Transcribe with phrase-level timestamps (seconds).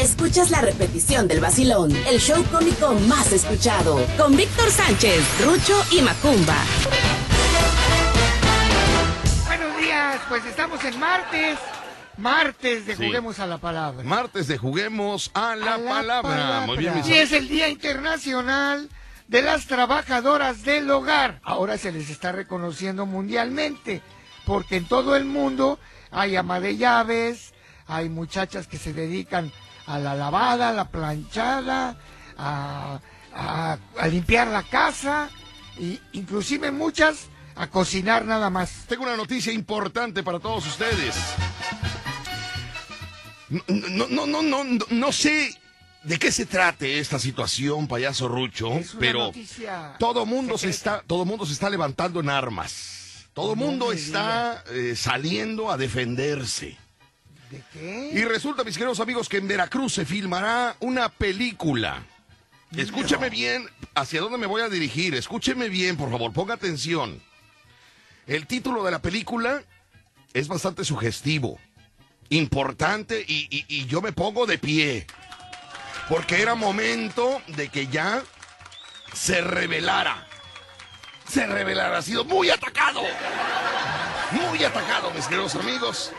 [0.00, 6.02] escuchas la repetición del vacilón, el show cómico más escuchado, con Víctor Sánchez, Rucho y
[6.02, 6.56] Macumba.
[9.46, 11.58] Buenos días, pues estamos en martes.
[12.16, 14.02] Martes de Juguemos a la Palabra.
[14.04, 16.22] Martes de Juguemos a la, A la palabra.
[16.22, 16.66] palabra.
[16.66, 18.88] Muy bien, mis Y es el Día Internacional
[19.28, 21.40] de las Trabajadoras del Hogar.
[21.44, 24.02] Ahora se les está reconociendo mundialmente,
[24.46, 25.78] porque en todo el mundo
[26.10, 27.52] hay ama de llaves,
[27.86, 29.52] hay muchachas que se dedican
[29.88, 31.96] a la lavada, a la planchada,
[32.36, 33.00] a,
[33.34, 35.30] a- a limpiar la casa,
[35.78, 38.84] y inclusive muchas a cocinar nada más.
[38.88, 41.14] Tengo una noticia importante para todos ustedes.
[43.48, 45.54] No, no, no, no, no, sé
[46.02, 49.32] de qué se trate esta situación, payaso Rucho, pero
[49.98, 53.26] todo mundo se está, todo mundo se está levantando en armas.
[53.32, 56.76] Todo No mundo está eh, saliendo a defenderse.
[57.50, 58.10] ¿De qué?
[58.14, 62.02] Y resulta, mis queridos amigos, que en Veracruz se filmará una película.
[62.76, 65.14] Escúcheme bien hacia dónde me voy a dirigir.
[65.14, 67.22] Escúcheme bien, por favor, ponga atención.
[68.26, 69.62] El título de la película
[70.34, 71.58] es bastante sugestivo,
[72.28, 75.06] importante y, y- y yo me pongo de pie.
[76.10, 78.22] Porque era momento de que ya
[79.14, 80.26] se revelara.
[81.26, 81.96] Se revelara.
[81.98, 83.02] Ha sido muy atacado.
[84.32, 86.12] Muy atacado, mis queridos amigos.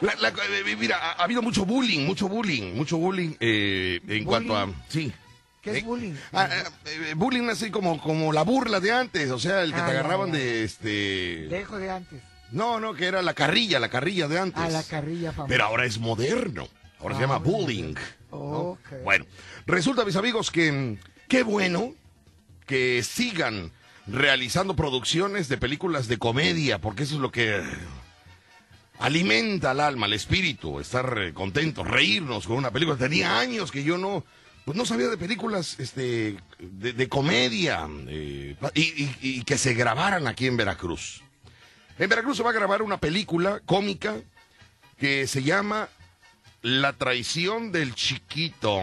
[0.00, 4.24] La- la- eh, mira, ha, ha habido mucho bullying, mucho bullying, mucho bullying eh, en
[4.24, 4.68] cuanto a...
[4.88, 5.12] Sí.
[5.62, 6.14] ¿Qué es Eh, bullying?
[6.32, 9.80] ah, ah, eh, bullying así como, como la burla de antes, o sea, el que
[9.80, 10.38] Ah, te agarraban ya.
[10.38, 11.48] de este...
[11.48, 12.22] Dejo de antes.
[12.52, 14.62] No, no, que era la carrilla, la carrilla de antes.
[14.62, 15.48] A la carrilla famosa.
[15.48, 16.68] Pero ahora es moderno.
[17.00, 17.94] Ahora se Ah, llama bullying.
[19.04, 19.26] Bueno,
[19.66, 21.94] resulta, mis amigos, que mm, qué bueno
[22.66, 23.72] que sigan
[24.06, 27.62] realizando producciones de películas de comedia, porque eso es lo que
[29.00, 32.96] alimenta al alma, al espíritu, estar eh, contentos, reírnos con una película.
[32.98, 34.24] Tenía años que yo no,
[34.64, 39.74] pues no sabía de películas este, de, de comedia eh, y, y- y que se
[39.74, 41.22] grabaran aquí en Veracruz.
[41.98, 44.16] En Veracruz se va a grabar una película cómica
[44.98, 45.88] que se llama
[46.62, 48.80] La traición del chiquito.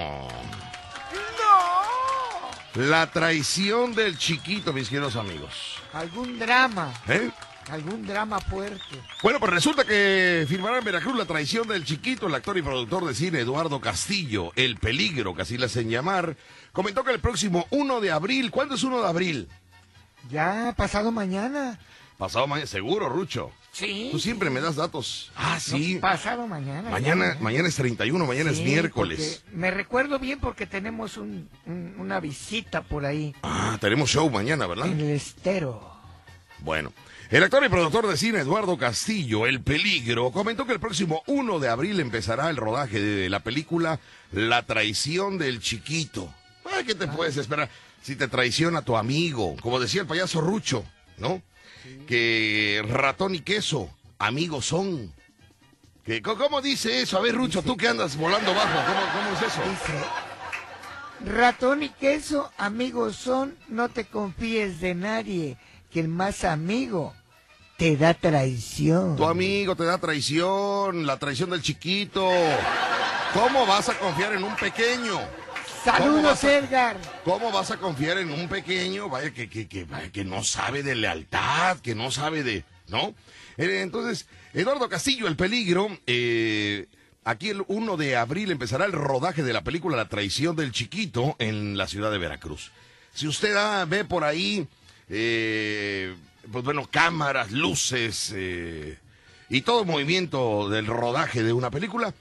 [2.76, 5.78] La traición del chiquito, mis queridos amigos.
[5.94, 6.94] Algún drama.
[7.08, 7.32] ¿Eh?
[7.70, 8.80] Algún drama fuerte.
[9.24, 13.06] Bueno, pues resulta que firmará en Veracruz la traición del chiquito, el actor y productor
[13.06, 16.38] de cine Eduardo Castillo, El Peligro, que así le hacen llamar,
[16.72, 19.48] comentó que el próximo 1 de abril, ¿cuándo es 1 de abril?
[20.30, 21.80] Ya pasado mañana.
[22.18, 23.52] Pasado mañana, seguro, Rucho.
[23.72, 24.08] Sí.
[24.12, 25.32] Tú siempre me das datos.
[25.36, 25.98] Ah, sí.
[26.00, 26.90] Pasado mañana.
[26.90, 27.40] Mañana, ya.
[27.42, 29.44] mañana es 31, mañana es miércoles.
[29.52, 33.36] Me recuerdo bien porque tenemos un- un- una visita por ahí.
[33.44, 34.86] Ah, tenemos show mañana, ¿verdad?
[34.88, 35.94] En el estero.
[36.60, 36.94] Bueno,
[37.32, 41.60] el actor y productor de cine Eduardo Castillo, El Peligro, comentó que el próximo 1
[41.60, 44.00] de abril empezará el rodaje de la película
[44.32, 46.32] La traición del chiquito.
[46.86, 47.70] ¿Qué te puedes esperar
[48.04, 49.56] si te traiciona tu amigo?
[49.62, 50.86] Como decía el payaso Rucho,
[51.18, 51.42] ¿no?
[52.08, 55.12] Que ratón y queso, amigos son.
[56.24, 57.18] ¿Cómo dice eso?
[57.18, 59.62] A ver, Rucho, tú que andas volando bajo, ¿cómo, cómo es eso?
[59.68, 60.06] Dice,
[61.26, 65.58] ratón y queso, amigos son, no te confíes de nadie,
[65.96, 67.14] que el más amigo
[67.78, 69.16] te da traición.
[69.16, 72.30] Tu amigo te da traición, la traición del chiquito.
[73.34, 75.14] ¿Cómo vas a confiar en un pequeño?
[75.14, 76.98] ¿Cómo Saludos, a- Edgar.
[77.24, 80.84] ¿Cómo vas a confiar en un pequeño, vaya, que, que, que, vaya, que no sabe
[80.84, 82.66] de lealtad, que no sabe de...
[82.90, 83.16] ¿No?
[83.56, 86.88] Eh, Entonces, Eduardo Castillo, El Peligro, eh,
[87.24, 91.38] aquí el 1 de abril empezará el rodaje de la película La Traición del Chiquito
[91.40, 92.74] en la ciudad de Veracruz.
[93.14, 94.68] Si usted ah, ve por ahí,
[95.10, 96.16] eh,
[96.52, 98.98] pues bueno, cámaras, luces eh,
[99.50, 102.14] y todo movimiento del rodaje de una película,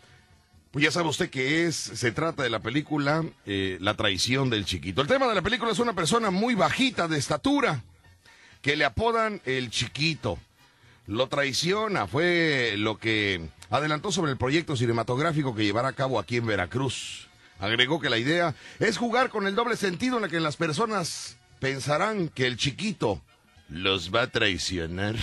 [0.71, 4.65] pues ya sabe usted que es, se trata de la película eh, La traición del
[4.65, 5.03] chiquito.
[5.03, 7.83] El tema de la película es una persona muy bajita de estatura,
[8.61, 10.39] que le apodan el chiquito.
[11.07, 16.39] Lo traiciona, fue lo que adelantó sobre el proyecto cinematográfico que llevará a cabo aquí
[16.39, 17.29] en Veracruz.
[17.61, 21.37] Agregó que la idea es jugar con el doble sentido en la que las personas
[21.61, 23.23] pensarán que el chiquito
[23.69, 25.17] los va a traicionar.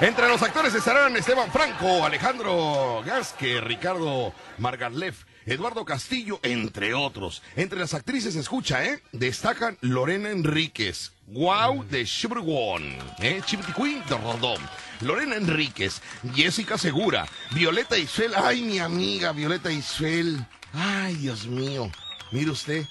[0.00, 7.42] Entre los actores estarán Esteban Franco, Alejandro Gasque, Ricardo Margalef, Eduardo Castillo, entre otros.
[7.54, 9.02] Entre las actrices, escucha, ¿eh?
[9.12, 12.82] Destacan Lorena Enríquez, Wow de Chibrwon,
[13.20, 13.40] ¿eh?
[13.46, 14.60] Queen de Rodón,
[15.00, 16.02] Lorena Enríquez,
[16.34, 21.90] Jessica Segura, Violeta Isfel, ay, mi amiga Violeta Isfel, ay, Dios mío,
[22.32, 22.84] mire usted,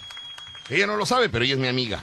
[0.75, 2.01] ella no lo sabe, pero ella es mi amiga,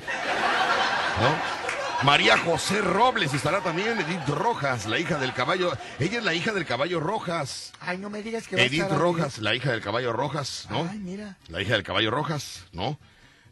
[1.21, 1.61] ¿no?
[2.03, 4.01] María José Robles estará también.
[4.01, 5.73] Edith Rojas, la hija del caballo.
[5.99, 7.73] Ella es la hija del caballo Rojas.
[7.81, 8.99] Ay, no me digas que va a Edith estar ahí.
[8.99, 10.89] Rojas, la hija del caballo Rojas, ¿no?
[10.91, 11.37] Ay, mira.
[11.49, 12.99] La hija del caballo Rojas, ¿no?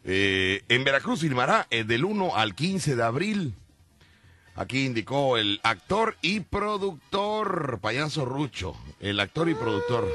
[0.03, 3.53] Eh, en Veracruz firmará eh, del 1 al 15 de abril.
[4.55, 10.11] Aquí indicó el actor y productor, payaso Rucho, el actor y productor.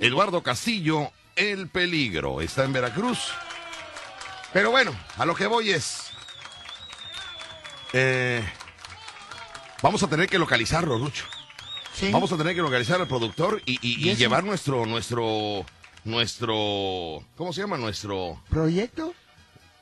[0.00, 3.32] Eduardo Castillo, El Peligro, está en Veracruz.
[4.56, 6.04] Pero bueno, a lo que voy es...
[7.92, 8.42] eh,
[9.82, 11.26] vamos a tener que localizarlo, Rucho.
[11.92, 12.10] Sí.
[12.10, 14.18] Vamos a tener que localizar al productor y, y- y ¿Y eso?
[14.18, 15.66] llevar nuestro, nuestro,
[16.04, 17.76] nuestro, ¿cómo se llama?
[17.76, 19.12] Nuestro, ¿Proyecto?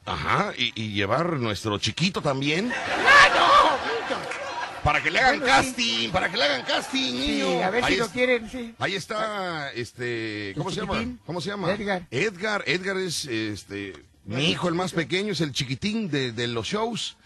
[0.06, 4.82] ajá, y, llevar nuestro chiquito también ¡Ah, no!
[4.82, 5.66] para que le hagan Bueno, sí.
[5.68, 7.12] casting, para que le hagan casting, Sí,
[7.44, 7.64] niño.
[7.64, 8.74] a ver ahí, si lo quieren, sí.
[8.80, 11.04] ahí está, este, ¿cómo ¿El se llama?
[11.24, 11.70] ¿Cómo se llama?
[11.70, 12.08] Edgar.
[12.10, 13.92] Edgar, Edgar es, este,
[14.24, 17.16] mi hijo, el más pequeño, es el chiquitín de, de los shows.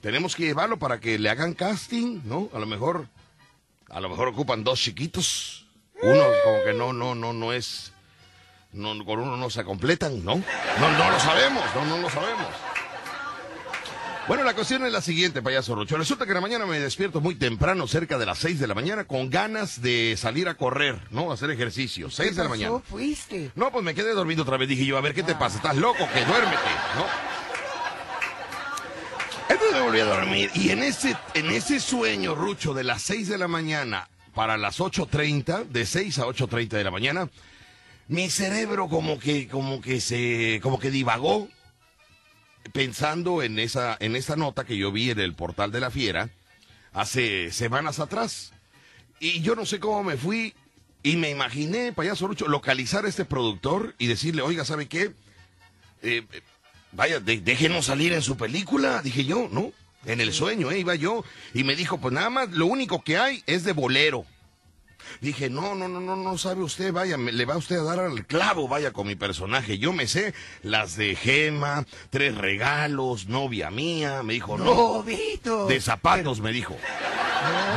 [0.00, 2.48] Tenemos que llevarlo para que le hagan casting, ¿no?
[2.54, 3.08] A lo mejor,
[3.88, 5.66] a lo mejor ocupan dos chiquitos.
[6.02, 7.92] Uno como que no, no, no, no es,
[8.72, 10.36] no, con uno no se completan, ¿no?
[10.36, 12.46] No, no lo sabemos, no, no lo sabemos.
[14.30, 15.96] Bueno, la cuestión es la siguiente, payaso Rocho.
[15.96, 18.76] Resulta que en la mañana me despierto muy temprano, cerca de las 6 de la
[18.76, 21.32] mañana, con ganas de salir a correr, ¿no?
[21.32, 22.08] A hacer ejercicio.
[22.10, 22.72] 6 de la ¿Qué mañana.
[22.74, 22.84] pasó?
[22.84, 23.50] Fuiste.
[23.56, 24.68] No, pues me quedé dormido otra vez.
[24.68, 25.56] Dije yo, a ver, ¿qué te pasa?
[25.56, 26.06] ¿Estás loco?
[26.14, 27.06] Que duérmete, ¿no?
[29.48, 30.50] Entonces me volví a dormir.
[30.54, 34.78] Y en ese, en ese sueño, Rucho, de las 6 de la mañana para las
[34.78, 37.28] 8.30, de 6 a 8.30 de la mañana,
[38.06, 41.48] mi cerebro como que, como que se, como que divagó
[42.72, 46.30] pensando en esa, en esa nota que yo vi en el portal de la fiera
[46.92, 48.52] hace semanas atrás.
[49.18, 50.54] Y yo no sé cómo me fui
[51.02, 55.12] y me imaginé, payaso Rucho, localizar a este productor y decirle, oiga, ¿sabe qué?
[56.02, 56.40] Eh, eh,
[56.92, 59.72] vaya, de- déjenos salir en su película, dije yo, ¿no?
[60.06, 60.78] En el sueño, ¿eh?
[60.80, 61.24] Iba yo.
[61.52, 64.24] Y me dijo, pues nada más, lo único que hay es de bolero.
[65.20, 68.00] Dije, no, no, no, no, no sabe usted, vaya, me- le va usted a dar
[68.00, 69.78] al clavo, vaya, con mi personaje.
[69.78, 74.64] Yo me sé las de Gema, Tres Regalos, Novia Mía, me dijo, no.
[74.64, 75.66] No, Vito.
[75.66, 76.76] De zapatos, me dijo.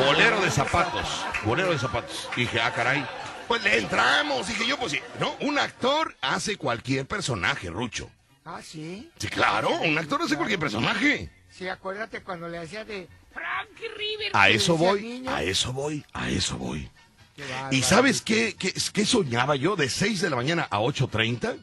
[0.05, 1.25] Bolero de zapatos.
[1.45, 2.29] Bolero de zapatos.
[2.35, 3.05] Dije, ah, caray.
[3.47, 4.47] Pues le entramos.
[4.47, 4.99] Dije yo, pues sí.
[5.19, 8.09] No, un actor hace cualquier personaje, Rucho.
[8.45, 9.09] Ah, sí.
[9.17, 11.29] Sí, claro, un actor hace cualquier personaje.
[11.49, 14.31] Sí, acuérdate cuando le hacía de Frankie River.
[14.33, 15.31] A eso voy, niño.
[15.33, 16.89] a eso voy, a eso voy.
[17.35, 17.43] Qué.
[17.71, 21.57] ¿Y sabes qué, qué, qué soñaba yo de 6 de la mañana a 8.30?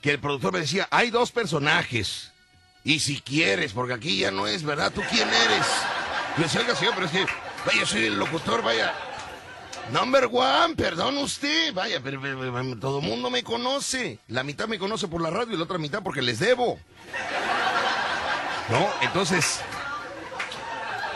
[0.00, 2.30] Que el productor me decía, hay dos personajes.
[2.84, 4.92] Y si quieres, porque aquí ya no es, ¿verdad?
[4.92, 5.66] ¿Tú quién eres?
[6.36, 7.26] Yo decía, oiga, señor, pero es que,
[7.66, 8.94] vaya, soy el locutor, vaya.
[9.92, 14.18] Number one, perdón usted, vaya, pero, pero- pero todo el mundo me conoce.
[14.28, 16.78] La mitad me conoce por la radio y la otra mitad porque les debo.
[18.70, 18.88] ¿No?
[19.02, 19.60] Entonces,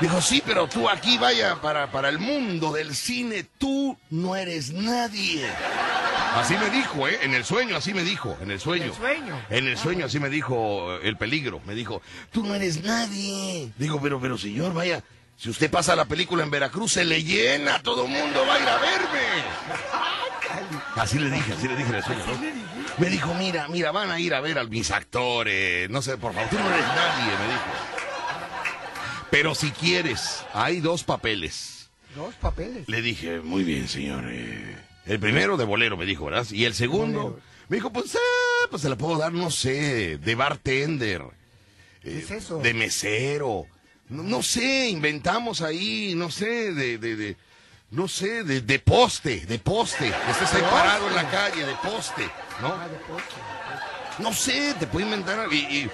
[0.00, 4.73] Dijo, sí, pero tú aquí, vaya, para, para el mundo del cine, tú no eres
[4.73, 5.45] nadie.
[6.35, 7.19] Así me dijo, ¿eh?
[7.23, 8.85] En el sueño, así me dijo, en el sueño.
[8.85, 9.43] ¿En el sueño?
[9.50, 11.61] En el sueño, así me dijo eh, el peligro.
[11.67, 12.00] Me dijo,
[12.31, 13.73] tú no eres nadie.
[13.77, 15.03] Digo, pero, pero señor, vaya,
[15.37, 18.61] si usted pasa la película en Veracruz, se le llena, todo el mundo va a
[18.61, 19.19] ir a verme.
[20.97, 22.99] Así le dije, así le dije en el sueño, ¿no?
[22.99, 25.89] Me dijo, mira, mira, van a ir a ver a mis actores.
[25.91, 27.98] No sé, por favor, tú no eres nadie, me dijo.
[29.30, 31.90] Pero si quieres, hay dos papeles.
[32.14, 32.88] Dos papeles.
[32.88, 34.25] Le dije, muy bien, señor.
[34.28, 34.76] eh,
[35.06, 36.46] el primero de bolero, me dijo, ¿verdad?
[36.50, 37.40] Y el segundo, Bolero.
[37.68, 41.23] me dijo, pues, ah, pues se la puedo dar, no sé, de bartender.
[42.02, 42.58] ¿Qué eh, es eso?
[42.58, 43.66] De mesero.
[44.08, 47.37] No, no sé, inventamos ahí, no sé, de, de, de-
[47.90, 50.11] no sé, de, de poste, de poste.
[50.26, 50.75] Que estés ahí ¿Poste?
[50.76, 52.23] parado en la calle, de poste,
[52.61, 52.68] ¿no?
[52.68, 53.42] Ah, de postre.
[54.18, 55.50] No sé, te puedo inventar.
[55.52, 55.90] y,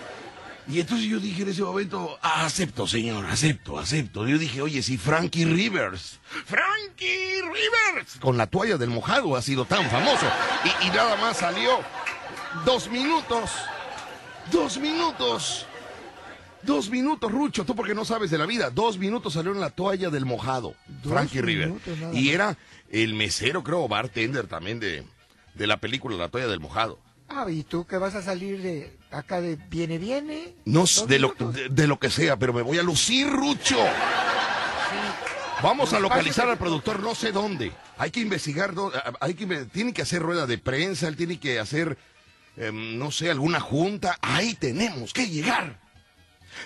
[0.69, 4.27] y entonces yo dije en ese momento, "Ah, acepto, señor, acepto, acepto.
[4.27, 9.65] Yo dije, oye, si Frankie Rivers, Frankie Rivers, con la toalla del mojado ha sido
[9.65, 10.27] tan famoso.
[10.65, 11.81] Y, y nada más salió
[12.65, 13.51] dos minutos,
[14.51, 15.67] dos minutos.
[16.63, 18.71] Dos minutos, Rucho, tú porque no sabes de la vida.
[18.71, 20.75] Dos minutos salió en la toalla del mojado,
[21.07, 21.75] Frankie Rivers.
[22.15, 22.57] Y era
[22.91, 25.05] el mesero, creo, bartender también de,
[25.55, 26.99] de la película La toalla del mojado.
[27.29, 30.55] Ah, ¿y tú que vas a salir de acá de Viene Viene?
[30.65, 33.79] No de lo, de, de lo que sea, pero me voy a lucir, Rucho.
[35.63, 37.73] Vamos a localizar al productor no sé dónde.
[37.97, 38.75] Hay que investigar,
[39.21, 41.97] hay que, tiene que hacer rueda de prensa, él tiene que hacer,
[42.57, 44.19] em, no sé, alguna junta.
[44.21, 45.79] Ahí tenemos que llegar.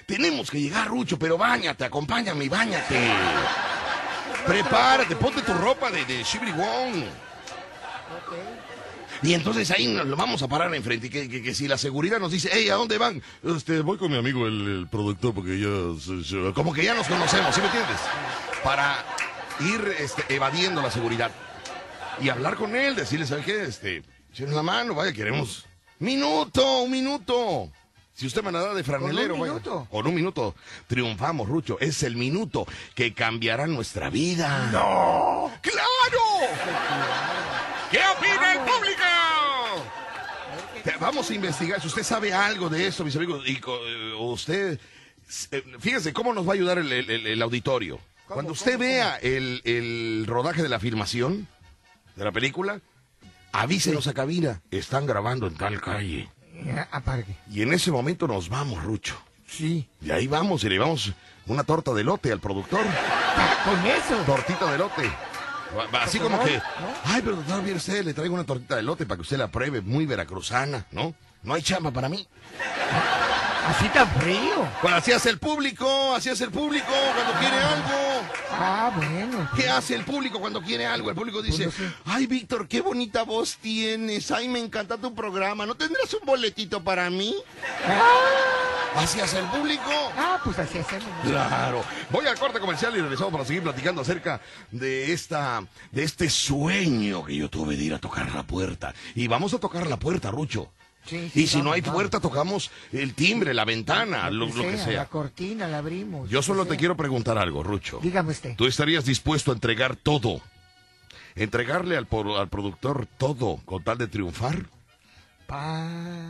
[0.06, 3.10] Tenemos que llegar, Rucho, pero bañate, acompáñame y bañate.
[4.46, 7.04] Prepárate, ponte tu ropa de, de Shibri Wong.
[9.22, 11.08] Y entonces ahí nos lo vamos a parar enfrente.
[11.08, 13.20] Y que, que- que si la seguridad nos dice, hey, ¿a dónde van?
[13.42, 16.00] Este, voy con mi amigo el, el productor porque ya...
[16.00, 17.96] se- se- Como que ya nos conocemos, ¿sí me entiendes?
[18.62, 19.04] Para
[19.60, 21.30] ir este, evadiendo la seguridad.
[22.20, 23.62] Y hablar con él, decirle, ¿sabe qué?
[23.64, 25.64] Este, echen la mano, vaya, queremos...
[26.00, 27.72] Minuto, un minuto.
[28.14, 29.52] Si usted me la da de franelero, un vaya.
[29.54, 29.86] minuto?
[29.90, 30.54] Con un minuto
[30.86, 31.76] triunfamos, Rucho.
[31.80, 34.68] Es el minuto que cambiará nuestra vida.
[34.72, 35.50] ¡No!
[35.60, 36.48] ¡Claro!
[37.90, 39.02] ¿Qué opina el público?
[41.00, 41.80] Vamos a investigar.
[41.80, 44.78] Si usted sabe algo de esto, mis amigos, y eh, usted,
[45.52, 47.98] eh, fíjese cómo nos va a ayudar el, el- el- el auditorio.
[48.26, 51.48] Cuando usted cómo, vea el, el rodaje de la filmación
[52.16, 52.80] de la película,
[53.52, 54.60] avísenos a cabina.
[54.70, 56.28] Están grabando en tal calle.
[56.64, 57.36] Ya, Apague.
[57.50, 59.20] Y en ese momento nos vamos, Rucho.
[59.46, 59.88] Sí.
[60.02, 61.12] Y ahí vamos y le llevamos
[61.46, 62.84] una torta de lote al productor.
[63.64, 64.16] Con eso.
[64.26, 65.10] Tortita de lote.
[66.00, 66.60] Así como que,
[67.04, 69.48] ay, pero doctor, mire usted, le traigo una tortita de lote para que usted la
[69.48, 71.14] pruebe, muy veracruzana, ¿no?
[71.42, 72.26] No hay chamba para mí.
[73.66, 74.66] Así tan frío.
[74.80, 78.22] Pues así hace el público, así hace el público cuando quiere algo.
[78.50, 79.48] Ah, bueno.
[79.54, 81.10] ¿Qué hace el público cuando quiere algo?
[81.10, 85.66] El público dice, Pues ay, Víctor, qué bonita voz tienes, ay, me encanta tu programa,
[85.66, 87.36] ¿no tendrás un boletito para mí?
[87.86, 89.82] Ah, Así hace el público.
[90.16, 91.06] ah, pues así hacemos.
[91.22, 91.84] Claro.
[92.10, 94.40] Voy al corte comercial y regresamos para seguir platicando acerca
[94.70, 98.94] de esta, de este sueño que yo tuve de ir a tocar la puerta.
[99.14, 100.70] Y vamos a tocar la puerta, Rucho.
[101.06, 101.94] Sí, sí, y si no hay vamos.
[101.94, 105.06] puerta, tocamos el timbre, la ventana, lo, lo que La sea.
[105.06, 106.28] cortina la abrimos.
[106.28, 106.78] Yo lo solo que te sea.
[106.80, 108.00] quiero preguntar algo, Rucho.
[108.02, 108.56] Dígame usted.
[108.56, 110.42] ¿Tú estarías dispuesto a entregar todo?
[111.34, 114.66] ¿Entregarle al, al productor todo con tal de triunfar?
[115.48, 115.82] Pa...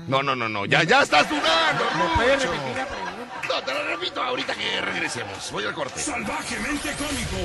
[0.06, 0.64] No, no, no, no.
[0.64, 1.84] Ya, ya estás dudando,
[2.16, 3.48] ¿Me repetir la pregunta?
[3.48, 5.50] No, te lo repito ahorita que regresemos.
[5.50, 5.98] Voy al corte.
[5.98, 7.36] Salvajemente cómico.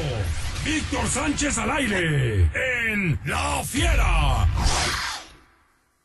[0.64, 2.48] Víctor Sánchez al aire.
[2.54, 4.48] En La Fiera.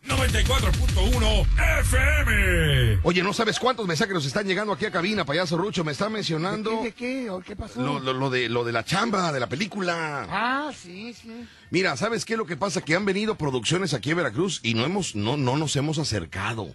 [0.08, 1.46] 94.1
[1.80, 3.00] FM.
[3.02, 5.84] Oye, no sabes cuántos mensajes nos están llegando aquí a cabina, payaso Rucho.
[5.84, 7.30] Me está mencionando ¿De qué?
[7.30, 7.80] ¿O qué pasó?
[7.82, 10.26] lo, lo- lo de, lo de la chamba, de la película.
[10.30, 11.46] Ah, sí, sí.
[11.70, 12.80] Mira, ¿sabes qué es lo que pasa?
[12.80, 16.74] Que han venido producciones aquí a Veracruz y no, hemos, no, no nos hemos acercado.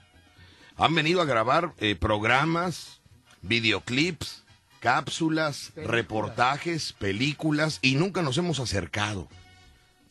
[0.77, 3.01] Han venido a grabar eh, programas,
[3.41, 4.43] videoclips,
[4.79, 5.91] cápsulas, Películas.
[5.91, 9.27] reportajes, películas y nunca nos hemos acercado.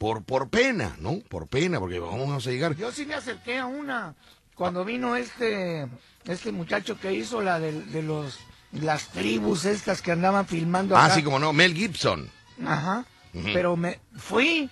[0.02, 1.20] Por, por pena, ¿no?
[1.28, 2.74] Por pena, porque vamos a llegar.
[2.74, 4.16] Yo sí me acerqué a una
[4.56, 5.86] cuando vino este
[6.24, 8.40] este muchacho que hizo la de, de los
[8.72, 11.14] las tribus estas que andaban filmando Ah, acá.
[11.14, 12.28] sí, como no, Mel Gibson.
[12.66, 13.04] Ajá.
[13.32, 14.68] Pero me fui.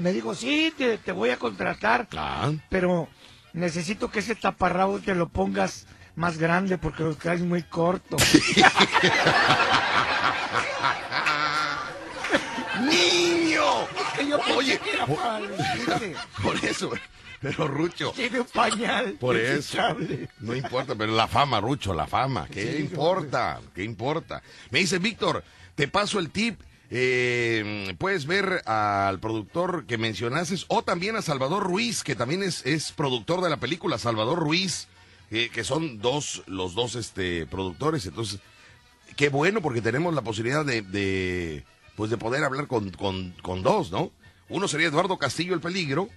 [0.00, 3.06] Me dijo, "Sí, te, te voy a contratar, Ah, pero
[3.52, 8.16] necesito que ese taparrabo te lo pongas más grande porque lo traes muy corto."
[12.80, 13.86] ¡Niño!
[14.24, 14.80] Que yo pensé Oye,
[16.42, 16.90] por eso,
[17.40, 19.12] pero Rucho, Tiene un pañal.
[19.20, 19.78] por eso.
[20.40, 22.46] No importa, pero la fama, Rucho, la fama.
[22.50, 23.60] ¿Qué Sí, importa?
[23.74, 24.42] ¿Qué importa?
[24.70, 25.42] Me dice Víctor,
[25.74, 26.60] te paso el tip.
[26.92, 32.66] eh, puedes ver al productor que mencionaste o también a Salvador Ruiz, que también es,
[32.66, 34.88] es productor de la película, Salvador Ruiz,
[35.30, 38.06] eh, que son dos, los dos este, productores.
[38.06, 38.40] Entonces,
[39.16, 41.64] qué bueno porque tenemos la posibilidad de, de,
[42.00, 44.10] pues de poder hablar con, con, con dos, ¿no?
[44.48, 46.08] Uno sería Eduardo Castillo el Peligro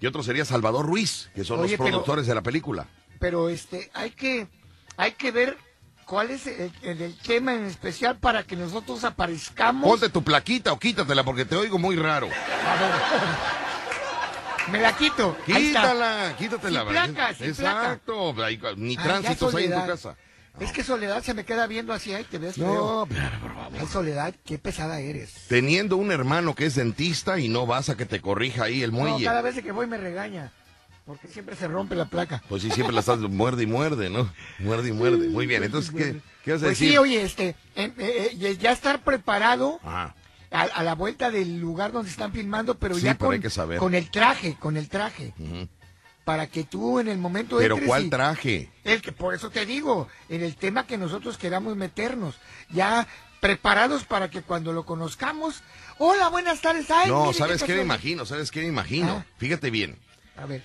[0.00, 2.86] y otro sería Salvador Ruiz, que son Oye, los pero- productores de la película.
[3.18, 4.48] pero este hay que
[4.96, 5.58] hay que ver
[6.06, 9.86] cuál es el, el- el tema en especial para que nosotros aparezcamos.
[9.86, 12.28] Ponte tu plaquita o quítatela porque te oigo muy raro.
[12.28, 14.72] A ver.
[14.72, 15.36] Me la quito.
[15.44, 16.80] Quítala, quítatela.
[16.80, 17.10] Sin ¿verdad?
[17.10, 18.34] placa, sin Exacto.
[18.78, 20.16] Ni Ay, tránsitos hay en tu casa.
[20.60, 22.56] Es que Soledad se me queda viendo así, ay, te ves.
[22.56, 23.78] No, pero por favor.
[23.78, 25.34] Ay, Soledad, qué pesada eres.
[25.48, 28.92] Teniendo un hermano que es dentista y no vas a que te corrija ahí el
[28.92, 29.24] No, muelle.
[29.24, 30.52] cada vez que voy me regaña,
[31.04, 32.42] porque siempre se rompe la placa.
[32.48, 34.30] Pues sí, siempre la estás muerde y muerde, ¿no?
[34.58, 35.28] Muerde y muerde.
[35.28, 36.90] Muy bien, entonces, ¿qué, qué vas a Pues decir?
[36.92, 40.14] sí, oye, este, eh, eh, eh, ya estar preparado Ajá.
[40.50, 43.40] a, a la vuelta del lugar donde están filmando, pero Sí, ya pero con, hay
[43.40, 43.78] que saber.
[43.78, 45.68] con el traje, con el traje, Ujú.
[46.26, 48.68] Para que tú en el momento Pero entres ¿cuál y- traje?
[48.82, 52.34] El que por eso te digo, en el tema que nosotros queramos meternos,
[52.68, 53.06] ya
[53.40, 55.62] preparados para que cuando lo conozcamos,
[55.98, 57.84] hola, buenas tardes, ay, No, mire, ¿sabes qué me casual".
[57.86, 58.26] imagino?
[58.26, 59.24] ¿Sabes qué me imagino?
[59.24, 59.32] Ah.
[59.38, 59.96] Fíjate bien.
[60.36, 60.64] A ver,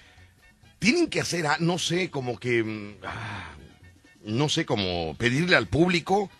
[0.79, 3.51] Tienen que hacer, ah, no sé, como que, mm, ah,
[4.23, 6.31] no sé, como pedirle al público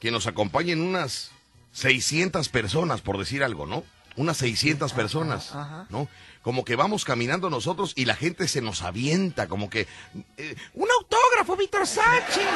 [0.00, 1.30] que nos acompañen unas
[1.72, 3.84] 600 personas, por decir algo, ¿no?
[4.16, 5.52] unas 600 personas.
[5.90, 6.08] ¿no?
[6.46, 9.88] Como que vamos caminando nosotros y la gente se nos avienta, como que...
[10.36, 12.46] eh, un autógrafo, Víctor Sánchez.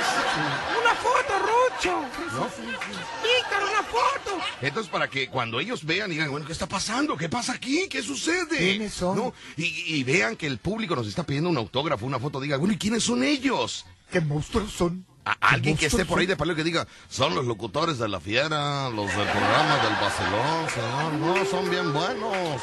[0.81, 2.01] Una foto, Rucho.
[2.37, 2.45] ¿no?
[2.45, 4.39] Víctor, una foto.
[4.63, 7.17] Entonces, para que cuando ellos vean, digan, bueno, ¿qué está pasando?
[7.17, 7.89] ¿Qué pasa aquí?
[7.89, 8.59] ¿Qué sucede?
[8.59, 9.17] ¿Quiénes son?
[9.17, 9.35] ¿No?
[9.57, 12.75] Y, y vean que el público nos está pidiendo un autógrafo, una foto, diga, bueno,
[12.75, 13.87] ¿y quiénes son ellos?
[14.13, 15.05] ¿Qué monstruos son?
[15.25, 18.21] A- alguien que esté por ahí de paleo que diga, son los locutores de la
[18.21, 22.63] fiera, los del programa del Barcelona, señor, no, son bien buenos.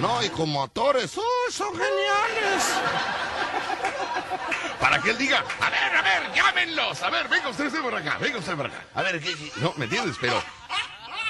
[0.00, 2.64] No, y como actores, ¡uy, son geniales!
[4.80, 8.16] Para que él diga, a ver, a ver, llámenlos, a ver, venga usted, por acá,
[8.18, 8.84] venga usted por acá.
[8.94, 9.52] A ver, ¿qué, qué?
[9.60, 10.16] no, ¿me entiendes?
[10.20, 10.40] Pero,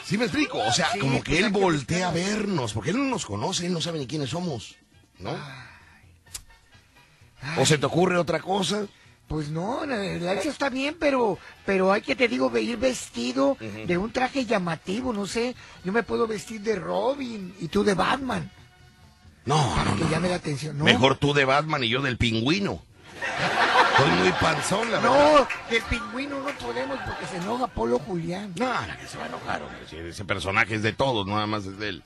[0.04, 0.58] ¿sí me explico?
[0.58, 3.72] O sea, Sí, como que él voltea a vernos, porque él no nos conoce, él
[3.72, 4.76] no sabe ni quiénes somos,
[5.18, 5.34] ¿no?
[7.56, 8.84] ¿O se te ocurre otra cosa?
[9.28, 13.58] Pues no, la verdad eso está bien, pero, pero hay que, te digo, ir vestido
[13.60, 15.54] de un traje llamativo, no sé.
[15.84, 18.50] Yo me puedo vestir de Robin y tú de Batman,
[19.44, 20.10] No, para no, que no.
[20.10, 20.78] llame la atención.
[20.78, 20.84] ¿no?
[20.84, 22.82] Mejor tú de Batman y yo del pingüino.
[23.98, 25.40] Estoy muy panzón, la verdad.
[25.40, 28.54] No, del pingüino no podemos porque se enoja Polo Julián.
[28.56, 30.08] No, no, que se va a enojar, hombre.
[30.08, 32.02] Ese personaje es de todos, nada más es de él.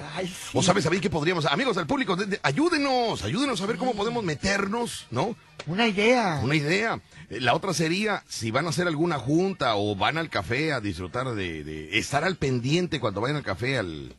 [0.00, 0.06] ¿No?
[0.14, 0.50] Ay, sí.
[0.52, 1.46] O sabes, ¿sabéis qué podríamos?
[1.46, 5.36] Amigos del público, de- de- ayúdenos, ayúdenos a ver cómo podemos meternos, ¿no?
[5.66, 6.40] Una idea.
[6.42, 7.00] Una idea.
[7.30, 10.80] Eh, La otra sería, si van a hacer alguna junta o van al café a
[10.80, 14.16] disfrutar de, de estar al pendiente cuando vayan al café al,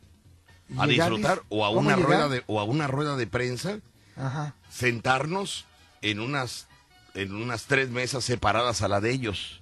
[0.77, 2.09] a Llegar, disfrutar dis- o a ¿cómo una llegar?
[2.09, 3.79] rueda de o a una rueda de prensa
[4.15, 4.55] Ajá.
[4.69, 5.65] sentarnos
[6.01, 6.67] en unas
[7.15, 9.61] en unas tres mesas separadas a la de ellos.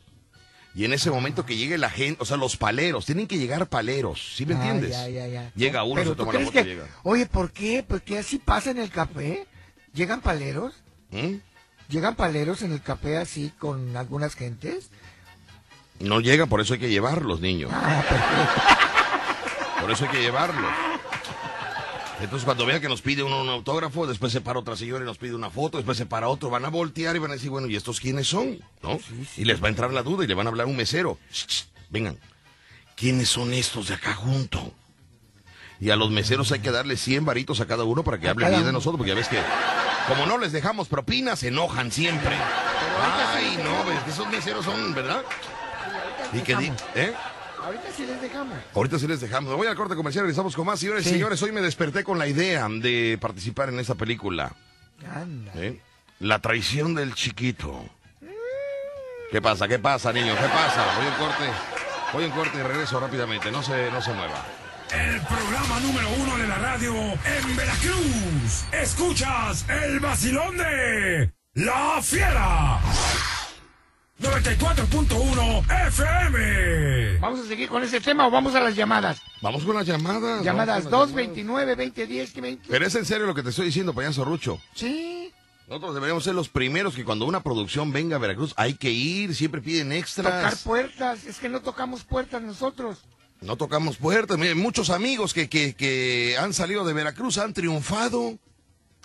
[0.74, 3.68] Y en ese momento que llegue la gente, o sea, los paleros, tienen que llegar
[3.68, 4.92] paleros, ¿sí me Ah, entiendes?
[4.92, 5.52] ya, ya, ya.
[5.56, 6.88] Llega uno, se ¿tú toma la foto y que- llega.
[7.04, 7.84] Oye, ¿por qué?
[7.84, 9.46] ¿Por qué así pasa en el café?
[9.94, 10.74] ¿Llegan paleros?
[11.10, 11.36] ¿Mm?
[11.90, 14.90] ¿Llegan paleros en el café así con algunas gentes?
[16.00, 17.70] No llega, por eso hay que llevarlos, niños.
[17.74, 19.82] Ah, perfecto.
[19.82, 20.72] Por eso hay que llevarlos.
[22.22, 25.08] Entonces cuando vean que nos pide uno un autógrafo, después se para otra señora y
[25.08, 27.50] nos pide una foto, después se para otro, van a voltear y van a decir,
[27.50, 28.60] bueno, ¿y estos quiénes son?
[28.84, 29.00] ¿No?
[29.38, 31.18] Y les va a entrar la duda y le van a hablar a un mesero.
[31.32, 32.18] Ch, vengan,
[32.96, 34.72] ¿quiénes son estos de acá junto?
[35.80, 38.50] Y a los meseros hay que darle 100 varitos a cada uno para que hablen
[38.50, 39.42] bien de nosotros, porque ya ves que
[40.08, 42.36] como no les dejamos propinas, se enojan siempre.
[43.34, 45.24] Ay, no, ves que esos meseros son, ¿verdad?
[46.34, 46.54] Y que.
[46.96, 47.14] ¿eh?
[47.64, 48.58] Ahorita sí les dejamos.
[48.74, 49.50] Ahorita sí les dejamos.
[49.52, 50.80] Me voy al corte comercial, regresamos con más.
[50.80, 51.16] Señores y Sí.
[51.16, 54.54] señores, hoy me desperté con la idea de participar en esta película.
[55.14, 55.52] Anda.
[55.56, 55.80] ¿eh?
[56.20, 57.86] La traición del chiquito.
[59.32, 59.68] ¿Qué pasa?
[59.68, 60.34] ¿Qué pasa, niño?
[60.36, 60.86] ¿Qué pasa?
[60.98, 61.44] Voy en corte.
[62.14, 63.52] Voy en corte y regreso rápidamente.
[63.52, 64.46] No se, no se mueva.
[64.92, 68.66] El programa número uno de la radio en Veracruz.
[68.74, 72.80] Escuchas el vacilón de La Fiera.
[74.22, 77.18] 94.1 FM.
[77.20, 79.20] ¿Vamos a seguir con ese tema o vamos a las llamadas?
[79.42, 80.44] Vamos con las llamadas.
[80.44, 83.66] Llamadas vamos con las 229 2010 20 Pero es en serio lo que te estoy
[83.66, 84.60] diciendo, payaso Rucho.
[84.76, 85.32] Sí.
[85.68, 89.34] Nosotros deberíamos ser los primeros que cuando una producción venga a Veracruz hay que ir,
[89.34, 90.62] siempre piden Tocar extras.
[90.64, 91.24] puertas.
[91.26, 93.00] Es que no tocamos puertas nosotros.
[93.42, 94.38] No tocamos puertas.
[94.38, 98.38] Miren, muchos amigos que, que, que han salido de Veracruz han triunfado.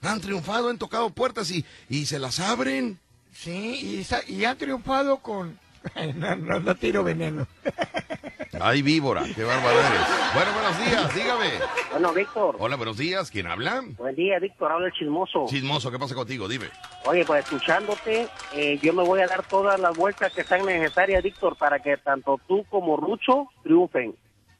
[0.02, 2.98] Han triunfado, han tocado puertas y, y se las abren.
[3.38, 5.58] Sí, y, y han triunfado con...
[6.16, 7.46] no, no, no tiro veneno.
[8.60, 10.00] Ay, víbora, qué bárbaro eres.
[10.34, 11.50] Bueno, buenos días, dígame.
[11.90, 12.56] Bueno, Víctor.
[12.58, 13.84] Hola, buenos días, ¿quién habla?
[13.98, 14.72] Buen día, Víctor.
[14.72, 15.44] Habla el chismoso.
[15.48, 16.48] Chismoso, ¿qué pasa contigo?
[16.48, 16.66] Dime.
[17.04, 21.22] Oye, pues escuchándote, eh, yo me voy a dar todas las vueltas que sean necesarias,
[21.22, 24.14] Víctor, para que tanto tú como Rucho triunfen.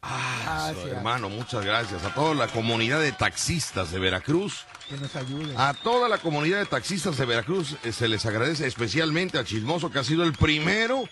[0.08, 0.92] Ah, Gracias.
[0.96, 2.04] hermano, muchas gracias.
[2.04, 4.64] A toda la comunidad de taxistas de Veracruz.
[4.88, 5.54] Que nos ayuden.
[5.58, 9.90] A toda la comunidad de taxistas de Veracruz eh, se les agradece especialmente a Chismoso
[9.90, 11.08] que ha sido el primero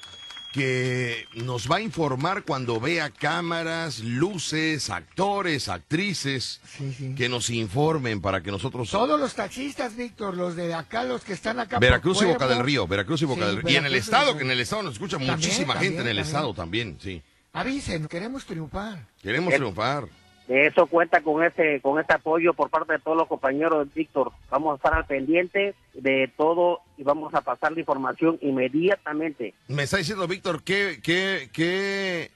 [0.52, 7.14] que nos va a informar cuando vea cámaras, luces, actores, actrices, Sí, sí.
[7.16, 8.88] que nos informen para que nosotros...
[8.88, 11.78] Todos los taxistas, Víctor, los de acá, los que están acá.
[11.78, 13.72] por Veracruz y Boca del Río, Veracruz y Boca Sí, del Río.
[13.72, 16.08] Y en el estado, que en el estado nos escucha También, muchísima también, gente en
[16.16, 16.26] el también.
[16.36, 17.20] estado también, sí.
[17.54, 18.98] Avisen, queremos triunfar.
[19.22, 20.04] Queremos Eh, triunfar.
[20.48, 24.30] De eso cuenta con este, con este apoyo por parte de todos los compañeros, Víctor.
[24.50, 29.54] Vamos a estar al pendiente de todo y vamos a pasar la información inmediatamente.
[29.68, 32.30] Me está diciendo Víctor que, que, que,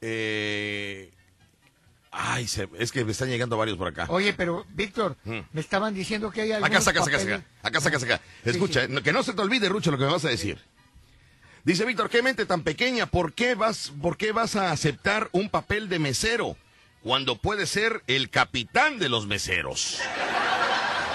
[0.00, 1.10] eh,
[2.12, 4.06] ay, se- es que me están llegando varios por acá.
[4.08, 5.38] Oye, pero, Víctor, Mm.
[5.52, 7.42] me estaban diciendo que hay algunos Acá, papeles- saca.
[7.62, 8.20] Acá, saca, saca.
[8.44, 9.02] Sí, Escucha, sí.
[9.02, 10.58] que no se te olvide, Rucho, lo que me vas a decir.
[11.64, 15.50] Dice Víctor, qué mente tan pequeña, ¿por qué vas, por qué vas a aceptar un
[15.50, 16.56] papel de mesero
[17.02, 20.00] cuando puedes ser el capitán de los meseros?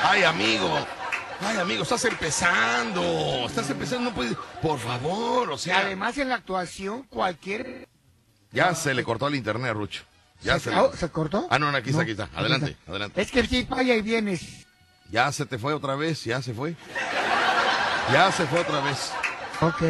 [0.03, 0.71] Ay, amigo.
[1.41, 3.45] Ay, amigo, estás empezando.
[3.47, 4.37] Estás empezando, no puedes.
[4.61, 5.79] Por favor, o sea.
[5.79, 7.87] además en la actuación, cualquier...
[8.51, 10.03] Ya se le cortó el internet a Rucho.
[10.41, 11.47] Ya ¿Se, se, ¿se cortó?
[11.49, 12.29] Ah, no, no, aquí está, aquí está.
[12.35, 12.91] Adelante, está.
[12.91, 13.21] adelante.
[13.21, 14.65] Es que sí, vaya y vienes.
[15.09, 16.75] Ya se te fue otra vez, ya se fue.
[18.13, 19.11] Ya se fue otra vez.
[19.61, 19.81] Ok.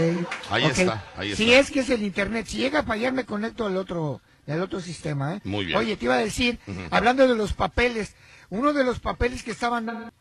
[0.51, 0.69] Ahí ok.
[0.77, 1.59] está, ahí Si está.
[1.59, 4.79] es que es el internet, si llega a fallar me conecto al otro, al otro
[4.79, 5.41] sistema, ¿eh?
[5.43, 5.77] Muy bien.
[5.77, 6.59] Oye, te iba a decir,
[6.91, 8.15] hablando de los papeles,
[8.49, 10.11] uno de los papeles que estaban dando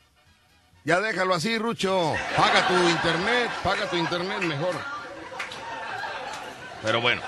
[0.84, 2.14] Ya déjalo así, Rucho.
[2.36, 4.74] Paga tu internet, paga tu internet mejor.
[6.82, 7.22] Pero bueno,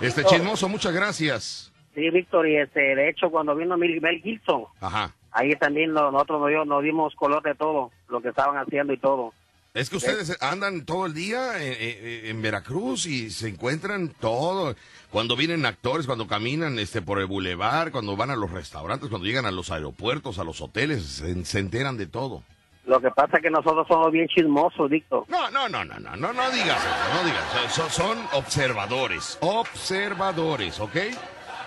[0.00, 1.72] este chismoso, muchas gracias.
[1.94, 5.12] Sí, Víctor, y este, de hecho, cuando vino Mel, Mel Gibson, Ajá.
[5.32, 8.98] ahí también lo- nosotros nos, nos dimos color de todo, lo que estaban haciendo y
[8.98, 9.32] todo.
[9.74, 14.74] Es que ustedes andan todo el día en, en- en Veracruz y se encuentran todo.
[15.10, 19.26] Cuando vienen actores, cuando caminan este por el bulevar, cuando van a los restaurantes, cuando
[19.26, 22.42] llegan a los aeropuertos, a los hoteles, se, se enteran de todo.
[22.86, 25.24] Lo que pasa es que nosotros somos bien chismosos, Víctor.
[25.28, 27.72] No, no, no, no, no, no, no digas eso, no digas.
[27.74, 30.96] Son, son observadores, observadores, ¿ok?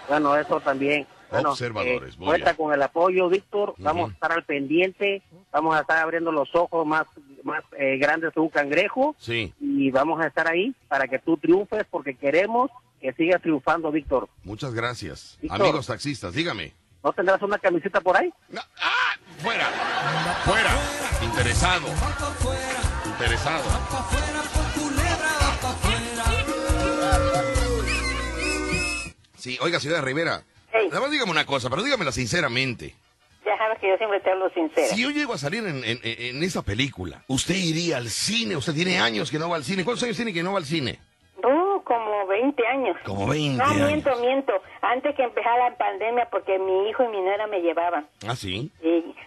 [0.10, 1.06] Bueno, eso también.
[1.30, 3.74] Bueno, Observadores, eh, cuenta con el apoyo, Víctor.
[3.78, 5.22] Vamos a estar al pendiente.
[5.54, 7.06] Vamos a estar abriendo los ojos más,
[7.44, 9.16] más eh, grandes que un cangrejo.
[9.20, 13.92] Sí, Y vamos a estar ahí para que tú triunfes porque queremos que sigas triunfando,
[13.92, 14.30] Víctor.
[14.44, 15.38] muchas gracias.
[15.42, 15.62] Víctor.
[15.62, 16.74] Amigos taxistas, dígame.
[17.04, 18.32] ¿No tendrás una camiseta por ahí?
[18.50, 19.16] No, ¡Ah!
[19.40, 19.66] ¡Fuera!
[20.46, 20.70] ¡Fuera!
[21.24, 21.88] Interesado.
[23.06, 23.64] Interesado.
[29.36, 30.44] Sí, oiga, señora Rivera.
[30.74, 30.88] Ey.
[30.90, 32.96] Nada más dígame una cosa, pero dígamela sinceramente.
[33.46, 34.88] Ya sabes que yo siempre te hablo sincera.
[34.88, 38.56] Si yo llego a salir en, en, en esa película, ¿usted iría al cine?
[38.56, 39.84] ¿Usted tiene años que no va al cine?
[39.84, 41.00] ¿Cuántos años tiene que no va al cine?
[41.44, 42.96] Uh, como 20 años.
[43.04, 43.88] Como 20 No, años.
[43.88, 44.54] miento, miento.
[44.82, 48.08] Antes que empezara la pandemia, porque mi hijo y mi nuera me llevaban.
[48.28, 48.70] ¿Ah, sí?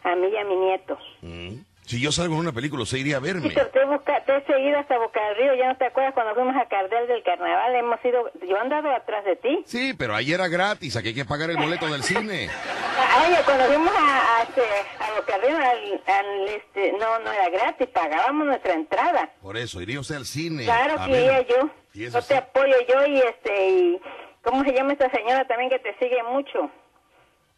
[0.04, 0.96] A mí y a mi nieto.
[1.22, 1.54] Mm.
[1.86, 3.50] Si yo salgo en una película, ¿usted iría a verme?
[3.50, 5.54] Te, he busca- te he seguido hasta Boca del Río.
[5.54, 7.74] Ya no te acuerdas cuando fuimos a Cardel del Carnaval.
[7.74, 8.30] Hemos ido...
[8.48, 9.62] Yo andado atrás de ti.
[9.66, 12.48] Sí, pero ahí era gratis, aquí hay que pagar el boleto del cine.
[13.26, 14.62] Oye, cuando fuimos a, a, este,
[14.98, 17.86] a Boca del Río, al, al, este, no, no era gratis.
[17.88, 19.30] Pagábamos nuestra entrada.
[19.42, 20.64] Por eso, iría usted al cine.
[20.64, 21.68] Claro que iría yo.
[21.92, 22.28] Yo sí.
[22.28, 24.00] te apoyo yo y este y
[24.42, 26.70] ¿cómo se llama esta señora también que te sigue mucho?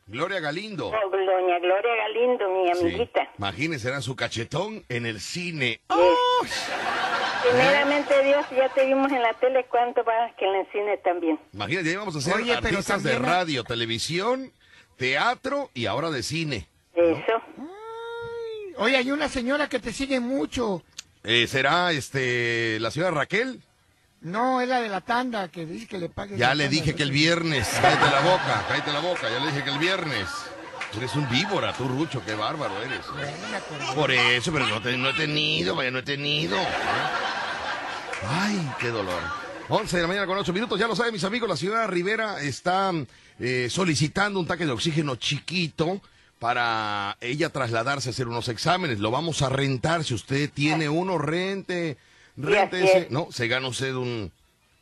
[0.09, 0.88] Gloria Galindo.
[0.88, 2.81] Oh, Doña Gloria Galindo, mi Sí.
[2.81, 3.29] amiguita.
[3.38, 5.81] Imagínese, era su cachetón en el cine.
[7.42, 11.38] Primeramente Dios, ya te vimos en la tele, ¿cuánto vas que en el cine también?
[11.53, 14.53] Imagínate, ya íbamos a ser Oye, artistas de radio, televisión,
[14.97, 16.69] teatro y ahora de cine.
[16.95, 17.42] Eso.
[18.79, 20.83] Oye, hay una señora que te sigue mucho.
[21.25, 23.61] Eh, ¿Será este la señora Raquel?
[24.27, 26.37] No, es la de la tanda, que dice que le pague.
[26.37, 27.69] Ya le dije que el viernes.
[27.81, 29.23] Cállate la boca, cállate la boca.
[29.31, 30.27] Ya le dije que el viernes.
[30.97, 33.05] Eres un víbora, tú, Rucho, qué bárbaro eres.
[33.95, 36.57] Por eso, pero no, te- no he tenido, vaya, no he tenido.
[38.29, 39.21] Ay, qué dolor.
[39.69, 42.41] 11 de la mañana con 8 minutos, ya lo saben mis amigos, la ciudad Rivera
[42.41, 42.93] está
[43.41, 46.01] eh, solicitando un tanque de oxígeno chiquito
[46.39, 48.99] para ella trasladarse a hacer unos exámenes.
[49.01, 51.97] Lo vamos a rentar, si usted tiene uno, rente,
[52.37, 52.99] rente así ese.
[52.99, 53.11] es.
[53.11, 54.33] No, se gana usted un...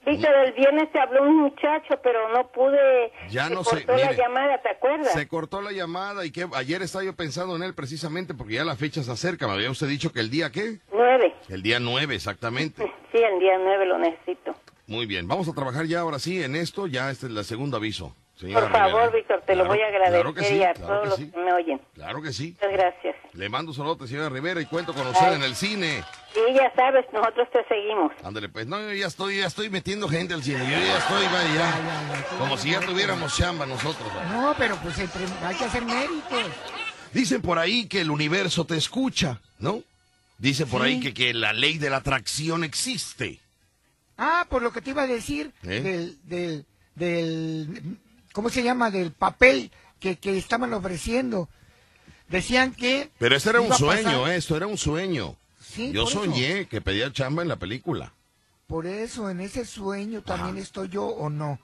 [0.06, 3.10] Víctor, el viernes te habló un muchacho, pero no pude...
[3.30, 4.16] Ya se no sé, cortó la mire.
[4.22, 5.12] llamada, ¿te acuerdas?
[5.14, 8.64] Se cortó la llamada y que ayer estaba yo pensando en él precisamente porque ya
[8.64, 9.46] la fecha se acerca.
[9.46, 10.80] Me había usted dicho que el día qué?
[10.92, 11.34] Nueve.
[11.48, 12.82] El día 9, exactamente.
[13.14, 14.56] Sí, el día nueve lo necesito.
[14.88, 16.88] Muy bien, vamos a trabajar ya ahora sí en esto.
[16.88, 18.12] Ya este es el segundo aviso.
[18.36, 19.16] Señora Por favor, Rivera.
[19.16, 21.08] Víctor, te lo Claro- voy a agradecer Claro que sí, y a claro todos que
[21.08, 21.30] los sí.
[21.30, 21.80] que me oyen.
[21.94, 22.50] Claro que sí.
[22.60, 23.16] Muchas gracias.
[23.32, 25.34] Le mando un saludo, señora Rivera, y cuento con usted Ay.
[25.36, 26.04] en el cine.
[26.32, 28.12] Sí, ya sabes, nosotros te seguimos.
[28.24, 28.66] Ándale, pues.
[28.66, 30.58] No, yo ya estoy, ya estoy metiendo gente al cine.
[30.64, 32.38] Yo ya estoy, vaya, ya.
[32.38, 34.08] Como si ya tuviéramos chamba nosotros.
[34.14, 34.28] vaya.
[34.30, 36.44] No, pero pues hay que hacer méritos.
[37.12, 39.82] Dicen por ahí que el universo te escucha, ¿no?
[40.38, 40.88] Dicen por Sí.
[40.88, 43.38] ahí que, que la ley de la atracción existe.
[44.18, 45.80] Ah, por lo que te iba a decir ¿Eh?
[45.80, 46.64] del, del,
[46.96, 47.96] del,
[48.34, 48.90] ¿cómo se llama?
[48.90, 49.70] Del papel
[50.00, 51.48] que, que estaban ofreciendo.
[52.28, 53.10] Decían que...
[53.18, 54.36] Pero esto era un pasar- sueño, ¿eh?
[54.36, 55.36] esto era un sueño.
[55.66, 56.24] Sí, Yo eso.
[56.24, 58.12] soñé que pedía chamba en la película.
[58.66, 61.58] Por eso, en ese sueño también estoy yo o no.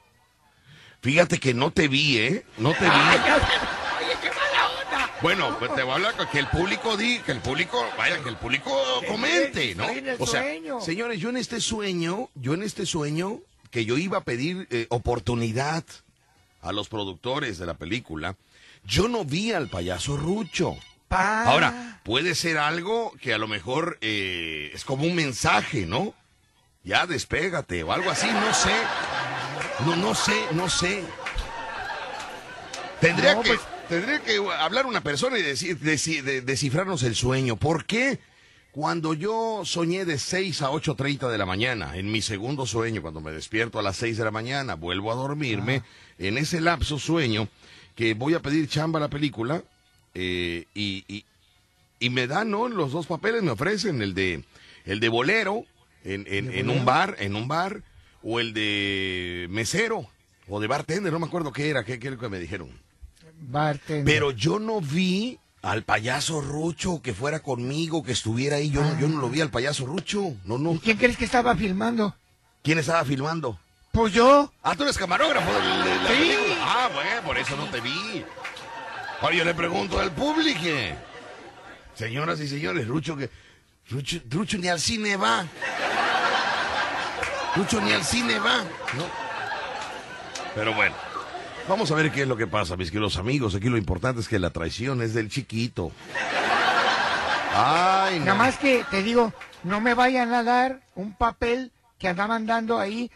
[1.02, 2.44] Fíjate que no te vi, ¿eh?
[2.58, 2.90] No te vi.
[2.90, 5.10] Oye, qué mala onda.
[5.22, 8.28] Bueno, pues te voy a hablar que el público di, que el público, vaya, que
[8.28, 8.70] el público
[9.08, 9.86] comente, ¿no?
[10.18, 10.44] O sea,
[10.82, 14.86] señores, yo en este sueño, yo en este sueño, que yo iba a pedir eh,
[14.90, 15.84] oportunidad
[16.62, 18.36] a los productores de la película,
[18.84, 20.76] yo no vi al payaso Rucho.
[21.08, 21.44] Pa.
[21.44, 26.14] Ahora, puede ser algo que a lo mejor eh, es como un mensaje, ¿no?
[26.84, 28.72] Ya despégate o algo así, no sé.
[29.84, 31.02] No, no sé, no sé.
[33.00, 37.14] Tendría No, que, pues- tendría que hablar una persona y decir, deci- de- descifrarnos el
[37.14, 37.56] sueño.
[37.56, 38.18] ¿Por qué?
[38.72, 43.20] Cuando yo soñé de 6 a 8.30 de la mañana, en mi segundo sueño, cuando
[43.20, 45.82] me despierto a las 6 de la mañana, vuelvo a dormirme,
[46.20, 47.48] en ese lapso sueño
[47.96, 49.62] que voy a pedir chamba a la película
[50.14, 51.24] eh, y, y,
[51.98, 52.68] y me dan, ¿no?
[52.68, 54.44] Los dos papeles me ofrecen, el de,
[54.84, 55.64] el de bolero
[56.04, 57.82] en, en, en un bar, en un bar,
[58.22, 60.08] o el de mesero,
[60.48, 62.70] o de bartender, no me acuerdo qué era, qué, qué era lo que me dijeron.
[63.40, 64.04] Bartender.
[64.04, 68.70] Pero yo no vi al payaso Rucho que fuera conmigo, que estuviera ahí.
[68.70, 70.34] Yo, no, yo no lo vi al payaso Rucho.
[70.44, 70.80] No, ¿Y no.
[70.82, 72.14] quién crees que estaba filmando?
[72.62, 73.58] ¿Quién estaba filmando?
[73.92, 74.52] Pues yo.
[74.62, 76.14] Ah, tú eres camarógrafo de, de la Sí.
[76.16, 76.56] película.
[76.62, 78.24] Ah, bueno, por eso no te vi.
[79.20, 80.60] Ahora yo le pregunto al público.
[81.94, 83.28] Señoras y señores, Rucho que.
[83.90, 85.44] Rucho, Rucho ni al cine va.
[87.56, 88.58] Rucho ni al cine va.
[88.96, 89.04] No.
[90.54, 90.94] Pero bueno.
[91.68, 93.54] Vamos a ver qué es lo que pasa, mis queridos amigos.
[93.54, 95.92] Aquí lo importante es que la traición es del chiquito.
[97.54, 98.26] Ay, no.
[98.26, 99.32] Nada más que te digo,
[99.64, 103.10] no me vayan a dar un papel que andaban dando ahí,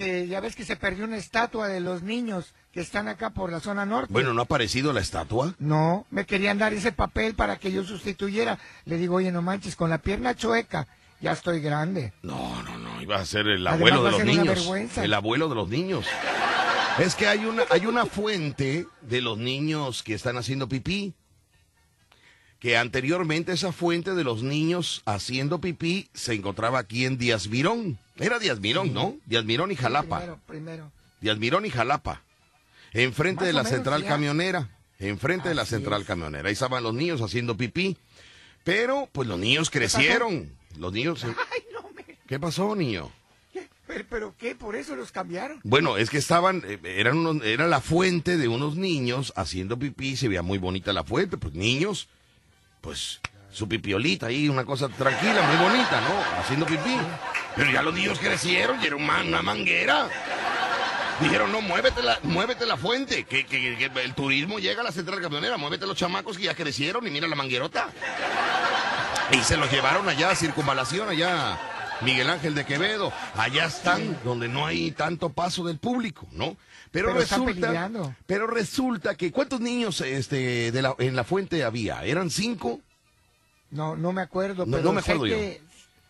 [0.00, 3.60] ya ves que se perdió una estatua de los niños que están acá por la
[3.60, 4.12] zona norte.
[4.12, 5.54] Bueno, ¿no ha aparecido la estatua?
[5.58, 8.58] No, me querían dar ese papel para que yo sustituyera.
[8.84, 10.86] Le digo, oye, no manches, con la pierna chueca,
[11.20, 12.12] ya estoy grande.
[12.22, 14.96] No, no, no, iba a ser el Además, abuelo de los niños.
[14.96, 16.06] El abuelo de los niños.
[16.98, 21.14] Es que hay una, hay una fuente de los niños que están haciendo pipí.
[22.60, 27.98] Que anteriormente esa fuente de los niños haciendo pipí se encontraba aquí en Díaz Mirón.
[28.18, 29.16] Era Díaz Mirón, ¿no?
[29.26, 30.18] Díaz Mirón y Jalapa.
[30.18, 30.92] Primero, primero.
[31.22, 32.22] Díaz Mirón y Jalapa.
[32.92, 34.08] Enfrente Más de la central ya.
[34.08, 34.68] camionera.
[34.98, 36.06] Enfrente de la central es.
[36.06, 36.48] camionera.
[36.48, 37.96] Ahí estaban los niños haciendo pipí.
[38.62, 40.50] Pero, pues los niños crecieron.
[40.78, 41.24] Los niños.
[41.24, 42.04] Ay, no me...
[42.26, 43.10] ¿Qué pasó, niño?
[43.86, 44.54] ¿Pero, pero qué?
[44.54, 45.60] ¿Por eso los cambiaron?
[45.64, 50.14] Bueno, es que estaban, eh, eran unos- era la fuente de unos niños haciendo pipí,
[50.16, 52.06] se veía muy bonita la fuente, pues niños,
[52.80, 53.20] pues
[53.52, 56.40] su pipiolita ahí, una cosa tranquila, muy bonita, ¿no?
[56.40, 56.96] Haciendo pipí.
[57.56, 60.08] Pero ya los niños crecieron y era una, manguera.
[61.20, 64.92] Dijeron, no, muévete la, muévete la fuente, que, que- que el turismo llega a la
[64.92, 67.88] central camionera, muévete los chamacos que ya crecieron y mira la manguerota.
[69.32, 71.58] Y se los llevaron allá a circunvalación, allá
[72.00, 73.12] Miguel Ángel de Quevedo.
[73.36, 76.56] Allá están, donde no hay tanto paso del público, ¿no?
[76.90, 77.90] Pero, resulta,
[78.26, 82.04] pero resulta que ¿cuántos niños este de la, en la fuente había?
[82.04, 82.80] ¿Eran cinco?
[83.70, 85.36] No, no me acuerdo, No, pero no me acuerdo yo.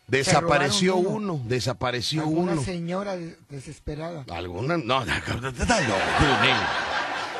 [0.06, 2.62] Desapareció uno, desapareció alguna uno.
[2.64, 4.24] señora de- desesperada.
[4.30, 5.14] Alguna, no, no.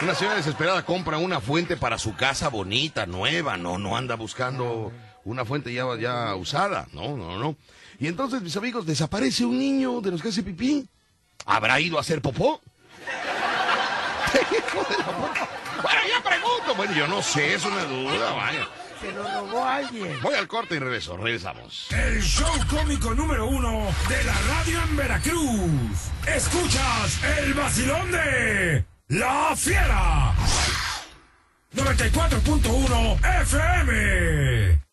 [0.03, 4.93] Una señora desesperada compra una fuente para su casa bonita, nueva, no, no anda buscando
[5.25, 7.57] una fuente ya, ya usada, no, no, no.
[7.99, 10.87] Y entonces, mis amigos, desaparece un niño de los que hace pipí.
[11.45, 12.61] ¿Habrá ido a hacer popó?
[14.53, 15.49] Hijo de la puta.
[15.83, 18.69] bueno, ya pregunto, bueno, yo no sé, es una duda, vaya.
[19.01, 20.21] Se lo robó alguien.
[20.21, 21.87] Voy al corte y regreso, regresamos.
[21.91, 26.11] El show cómico número uno de la radio en Veracruz.
[26.27, 30.35] Escuchas el vacilón de La Fiera.
[31.75, 34.90] 94.1 FM.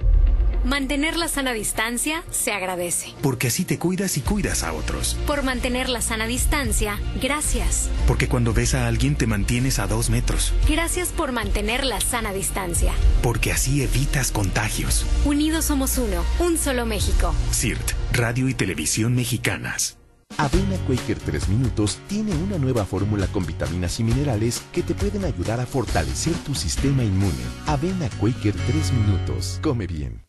[0.68, 3.14] Mantener la sana distancia se agradece.
[3.22, 5.18] Porque así te cuidas y cuidas a otros.
[5.26, 7.90] Por mantener la sana distancia, gracias.
[8.06, 10.54] Porque cuando ves a alguien te mantienes a dos metros.
[10.68, 12.92] Gracias por mantener la sana distancia.
[13.24, 15.06] Porque así evitas contagios.
[15.24, 17.34] Unidos somos uno, un solo México.
[17.54, 19.98] CIRT, Radio y Televisión Mexicanas.
[20.38, 25.24] Avena Quaker 3 Minutos tiene una nueva fórmula con vitaminas y minerales que te pueden
[25.24, 27.34] ayudar a fortalecer tu sistema inmune.
[27.66, 29.60] Avena Quaker 3 Minutos.
[29.64, 30.26] Come bien.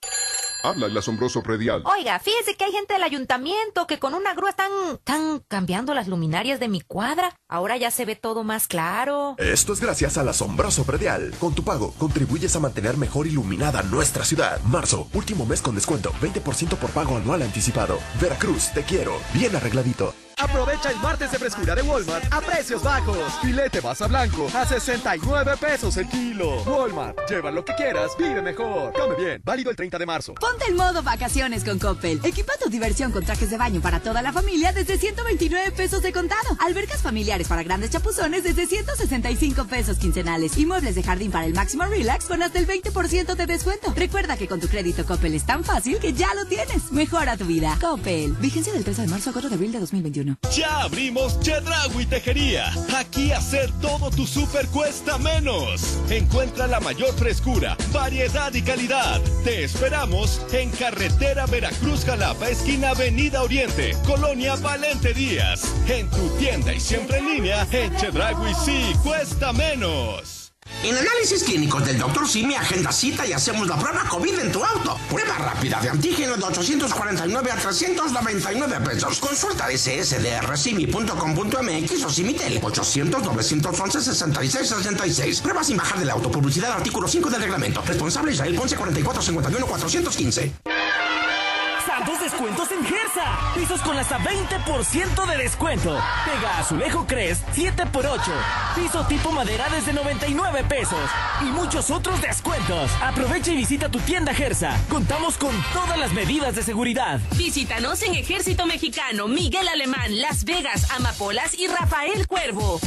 [0.62, 1.82] Habla el asombroso predial.
[1.84, 6.08] Oiga, fíjese que hay gente del ayuntamiento que con una grúa están, están cambiando las
[6.08, 7.34] luminarias de mi cuadra.
[7.48, 9.36] Ahora ya se ve todo más claro.
[9.38, 11.32] Esto es gracias al asombroso predial.
[11.38, 14.60] Con tu pago, contribuyes a mantener mejor iluminada nuestra ciudad.
[14.62, 17.98] Marzo, último mes con descuento, 20% por pago anual anticipado.
[18.20, 19.18] Veracruz, te quiero.
[19.32, 20.14] Bien arregladito.
[20.40, 23.18] Aprovecha el martes de frescura de Walmart a precios bajos.
[23.42, 26.62] Filete basa blanco a 69 pesos el kilo.
[26.62, 28.92] Walmart, lleva lo que quieras, vive mejor.
[28.92, 30.34] Come bien, válido el 30 de marzo.
[30.34, 32.20] Ponte en modo vacaciones con Coppel.
[32.22, 36.12] Equipa tu diversión con trajes de baño para toda la familia desde 129 pesos de
[36.12, 36.56] contado.
[36.60, 40.56] Albercas familiares para grandes chapuzones desde 165 pesos quincenales.
[40.56, 43.92] Y muebles de jardín para el máximo relax con hasta el 20% de descuento.
[43.96, 46.92] Recuerda que con tu crédito Coppel es tan fácil que ya lo tienes.
[46.92, 47.76] Mejora tu vida.
[47.80, 48.34] Coppel.
[48.34, 50.27] Vigencia del 13 de marzo a 4 de abril de 2021.
[50.54, 52.72] Ya abrimos Chedragui Tejería.
[52.96, 55.98] Aquí hacer todo tu súper cuesta menos.
[56.10, 59.20] Encuentra la mayor frescura, variedad y calidad.
[59.44, 65.62] Te esperamos en Carretera Veracruz Jalapa, esquina Avenida Oriente, Colonia Valente Díaz.
[65.88, 70.37] En tu tienda y siempre en línea, en Chedragui sí cuesta menos.
[70.84, 72.28] En análisis clínicos del Dr.
[72.28, 74.96] Simi, agenda cita y hacemos la prueba COVID en tu auto.
[75.10, 79.18] Prueba rápida de antígeno de 849 a 399 pesos.
[79.18, 85.40] Consulta ssdrsimi.com.mx o Simitel 800 911 66 66.
[85.40, 86.30] Prueba sin bajar del auto.
[86.30, 87.82] Publicidad artículo 5 del reglamento.
[87.82, 90.52] Responsable Israel Ponce 44 51 415.
[91.84, 93.52] Santos descuentos en Gersa.
[93.54, 95.98] Pisos con hasta 20% de descuento.
[96.24, 98.20] Pega azulejo Cres 7x8.
[98.74, 101.10] Piso tipo madera desde 99 pesos.
[101.40, 102.90] Y muchos otros descuentos.
[103.02, 104.76] Aprovecha y visita tu tienda Gersa.
[104.88, 107.20] Contamos con todas las medidas de seguridad.
[107.36, 112.80] Visítanos en Ejército Mexicano, Miguel Alemán, Las Vegas, Amapolas y Rafael Cuervo.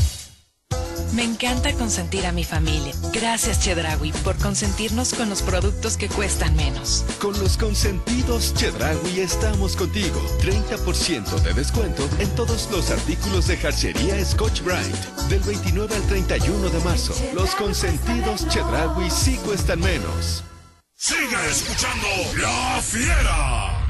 [1.13, 2.93] Me encanta consentir a mi familia.
[3.11, 7.03] Gracias, Chedrawi, por consentirnos con los productos que cuestan menos.
[7.19, 10.21] Con los consentidos Chedraui estamos contigo.
[10.41, 14.95] 30% de descuento en todos los artículos de jarcería Scotch Bright.
[15.29, 17.13] Del 29 al 31 de marzo.
[17.33, 20.43] Los consentidos Chedraui sí cuestan menos.
[20.95, 23.81] Sigue escuchando La Fiera.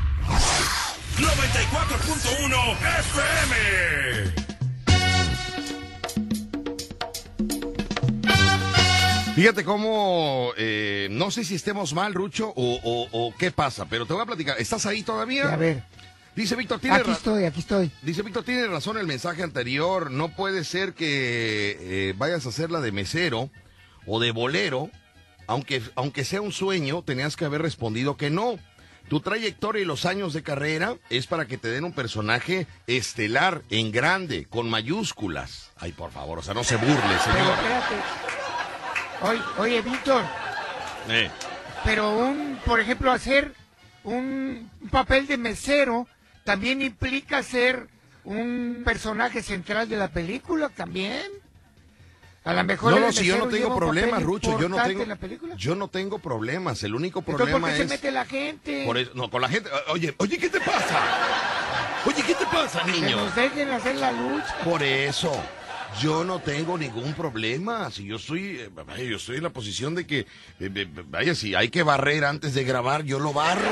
[1.18, 4.11] 94.1 FM.
[9.42, 14.06] Fíjate cómo, eh, no sé si estemos mal, Rucho, o, o- o qué pasa, pero
[14.06, 14.56] te voy a platicar.
[14.60, 15.52] ¿Estás ahí todavía?
[15.52, 15.82] A ver.
[16.36, 17.90] Dice Víctor, tiene Aquí estoy, aquí estoy.
[18.04, 20.12] Dice Víctor, tiene razón el mensaje anterior.
[20.12, 23.50] No puede ser que eh, vayas a hacerla de mesero
[24.06, 24.92] o de bolero.
[25.48, 28.60] Aunque, aunque sea un sueño, tenías que haber respondido que no.
[29.10, 33.64] Tu trayectoria y los años de carrera es para que te den un personaje estelar,
[33.72, 35.72] en grande, con mayúsculas.
[35.78, 37.58] Ay, por favor, o sea, no se burle, señor.
[39.22, 40.24] Oye, oye, Víctor,
[41.10, 41.30] Eh,
[41.84, 43.54] pero un, por ejemplo, hacer
[44.04, 46.08] un, papel de mesero
[46.44, 47.88] también implica ser
[48.24, 51.24] un personaje central de la película también.
[52.44, 55.06] A lo mejor No, no, si yo no tengo problemas, Rucho, yo no tengo,
[55.58, 56.82] yo no tengo problemas.
[56.84, 58.84] El único Entonces, problema ¿por qué es se mete la gente?
[58.86, 59.70] por eso- no, con la gente.
[59.90, 61.00] Oye, oye, ¿qué te pasa?
[62.06, 63.18] Oye, ¿qué te pasa, Que niño?
[63.18, 64.58] nos dejen hacer la lucha.
[64.64, 65.32] Por eso,
[66.00, 67.90] yo no tengo ningún problema.
[67.92, 70.26] Si yo estoy, eh, vaya, yo estoy en la posición de que, eh,
[70.60, 73.70] eh, vaya, si hay que barrer antes de grabar, yo lo barro.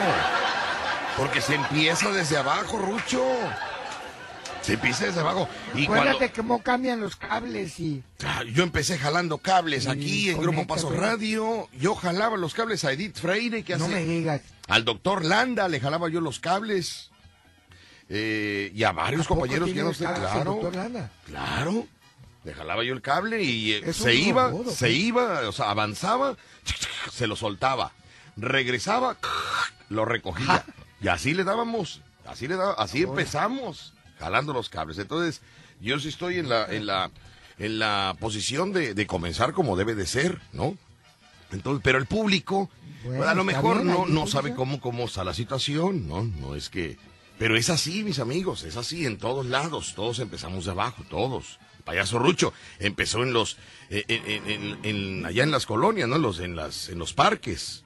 [1.17, 3.23] Porque se empieza desde abajo, Rucho.
[4.61, 5.47] Se empieza desde abajo.
[5.73, 8.03] Y cuando Acuérdate cómo cambian los cables y...
[8.25, 10.67] Ah, yo empecé jalando cables aquí en Grupo.
[10.67, 11.67] Paso Radio.
[11.79, 14.41] Yo jalaba los cables a Edith Freire, que No hace- me digas.
[14.67, 17.09] Al doctor Landa le jalaba yo los cables.
[18.09, 20.51] Eh, y a varios ¿A poco compañeros que no sé, claro.
[20.53, 21.11] doctor Landa?
[21.25, 21.87] Claro.
[22.43, 25.71] Le jalaba yo el cable y eh, se iba, robot, ¿o se iba, o sea,
[25.71, 26.37] avanzaba,
[27.11, 27.91] se lo soltaba.
[28.37, 29.17] Regresaba,
[29.89, 30.65] lo recogía.
[31.01, 34.97] Y así le dábamos, así le daba, así empezamos, jalando los cables.
[34.97, 35.41] Entonces,
[35.81, 37.11] yo sí estoy en la, en la,
[37.57, 40.77] en la posición de, de comenzar como debe de ser, ¿no?
[41.51, 42.69] Entonces, pero el público,
[43.03, 46.23] Bueno, a lo mejor no, no sabe cómo, cómo está la situación, ¿no?
[46.23, 46.97] No es que...
[47.37, 51.57] Pero es así, mis amigos, es así en todos lados, todos empezamos de abajo, todos.
[51.83, 53.57] Payaso Rucho empezó en los,
[53.89, 56.17] eh, en, en- en- en- allá en las colonias, ¿no?
[56.17, 57.83] Los, en las, en los parques.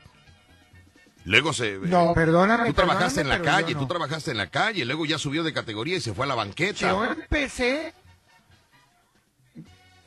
[1.25, 1.77] Luego se...
[1.77, 3.87] No, perdóname, Tú trabajaste en la calle, yo tú no.
[3.87, 6.79] trabajaste en la calle, luego ya subió de categoría y se fue a la banqueta.
[6.89, 7.93] Yo empecé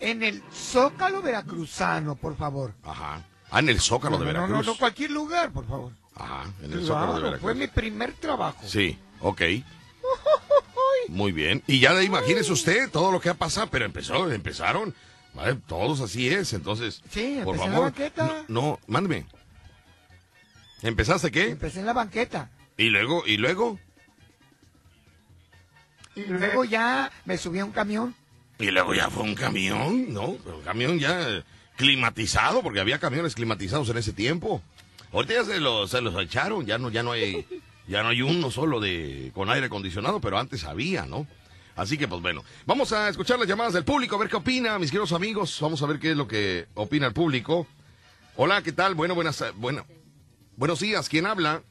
[0.01, 2.75] en el Zócalo Veracruzano, por favor.
[2.85, 3.25] Ajá.
[3.51, 4.67] Ah, en el Zócalo de No, no, Veracruz.
[4.67, 5.93] no, no, cualquier lugar, por favor.
[6.17, 7.41] Ajá, en el Claro, Zócalo de Veracruz.
[7.43, 8.61] fue mi primer trabajo.
[8.67, 9.41] Sí, ok.
[11.09, 11.63] Muy bien.
[11.67, 14.95] Y ya imagínese usted todo lo que ha pasado, pero empezó, empezaron.
[15.35, 15.57] ¿vale?
[15.67, 17.03] Todos así es, entonces.
[17.11, 17.93] Sí, por empecé en la favor.
[17.93, 18.45] banqueta.
[18.49, 19.27] No, no, mándeme.
[20.83, 21.51] ¿Empezaste qué?
[21.51, 22.51] Empecé en la banqueta.
[22.77, 23.79] Y luego, y luego,
[26.15, 28.15] Y luego ya me subí a un camión.
[28.59, 30.29] y luego ya fue un camión, ¿no?
[30.29, 31.45] Un camión ya
[31.77, 34.63] climatizado, porque había camiones climatizados en ese tiempo.
[35.13, 37.47] Ahorita ya se los, se los echaron, ya no, ya no hay,
[37.87, 41.27] ya no hay uno solo de con aire acondicionado, pero antes había, ¿no?
[41.77, 44.79] Así que pues bueno, vamos a escuchar las llamadas del público, a ver qué opina,
[44.79, 47.67] mis queridos amigos, vamos a ver qué es lo que opina el público.
[48.37, 48.95] Hola, ¿qué tal?
[48.95, 49.85] Bueno, buenas, bueno,
[50.57, 51.63] buenos días, ¿quién habla?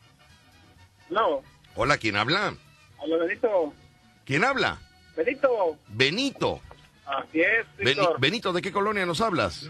[1.10, 1.41] No,
[1.75, 2.56] Hola, ¿quién habla?
[3.04, 3.73] a lo Benito.
[4.25, 4.80] ¿Quién habla?
[5.15, 6.62] Benito, Benito.
[7.06, 8.19] así es, Víctor.
[8.19, 9.69] Benito, ¿de qué colonia nos hablas?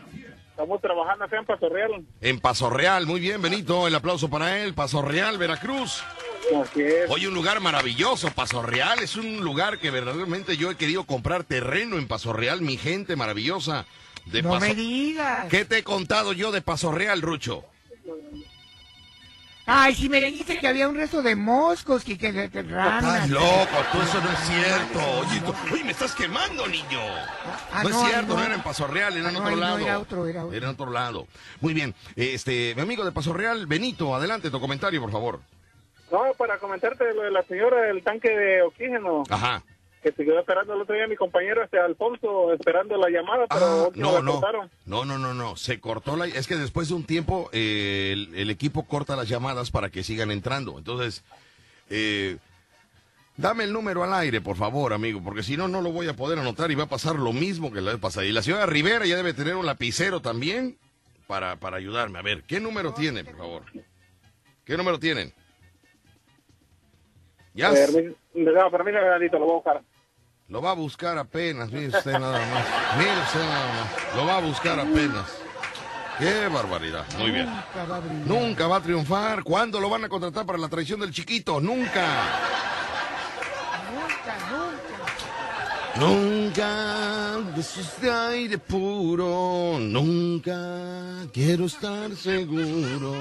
[0.52, 2.06] Estamos trabajando acá en Paso Real.
[2.22, 6.04] En Paso Real, muy bien, Benito, el aplauso para él, Paso Real, Veracruz.
[6.62, 7.10] Así es.
[7.10, 11.44] Oye, un lugar maravilloso, Paso Real, es un lugar que verdaderamente yo he querido comprar
[11.44, 13.86] terreno en Paso Real, mi gente maravillosa
[14.26, 15.46] de no Paso me digas.
[15.50, 17.64] ¿Qué te he contado yo de Paso Real, Rucho?
[19.68, 22.60] Ay, si me dijiste que había un resto de moscos, que, que, que- que.
[22.60, 25.00] Estás loco, tú eso no es cierto.
[25.22, 27.00] Oye, tú- oye, me estás quemando, niño.
[27.74, 28.44] Ah, no, no, es cierto, no, no.
[28.46, 29.80] era en Paso Real, era en No, otro no, lado.
[29.80, 30.56] era otro, era otro.
[30.56, 31.28] en otro lado.
[31.62, 31.96] Muy bien.
[32.16, 35.42] Este, mi amigo de Paso Real, Benito, adelante tu comentario, por favor.
[36.12, 39.64] No, para comentarte lo de la señora del tanque de oxígeno, Ajá.
[40.04, 43.88] que se quedó esperando el otro día mi compañero este Alfonso, esperando la llamada, pero
[43.88, 44.70] Ah, No, no, cortaron.
[44.86, 46.28] no, no, no, no, se cortó la...
[46.28, 50.04] Es que después de un tiempo eh, el, el equipo corta las llamadas para que
[50.04, 50.78] sigan entrando.
[50.78, 51.24] Entonces,
[51.90, 52.38] eh,
[53.36, 56.16] dame el número al aire, por favor, amigo, porque si no, no lo voy a
[56.16, 58.28] poder anotar y va a pasar lo mismo que la vez pasada.
[58.28, 60.78] Y la señora Rivera ya debe tener un lapicero también
[61.26, 62.20] para, para ayudarme.
[62.20, 63.64] A ver, ¿qué número tiene, por favor?
[64.66, 65.34] ¿Qué número tienen?
[67.56, 69.82] Ya Permi- no, permítame, lo voy a buscar.
[70.50, 72.66] lo va a buscar apenas, mire usted nada más.
[72.98, 74.16] Mire usted nada más.
[74.16, 75.40] Lo va a buscar apenas.
[76.20, 77.06] Qué barbaridad.
[77.18, 77.46] Muy bien.
[77.46, 78.02] Nunca va a.
[78.02, 79.44] Nunca va a triunfar.
[79.44, 81.60] ¿Cuándo lo van a contratar para la traición del chiquito?
[81.60, 82.06] Nunca.
[83.94, 84.38] Nunca,
[85.98, 86.08] nunca.
[87.42, 89.78] Nunca besos de aire puro.
[89.80, 93.14] Nunca quiero estar seguro.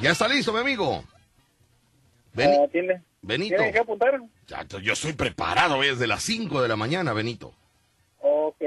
[0.00, 1.02] Ya está listo, mi amigo.
[2.34, 3.56] Beni- Ah, ¿Tiene, Benito.
[3.56, 4.20] ¿Tiene que apuntar?
[4.46, 7.54] Ya, Yo estoy preparado hoy desde las 5 de la mañana, Benito.
[8.20, 8.62] Ok.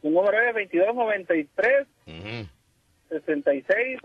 [0.00, 2.48] Su número es 2293 Ujú.
[3.08, 4.00] 66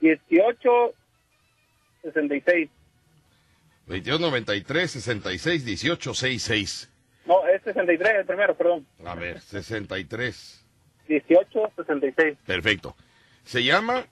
[0.00, 0.94] 18
[2.02, 2.70] 66.
[3.86, 6.90] 2293 66 18 66.
[7.26, 8.86] No, es 63 el primero, perdón.
[9.04, 10.64] A ver, 63.
[11.08, 12.38] 18 66.
[12.46, 12.96] Perfecto.
[13.44, 14.06] Se llama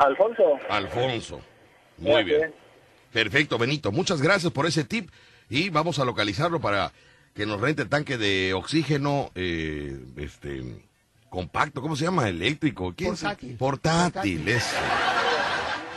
[0.00, 0.58] Alfonso.
[0.68, 1.40] Alfonso.
[1.98, 2.54] Muy bien.
[3.12, 3.92] Perfecto, Benito.
[3.92, 5.10] Muchas gracias por ese tip
[5.48, 6.92] y vamos a localizarlo para
[7.34, 10.62] que nos rente el tanque de oxígeno eh, este
[11.28, 12.28] compacto, ¿cómo se llama?
[12.28, 12.94] Eléctrico.
[12.96, 13.56] ¿Quién se- Portátil.
[13.56, 14.76] Portátil, eso.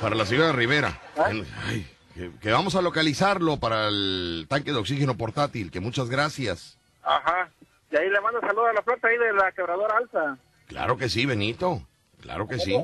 [0.01, 0.99] Para la señora Rivera.
[1.15, 6.77] Ay, que, que vamos a localizarlo para el tanque de oxígeno portátil, que muchas gracias.
[7.03, 7.49] Ajá.
[7.91, 10.37] Y ahí le mando saludos a la flota ahí de la quebradora alza.
[10.67, 11.81] Claro que sí, Benito.
[12.21, 12.75] Claro que sí.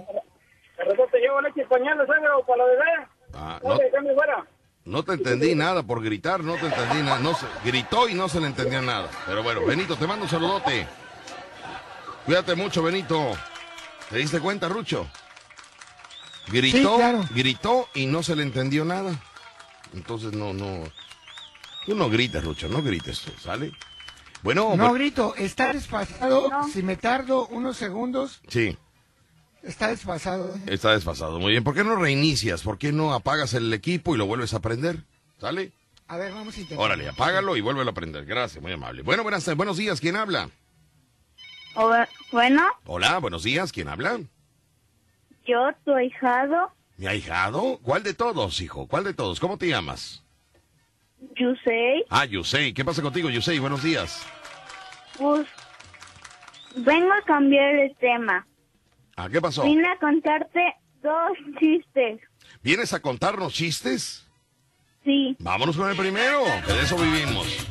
[1.19, 2.23] ¿De repente te llevo leche y pañales, ¿sabes?
[2.37, 3.07] O para la bebé.
[3.33, 4.45] Ah, No, fuera.
[4.85, 7.19] no te entendí nada por gritar, no te entendí nada.
[7.19, 9.09] No se, gritó y no se le entendía nada.
[9.25, 10.87] Pero bueno, Benito, te mando un saludote.
[12.25, 13.31] Cuídate mucho, Benito.
[14.09, 15.07] ¿Te diste cuenta, Rucho?
[16.47, 17.23] Gritó, Sí, claro.
[17.31, 19.11] gritó y no se le entendió nada.
[19.93, 20.83] Entonces no, no.
[21.85, 23.71] Tú no grites, Rucho, no grites tú, ¿sale?
[24.41, 26.49] Bueno, No bu- grito, está desfasado.
[26.71, 28.77] Si me tardo unos segundos, sí,
[29.63, 30.53] está desfasado.
[30.67, 31.39] está desfasado.
[31.39, 31.63] Muy bien.
[31.63, 32.61] ¿Por qué no reinicias?
[32.63, 35.03] ¿Por qué no apagas el equipo y lo vuelves a prender?
[35.39, 35.71] ¿Sale?
[36.07, 36.83] A ver, vamos a intentar.
[36.85, 38.25] Órale, apágalo y vuélvelo a prender.
[38.25, 39.03] Gracias, muy amable.
[39.03, 40.49] Bueno, buenas, buenos días, ¿quién habla?
[42.31, 44.19] Bueno, Hola, buenos días, ¿quién habla?
[45.47, 47.79] yo, tu ahijado, ¿Mi ahijado?
[47.81, 48.87] ¿Cuál de todos, hijo?
[48.87, 49.39] ¿Cuál de todos?
[49.39, 50.21] ¿Cómo te llamas?
[51.37, 52.73] Yusei, Ah, Yusei.
[52.73, 53.57] ¿Qué pasa contigo, Yusei?
[53.59, 54.25] Buenos días.
[55.17, 55.47] pues
[56.75, 58.45] vengo a cambiar el tema.
[59.21, 59.63] Ah, ¿qué pasó?
[59.63, 60.61] Vine a contarte
[61.03, 62.21] dos chistes.
[62.63, 64.25] ¿Vienes a contarnos chistes?
[65.03, 65.35] Sí.
[65.39, 67.67] Vámonos con el primero, que de eso vivimos.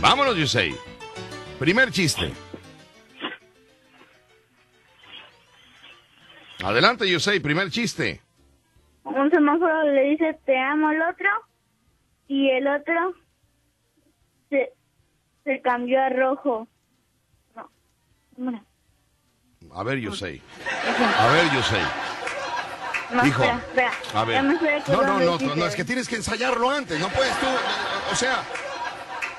[0.00, 0.74] Vámonos, Yusei.
[1.60, 2.32] Primer chiste.
[6.64, 8.25] Adelante, Yusei, primer chiste.
[9.06, 11.28] Un semáforo le dice te amo al otro
[12.26, 13.14] y el otro
[14.50, 14.72] se,
[15.44, 16.66] se cambió a rojo.
[17.54, 17.70] No.
[18.36, 18.62] Mira.
[19.72, 20.42] A ver, Yusei.
[21.18, 21.82] A ver, Yusei.
[23.12, 24.20] No, Hijo, espera, espera.
[24.20, 24.42] A ver.
[24.42, 27.46] No, no, no, no, es que tienes que ensayarlo antes, no puedes tú.
[28.10, 28.42] O sea,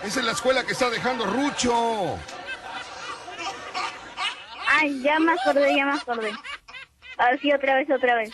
[0.03, 2.18] esa es la escuela que está dejando Rucho.
[4.70, 6.32] Ay, ya me acordé, ya me acordé.
[7.18, 8.32] A ver si otra vez, otra vez.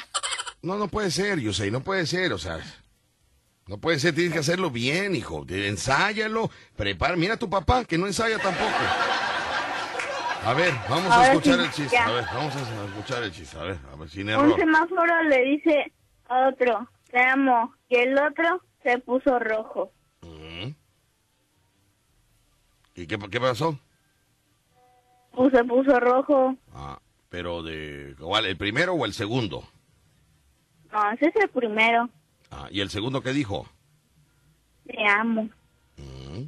[0.63, 2.59] No, no puede ser, Yusei, no puede ser, o sea.
[3.67, 5.45] No puede ser, tienes que hacerlo bien, hijo.
[5.47, 7.15] Ensáyalo, prepara.
[7.15, 8.71] Mira a tu papá, que no ensaya tampoco.
[10.45, 11.95] A ver, vamos a escuchar el chiste.
[11.95, 12.05] ya.
[12.05, 13.57] A ver, vamos a escuchar el chiste.
[13.57, 14.55] A ver, a ver, sin Un error.
[14.59, 15.93] semáforo le dice
[16.27, 19.91] a otro, te amo, y el otro se puso rojo.
[20.21, 20.71] Mm.
[22.95, 23.77] ¿Y qué, qué pasó?
[25.31, 26.55] Pues se puso rojo.
[26.73, 26.99] Ah,
[27.29, 28.15] pero de.
[28.19, 29.63] ¿cuál, ¿El primero o el segundo?
[30.93, 32.07] No, ese es el primero.
[32.51, 33.67] Ah, ¿Y el segundo qué dijo?
[34.85, 35.49] Te amo.
[35.97, 36.43] Mm.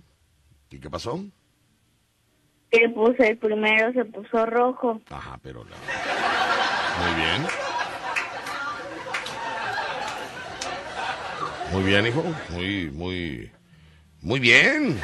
[0.70, 1.20] ¿Y qué pasó?
[2.70, 5.02] Que pues el primero se puso rojo.
[5.10, 5.76] Ajá, pero la...
[7.02, 7.48] Muy bien.
[11.72, 12.24] Muy bien, hijo.
[12.52, 13.52] Muy, muy,
[14.22, 15.00] muy bien.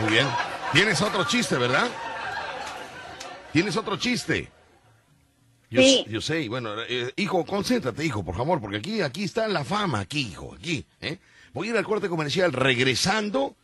[0.00, 0.28] Muy bien.
[0.72, 1.88] Tienes otro chiste, ¿verdad?
[3.52, 4.48] Tienes otro chiste.
[5.70, 6.04] Yo, Sí.
[6.08, 9.64] yo sé, y bueno, eh, hijo, concéntrate, hijo, por favor, porque aquí, aquí está la
[9.64, 10.84] fama, aquí, hijo, aquí.
[11.00, 11.18] ¿eh?
[11.52, 12.52] Voy a ir al corte comercial.
[12.52, 13.54] Regresando,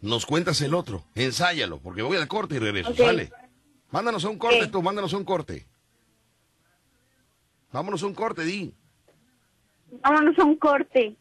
[0.00, 1.04] nos cuentas el otro.
[1.14, 2.94] Ensáyalo, porque voy al corte y regreso.
[2.96, 3.30] Sale.
[3.92, 4.70] Mándanos a un corte Ok.
[4.72, 5.66] tú, mándanos a un corte.
[7.72, 8.74] Vámonos a un corte, di.
[10.02, 11.16] Vámonos a un corte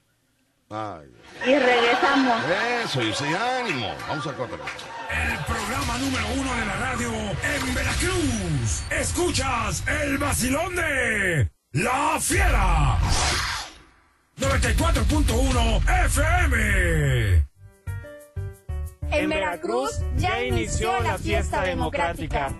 [0.69, 1.07] Ay,
[1.45, 2.43] y regresamos.
[2.85, 3.93] eso, yo sé, ánimo.
[4.07, 4.55] Vamos al corte.
[5.11, 8.83] El programa número uno de la radio en Veracruz.
[8.89, 12.97] Escuchas el vacilón de La Fiera.
[14.39, 17.45] 94.1 FM.
[19.11, 22.53] En Veracruz ya inició la fiesta democrática.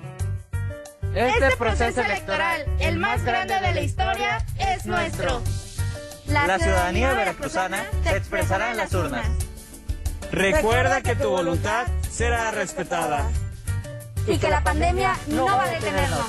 [1.16, 5.42] Este proceso electoral, el más grande de la historia, es nuestro.
[6.28, 9.28] La ciudadanía veracruzana se expresará en las urnas.
[10.32, 13.30] Recuerda que tu voluntad será respetada.
[14.28, 16.26] Y que la pandemia no va a detenernos.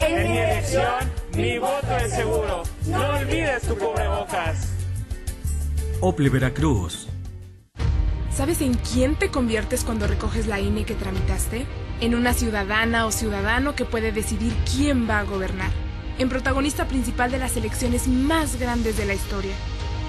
[0.00, 2.62] En mi elección, mi voto es seguro.
[2.86, 4.72] No olvides tu cubrebocas.
[6.00, 7.08] Ople Veracruz.
[8.34, 11.66] ¿Sabes en quién te conviertes cuando recoges la INE que tramitaste?
[12.00, 15.70] En una ciudadana o ciudadano que puede decidir quién va a gobernar.
[16.18, 19.54] En protagonista principal de las elecciones más grandes de la historia.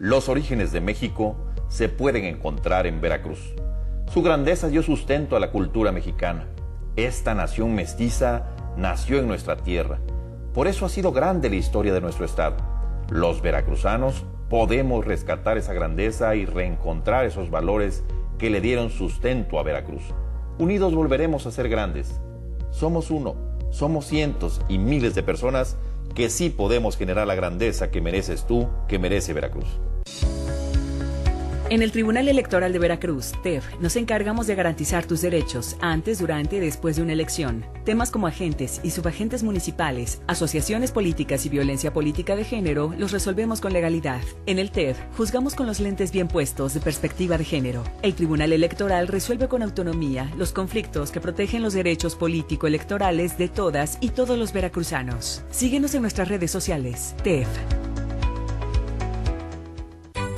[0.00, 1.34] Los orígenes de México
[1.66, 3.56] se pueden encontrar en Veracruz.
[4.06, 6.46] Su grandeza dio sustento a la cultura mexicana.
[6.94, 8.46] Esta nación mestiza
[8.76, 9.98] nació en nuestra tierra.
[10.54, 12.58] Por eso ha sido grande la historia de nuestro estado.
[13.10, 18.04] Los veracruzanos podemos rescatar esa grandeza y reencontrar esos valores
[18.38, 20.14] que le dieron sustento a Veracruz.
[20.60, 22.20] Unidos volveremos a ser grandes.
[22.70, 23.34] Somos uno,
[23.70, 25.76] somos cientos y miles de personas
[26.14, 29.80] que sí podemos generar la grandeza que mereces tú, que merece Veracruz.
[31.70, 36.56] En el Tribunal Electoral de Veracruz, TEF, nos encargamos de garantizar tus derechos antes, durante
[36.56, 37.62] y después de una elección.
[37.84, 43.60] Temas como agentes y subagentes municipales, asociaciones políticas y violencia política de género los resolvemos
[43.60, 44.22] con legalidad.
[44.46, 47.84] En el TEF, juzgamos con los lentes bien puestos de perspectiva de género.
[48.00, 53.98] El Tribunal Electoral resuelve con autonomía los conflictos que protegen los derechos político-electorales de todas
[54.00, 55.42] y todos los veracruzanos.
[55.50, 57.14] Síguenos en nuestras redes sociales.
[57.22, 57.46] TEF.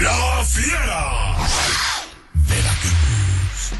[0.00, 1.36] La Fiera.
[2.48, 3.72] Veracruz.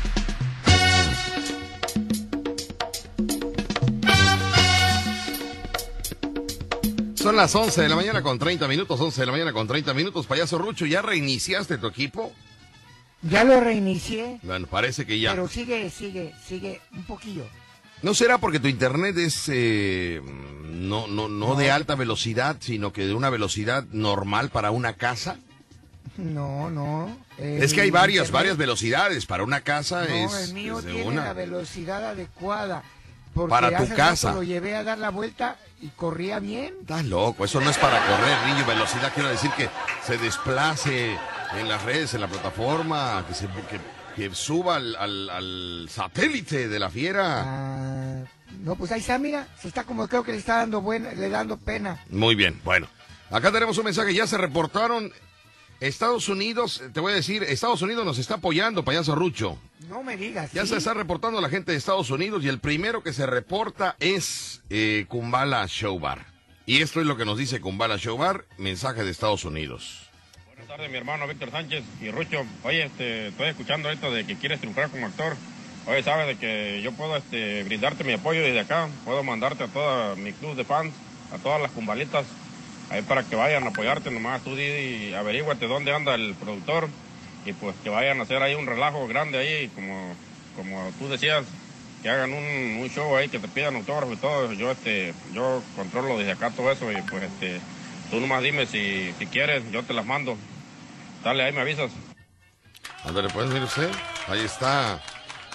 [7.15, 9.93] Son las 11 de la mañana con 30 minutos, 11 de la mañana con 30
[9.93, 10.27] minutos.
[10.27, 12.33] Payaso Rucho, ¿ya reiniciaste tu equipo?
[13.23, 15.33] Ya lo reinicié, Bueno, parece que ya.
[15.33, 17.45] pero sigue, sigue, sigue un poquillo.
[18.03, 20.23] ¿No será porque tu internet es eh,
[20.71, 25.39] no, no, no de alta velocidad, sino que de una velocidad normal para una casa?
[26.21, 27.17] No, no.
[27.39, 29.27] es que hay varias, varias velocidades.
[29.27, 31.25] Para una casa No, es, el mío tiene una.
[31.25, 32.83] la velocidad adecuada.
[33.33, 34.33] Porque Para tu hace casa.
[34.35, 36.75] Lo llevé a dar la vuelta y corría bien.
[36.81, 38.67] Estás loco, eso no es para correr, niño.
[38.67, 39.69] Velocidad quiere decir que
[40.05, 41.17] se desplace
[41.57, 43.81] en las redes, en la plataforma, que, se, que,
[44.17, 47.45] que suba al, al- al satélite de la fiera.
[47.47, 48.25] Ah,
[48.65, 51.29] no, pues ahí está, mira, se está como creo que le está dando buena, le
[51.31, 52.03] dando pena.
[52.11, 52.89] Muy bien, bueno.
[53.31, 55.13] Acá tenemos un mensaje, ya se reportaron.
[55.81, 59.59] Estados Unidos, te voy a decir, Estados Unidos nos está apoyando, payaso Rucho.
[59.89, 60.53] No me digas.
[60.53, 60.69] Ya ¿sí?
[60.69, 64.61] se está reportando la gente de Estados Unidos y el primero que se reporta es
[64.69, 66.27] eh, Kumbala Show Bar.
[66.67, 70.11] Y esto es lo que nos dice Kumbala Show Bar, mensaje de Estados Unidos.
[70.49, 72.45] Buenas tardes, mi hermano Víctor Sánchez y Rucho.
[72.63, 75.35] Oye, este, estoy escuchando ahorita de que quieres triunfar como actor.
[75.87, 78.91] Oye, sabes de que yo puedo este, brindarte mi apoyo desde acá.
[79.07, 80.93] Puedo mandarte a toda mi club de fans,
[81.33, 82.27] a todas las cumbalitas,
[82.91, 84.11] ahí para que vayan a apoyarte.
[84.11, 86.89] Nomás tú di y averíguate dónde anda el productor
[87.45, 90.15] y pues que vayan a hacer ahí un relajo grande ahí, como,
[90.57, 91.45] como tú decías,
[92.03, 94.53] que hagan un, un show ahí, que te pidan autógrafo y todo.
[94.53, 97.61] Yo, este, yo controlo desde acá todo eso y pues este,
[98.11, 100.37] tú nomás dime si, si quieres, yo te las mando.
[101.25, 101.91] Dale, ahí me avisas.
[103.05, 103.91] Ándale, pues, mire usted.
[104.29, 105.03] Ahí está.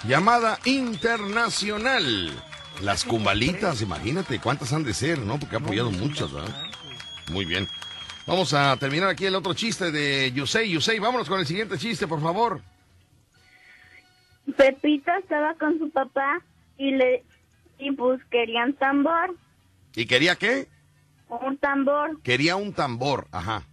[0.03, 2.43] Llamada internacional.
[2.81, 5.39] Las cumbalitas, imagínate cuántas han de ser, ¿no?
[5.39, 6.53] Porque ha apoyado muchas, ¿verdad?
[7.31, 7.67] Muy bien.
[8.27, 10.71] Vamos a terminar aquí el otro chiste de Yusei.
[10.71, 12.61] Yusei, vámonos con el siguiente chiste, por favor.
[14.57, 16.41] Pepito estaba con su papá
[16.77, 17.23] y le
[17.77, 19.35] y pues querían tambor,
[19.95, 20.67] ¿Y quería qué?
[21.27, 22.21] un tambor.
[22.21, 23.63] Quería un tambor, ajá.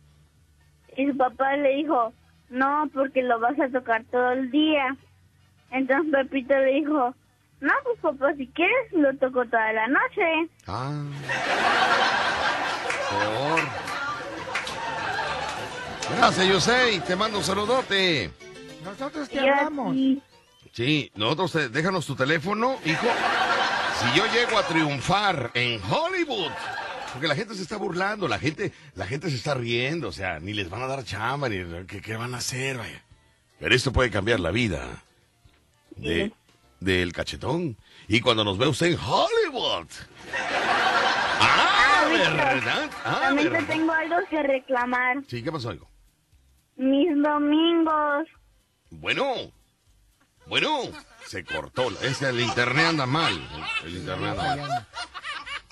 [0.97, 2.13] Y su papá le dijo,
[2.51, 4.97] no, porque lo vas a tocar todo el día.
[5.71, 7.15] Entonces Pepito le dijo,
[7.61, 10.51] no, pues papá, si quieres, lo toco toda la noche.
[10.67, 11.05] Ah.
[16.17, 17.01] Gracias, Yusei.
[17.01, 18.31] Te mando un saludote.
[18.85, 19.97] Nosotros te hablamos.
[20.73, 23.07] Sí, nosotros, te- déjanos tu teléfono, hijo.
[24.01, 26.51] Si yo llego a triunfar en Hollywood,
[27.13, 30.41] porque la gente se está burlando, la gente, la gente se está riendo, o sea,
[30.41, 33.03] ni les van a dar chamba, ni qué, qué van a hacer, vaya.
[33.61, 35.03] Pero esto puede cambiar la vida
[35.97, 36.33] de
[36.81, 37.77] del cachetón.
[38.09, 39.87] Y cuando nos ve usted en Hollywood.
[41.41, 41.82] Ah,
[42.13, 42.91] ¿verdad?
[43.05, 45.19] Ah, También tengo algo que reclamar.
[45.29, 45.89] Sí, ¿qué pasó, hijo?
[46.77, 48.27] Mis domingos.
[48.91, 49.25] Bueno,
[50.47, 50.81] bueno,
[51.27, 51.89] se cortó.
[52.03, 53.33] Es que el internet anda mal.
[53.85, 54.87] El, el internet anda mal.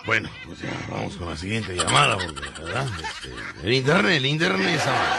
[0.07, 2.87] Bueno, pues ya vamos con la siguiente llamada, porque, ¿verdad?
[3.03, 5.19] Este, el internet, el internet está mal.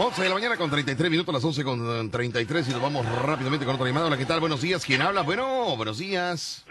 [0.00, 3.66] 11 de la mañana con 33 minutos, las 11 con 33 y nos vamos rápidamente
[3.66, 4.06] con otra llamada.
[4.06, 4.38] Hola, ¿qué tal?
[4.40, 4.84] Buenos días.
[4.84, 5.22] ¿Quién habla?
[5.22, 6.64] Bueno, buenos días.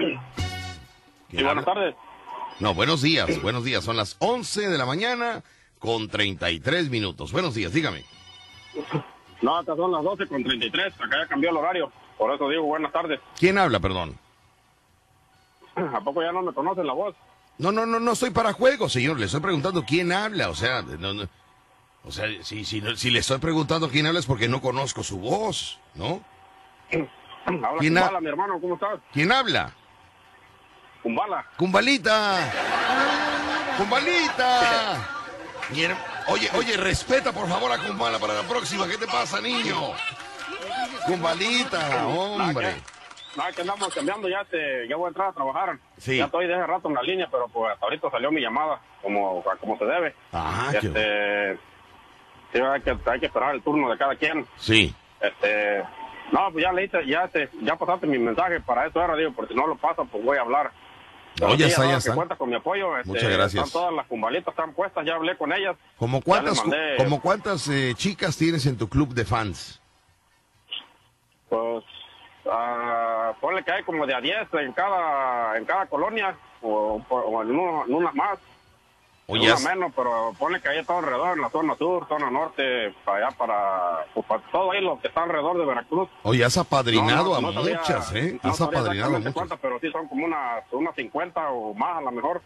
[1.29, 1.93] Sí, buenas tardes.
[2.59, 3.83] No, buenos días, buenos días.
[3.83, 5.43] Son las 11 de la mañana
[5.79, 7.31] con 33 minutos.
[7.31, 8.03] Buenos días, dígame.
[9.41, 10.93] No, acá son las 12 con 33.
[10.95, 11.91] Acá ya cambió el horario.
[12.17, 13.19] Por eso digo buenas tardes.
[13.37, 14.17] ¿Quién habla, perdón?
[15.75, 17.15] ¿A poco ya no me conocen la voz?
[17.59, 19.19] No, no, no, no estoy para juego, señor.
[19.19, 20.49] Le estoy preguntando quién habla.
[20.49, 21.29] O sea, no, no-
[22.03, 25.03] o sea, si, si, no- si le estoy preguntando quién habla es porque no conozco
[25.03, 26.23] su voz, ¿no?
[27.45, 28.59] Habla ¿Quién ha- Kumbala, mi hermano.
[28.59, 28.99] ¿Cómo estás?
[29.13, 29.73] ¿Quién habla?
[31.07, 31.45] Kumbala.
[31.55, 32.37] ¡Cumbalita!
[33.77, 35.07] ¡Cumbalita!
[35.73, 35.95] Her-
[36.29, 38.85] Oye, oye, respeta por favor a Cumbala para la próxima.
[38.89, 39.93] ¿Qué te pasa, niño?
[41.05, 42.75] Cumbalita, hombre.
[43.37, 45.77] No, que andamos cambiando ya, este, ya voy a entrar a trabajar.
[45.97, 46.17] Sí.
[46.17, 49.41] Ya estoy desde rato en la línea, pero pues hasta ahorita salió mi llamada, como,
[49.61, 50.13] como se debe.
[50.33, 51.59] Ajá, qué este,
[52.51, 54.45] sí, hay que, hay que esperar el turno de cada quien.
[54.57, 54.93] Sí.
[55.21, 55.81] Este,
[56.33, 59.53] no, pues ya leíste, ya, este, ya pasaste mi mensaje, para eso era, digo, porque
[59.53, 60.71] si no lo pasa, pues voy a hablar.
[61.39, 62.15] No, ya sí, está, no, ya que está.
[62.15, 62.97] cuenta con mi apoyo.
[62.97, 63.65] este, Muchas gracias.
[63.67, 65.75] Están todas las cumbalitas, están puestas, ya hablé con ellas.
[65.97, 69.79] ¿Como Ya cuántas, mandé, cuántas eh, chicas tienes en tu club de fans?
[71.49, 71.83] Pues,
[72.49, 77.41] ah, ponle que hay como de a 10 en cada, en cada colonia, o, o
[77.43, 78.39] en, uno- en unas más.
[79.29, 82.31] Oye, una has- menos, pero ponle que hay todo alrededor, en la zona sur, zona
[82.31, 86.07] norte, para allá, para, pues, para todo ahí lo que está alrededor de Veracruz.
[86.23, 88.39] Oye, has apadrinado No, no, a no sabía- muchas, ¿eh?
[88.41, 89.33] has apadrinado a muchas.
[89.33, 92.41] cuántas, pero sí son como unas, unas 50 o más a lo mejor.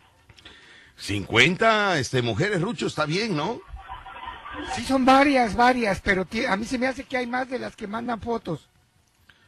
[0.95, 3.59] 50 este, mujeres, Rucho, está bien, ¿no?
[4.73, 7.75] Sí, son varias, varias, pero a mí se me hace que hay más de las
[7.75, 8.67] que mandan fotos.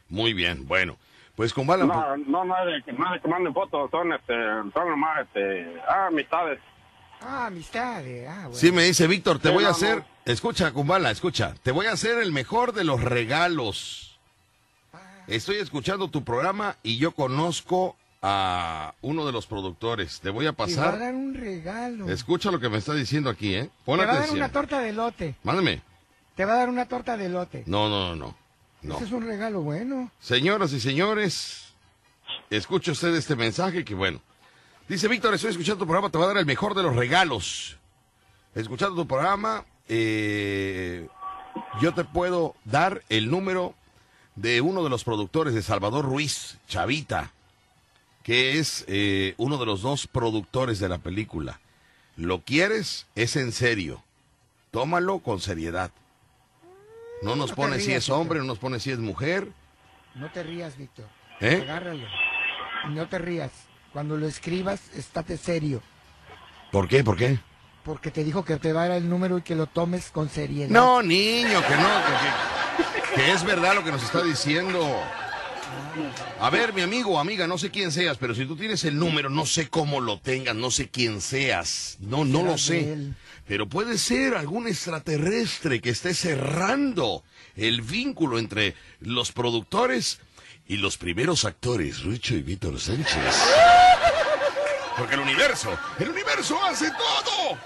[0.08, 0.96] Muy bien, bueno.
[1.34, 3.90] Pues con Bala, No, no, no es de que, no es de que manden fotos,
[3.90, 4.32] son, este,
[4.72, 6.60] son nomás, este, ah, amistades.
[7.26, 8.28] Ah, amistades.
[8.28, 8.54] Ah, bueno.
[8.54, 10.04] Sí, me dice Víctor, te Sí, voy a hacer, no.
[10.26, 14.18] escucha, Kumbala, escucha, te voy a hacer el mejor de los regalos.
[15.26, 20.20] Estoy escuchando tu programa y yo conozco a uno de los productores.
[20.20, 20.98] Te voy a Te va a pasar.
[20.98, 22.08] dar un regalo.
[22.10, 23.70] Escucha lo que me está diciendo aquí, ¿eh?
[23.86, 24.38] Pon Te va a dar atención.
[24.44, 25.34] una torta de lote.
[25.42, 25.82] Mándame.
[26.36, 27.64] Te va a dar una torta de lote.
[27.66, 28.36] No, no, no, no.
[28.82, 28.96] No.
[28.96, 30.10] Ese es un regalo bueno.
[30.20, 31.72] Señoras y señores,
[32.50, 34.20] escuche usted este mensaje que bueno.
[34.88, 37.78] Dice Víctor, estoy escuchando tu programa, te va a dar el mejor de los regalos.
[38.54, 41.08] Escuchando tu programa, eh,
[41.80, 43.74] yo te puedo dar el número
[44.36, 47.32] de uno de los productores de Salvador Ruiz, Chavita,
[48.22, 51.60] que es eh, uno de los dos productores de la película.
[52.16, 53.06] ¿Lo quieres?
[53.14, 54.02] Es en serio.
[54.70, 55.92] Tómalo con seriedad.
[57.22, 59.48] No nos No pone si es hombre, no nos pone si es mujer.
[60.14, 61.06] No te rías, Víctor.
[61.40, 61.60] ¿Eh?
[61.62, 62.06] Agárralo.
[62.90, 63.50] No te rías.
[63.94, 65.80] Cuando lo escribas, estate serio.
[66.70, 67.02] ¿Por qué?
[67.02, 67.38] ¿Por qué?
[67.84, 70.28] Porque te dijo que te va a dar el número y que lo tomes con
[70.28, 70.68] seriedad.
[70.68, 74.84] No, niño, que no, que, que- que es verdad lo que nos está diciendo.
[76.40, 78.98] A ver, mi amigo o amiga, no sé quién seas, pero si tú tienes el
[78.98, 82.96] número, no sé cómo lo tengas, no sé quién seas, no, no lo sé.
[83.46, 87.22] Pero puede ser algún extraterrestre que esté cerrando
[87.54, 90.18] el vínculo entre los productores
[90.66, 93.36] y los primeros actores, Rucho y Víctor Sánchez.
[94.96, 97.58] Porque el universo, el universo hace todo.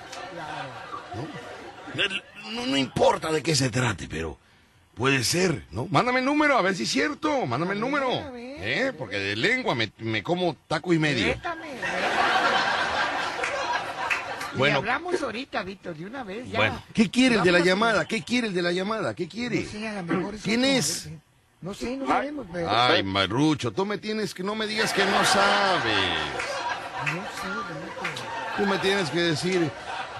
[1.14, 1.28] ¿No?
[2.52, 4.38] No, no importa de qué se trate, pero
[4.94, 5.86] puede ser, ¿no?
[5.90, 7.44] Mándame el número, a ver si es cierto.
[7.46, 8.08] Mándame el número.
[8.34, 8.92] ¿Eh?
[8.96, 11.28] Porque de lengua me, me como taco y medio.
[14.54, 14.78] Y Bueno.
[14.78, 16.58] hablamos ahorita, Víctor, de una vez ya.
[16.58, 18.06] Bueno, ¿qué quiere el de la llamada?
[18.06, 19.14] ¿Qué quiere el de la llamada?
[19.14, 19.60] ¿Qué quiere?
[19.62, 21.08] No sé, a lo mejor es ¿Quién otro, es?
[21.60, 22.68] No sé, no sabemos, pero...
[22.70, 26.57] Ay, Marrucho, tú me tienes que no me digas que no sabes.
[27.06, 28.22] No sé, Benito.
[28.56, 29.70] Tú me tienes que decir,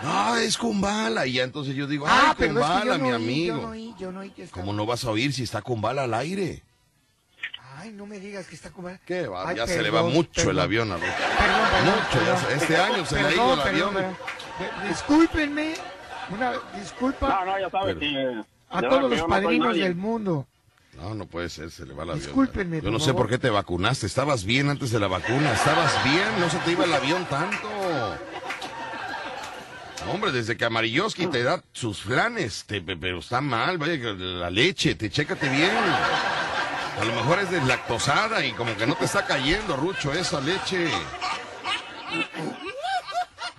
[0.03, 1.26] no, es Kumbala.
[1.26, 3.14] Y ya entonces yo digo, Ah, ay, pero es que Kumbala, yo no mi oí,
[3.16, 3.57] amigo.
[3.57, 4.61] Yo no oí, yo no oí que está...
[4.61, 6.62] ¿Cómo no vas a oír si está Kumbala al aire?
[7.81, 8.91] Ay, no me digas que está como...
[9.07, 9.49] ¿Qué va?
[9.49, 10.62] Ay, ya se le perdón, va mucho el perdón.
[10.64, 10.97] avión a.
[10.97, 12.39] Perdón, perdón, Mucho, ya perdón.
[12.49, 14.16] se- este año se le ha Perdón, ido el perdón, avión.
[14.59, 14.89] perdón.
[14.89, 15.74] Discúlpenme,
[16.31, 18.43] una disculpa No, no, ya sabes Pero- que...
[18.70, 20.47] a todos los padrinos del mundo.
[21.01, 22.24] No, no puede ser, se le va el avión.
[22.26, 23.22] Discúlpenme, Yo por no sé favor.
[23.22, 24.07] por qué te vacunaste.
[24.07, 25.53] Estabas bien antes de la vacuna.
[25.53, 27.68] Estabas bien, no se te iba el avión tanto.
[30.12, 34.94] Hombre, desde que Amarilloski te da sus flanes, te- pero está mal, vaya, la leche,
[34.94, 35.70] te chécate bien.
[37.01, 40.88] A lo mejor es deslactosada y como que no te está cayendo, Rucho, esa leche.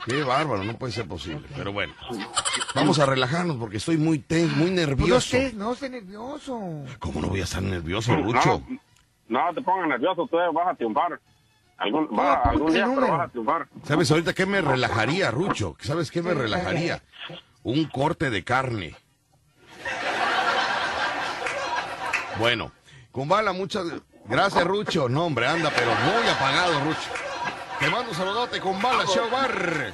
[0.10, 1.48] Qué bárbaro, no puede ser posible.
[1.56, 1.94] Pero bueno,
[2.74, 5.38] vamos a relajarnos porque estoy muy tenso, muy no nervioso.
[5.54, 6.60] no estés nervioso.
[6.98, 8.64] ¿Cómo no voy a estar nervioso, Rucho?
[9.28, 11.20] No, no te pongas nervioso, tú vas a triunfar.
[11.78, 13.68] Algún, No, va, algún día, pero vas a triunfar.
[13.84, 15.76] ¿Sabes ahorita qué me relajaría, Rucho?
[15.80, 17.04] ¿Sabes qué me relajaría?
[17.62, 18.96] Un corte de carne.
[22.40, 22.72] Bueno,
[23.12, 23.86] Kumbala, muchas
[24.26, 25.08] gracias, Rucho.
[25.08, 27.29] No, hombre, anda, pero muy apagado, Rucho.
[27.80, 29.94] Te mando un saludote, Kumbala, Show Bar.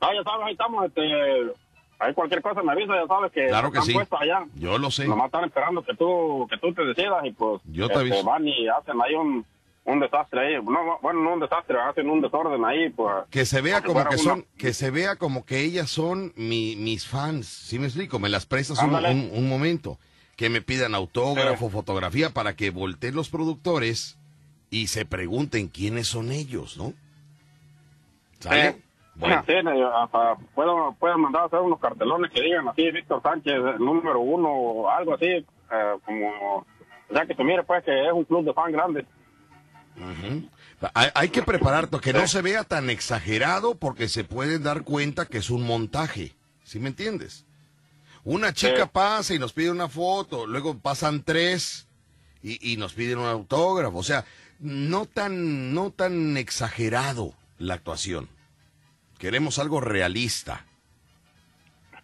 [0.00, 1.52] No, ya sabes, ahí estamos, este...
[2.00, 4.08] Ahí cualquier cosa me avisa, ya sabes que Claro que están sí.
[4.20, 4.44] allá.
[4.56, 5.06] Yo lo sé.
[5.06, 8.24] Nomás están esperando que tú, que tú te decidas y pues Yo te este, aviso.
[8.24, 9.46] van y hacen ahí un,
[9.84, 10.62] un desastre ahí.
[10.62, 13.24] No, bueno, no un desastre, hacen un desorden ahí, pues.
[13.30, 17.06] Que se vea como que son, que se vea como que ellas son mi- mis
[17.06, 17.46] fans.
[17.46, 18.18] ¿Sí me explico?
[18.18, 19.98] Me las prestas un- un momento.
[20.36, 24.18] Que me pidan autógrafo, fotografía, para que volteen los productores
[24.74, 26.94] y se pregunten quiénes son ellos, ¿no?
[28.40, 28.72] ¿Sale?
[28.72, 28.82] Sí.
[29.14, 29.44] Bueno.
[29.46, 33.54] Sí, eh, hasta puedo, pueden mandar a hacer unos cartelones que digan así, Víctor Sánchez,
[33.54, 35.44] eh, número uno, o algo así, eh,
[36.04, 36.66] como,
[37.14, 39.06] ya que se mire pues que es un club de fan grande.
[40.92, 45.26] Hay, hay que prepararlo, que no se vea tan exagerado porque se pueden dar cuenta
[45.26, 46.32] que es un montaje.
[46.64, 47.46] ¿Sí me entiendes?
[48.24, 51.86] Una chica pasa y nos pide una foto, luego pasan tres
[52.42, 53.98] y, y nos piden un autógrafo.
[53.98, 54.24] O sea,
[54.64, 58.28] no tan, no tan exagerado la actuación.
[59.18, 60.64] Queremos algo realista.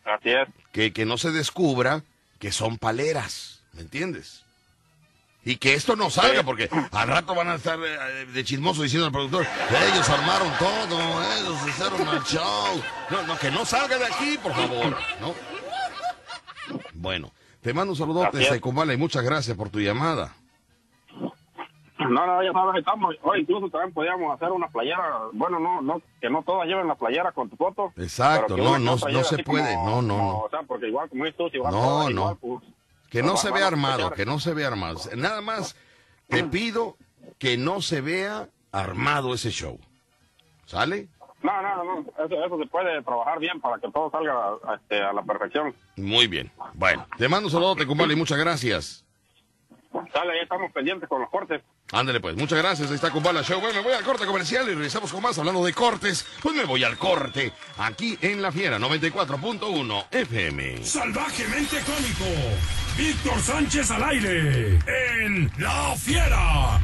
[0.04, 0.46] Así es.
[0.70, 2.04] Que, que no se descubra
[2.38, 4.44] que son paleras, ¿me entiendes?
[5.42, 9.06] Y que esto no salga, porque al rato van a estar eh, de chismoso diciendo
[9.06, 9.46] al productor,
[9.88, 12.82] ellos armaron todo, ellos hicieron el show.
[13.10, 15.34] No, no, que no salga de aquí, por favor, ¿no?
[16.92, 17.32] Bueno,
[17.62, 20.34] te mando un saludote desde Kumbala y muchas gracias por tu llamada.
[22.08, 26.00] No, no, ya sabes, estamos, hoy incluso también podíamos hacer una playera, bueno, no, no,
[26.20, 27.92] que no todas lleven la playera con tu foto.
[27.96, 30.38] Exacto, no, no, no se puede, como- no, no, como, no.
[30.40, 32.10] O sea, porque igual como dices tú, si van No, no.
[32.10, 32.62] igual, pues,
[33.10, 34.98] Que no se vea a armado, que no se vea armado.
[35.16, 35.76] Nada más
[36.28, 36.96] te pido
[37.38, 39.78] que no se vea armado ese show.
[40.66, 41.08] ¿Sale?
[41.42, 44.34] No, No, no, eso, eso se puede trabajar bien para que todo salga
[44.76, 45.74] este, a la perfección.
[45.96, 46.50] Muy bien.
[46.74, 49.04] Bueno, te mando un saludo, compadre, y muchas gracias.
[49.92, 51.62] Dale, ahí estamos pendientes con los cortes.
[51.92, 53.60] Ándale pues, muchas gracias, ahí está Kumbala Show.
[53.60, 56.24] Bueno, me voy al corte comercial y regresamos con más hablando de cortes.
[56.42, 60.84] Pues me voy al corte, aquí en La Fiera 94.1 FM.
[60.84, 62.24] Salvajemente cómico,
[62.96, 64.78] Víctor Sánchez al aire,
[65.24, 66.80] en La Fiera.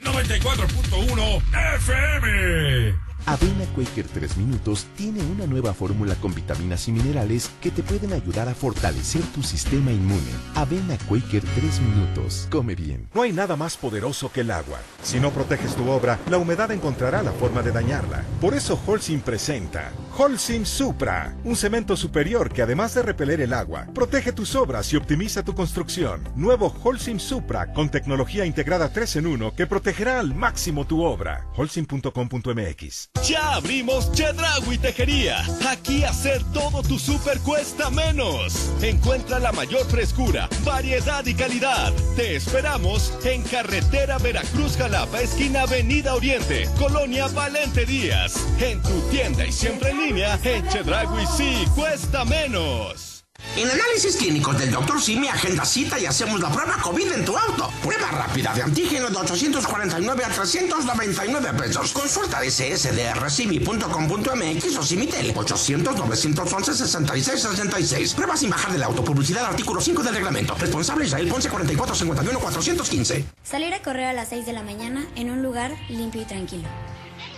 [0.00, 1.42] 94.1
[1.76, 3.07] FM.
[3.28, 8.14] Avena Quaker 3 Minutos tiene una nueva fórmula con vitaminas y minerales que te pueden
[8.14, 10.32] ayudar a fortalecer tu sistema inmune.
[10.54, 12.48] Avena Quaker 3 Minutos.
[12.50, 13.06] Come bien.
[13.12, 14.78] No hay nada más poderoso que el agua.
[15.02, 18.24] Si no proteges tu obra, la humedad encontrará la forma de dañarla.
[18.40, 23.86] Por eso Holcim presenta Holcim Supra, un cemento superior que además de repeler el agua,
[23.94, 26.26] protege tus obras y optimiza tu construcción.
[26.34, 31.46] Nuevo Holcim Supra con tecnología integrada 3 en 1 que protegerá al máximo tu obra.
[31.54, 35.44] Holcim.com.mx ya abrimos Chedraui Tejería.
[35.68, 38.70] Aquí hacer todo tu súper cuesta menos.
[38.82, 41.92] Encuentra la mayor frescura, variedad y calidad.
[42.16, 48.34] Te esperamos en Carretera Veracruz Jalapa, esquina Avenida Oriente, Colonia Valente Díaz.
[48.60, 53.17] En tu tienda y siempre en línea, en Chedraui sí cuesta menos.
[53.58, 55.00] En análisis clínicos del Dr.
[55.00, 57.72] Simi agenda cita y hacemos la prueba COVID en tu auto.
[57.82, 61.92] Prueba rápida de antígeno de 849 a 399 pesos.
[61.92, 68.14] Consulta ssdrcimi.com.mx o Simitel 800-911-6666.
[68.14, 69.02] Prueba sin bajar del auto.
[69.02, 70.54] Publicidad artículo 5 del reglamento.
[70.54, 73.24] Responsable Israel Ponce 44 51 415.
[73.42, 76.68] Salir a correr a las 6 de la mañana en un lugar limpio y tranquilo.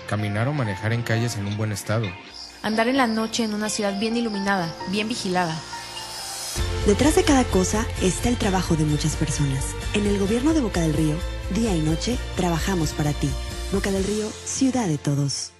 [0.06, 2.06] Caminar o manejar en calles en un buen estado.
[2.62, 5.58] Andar en la noche en una ciudad bien iluminada, bien vigilada.
[6.86, 9.66] Detrás de cada cosa está el trabajo de muchas personas.
[9.94, 11.16] En el gobierno de Boca del Río,
[11.54, 13.28] día y noche, trabajamos para ti.
[13.72, 15.52] Boca del Río, ciudad de todos.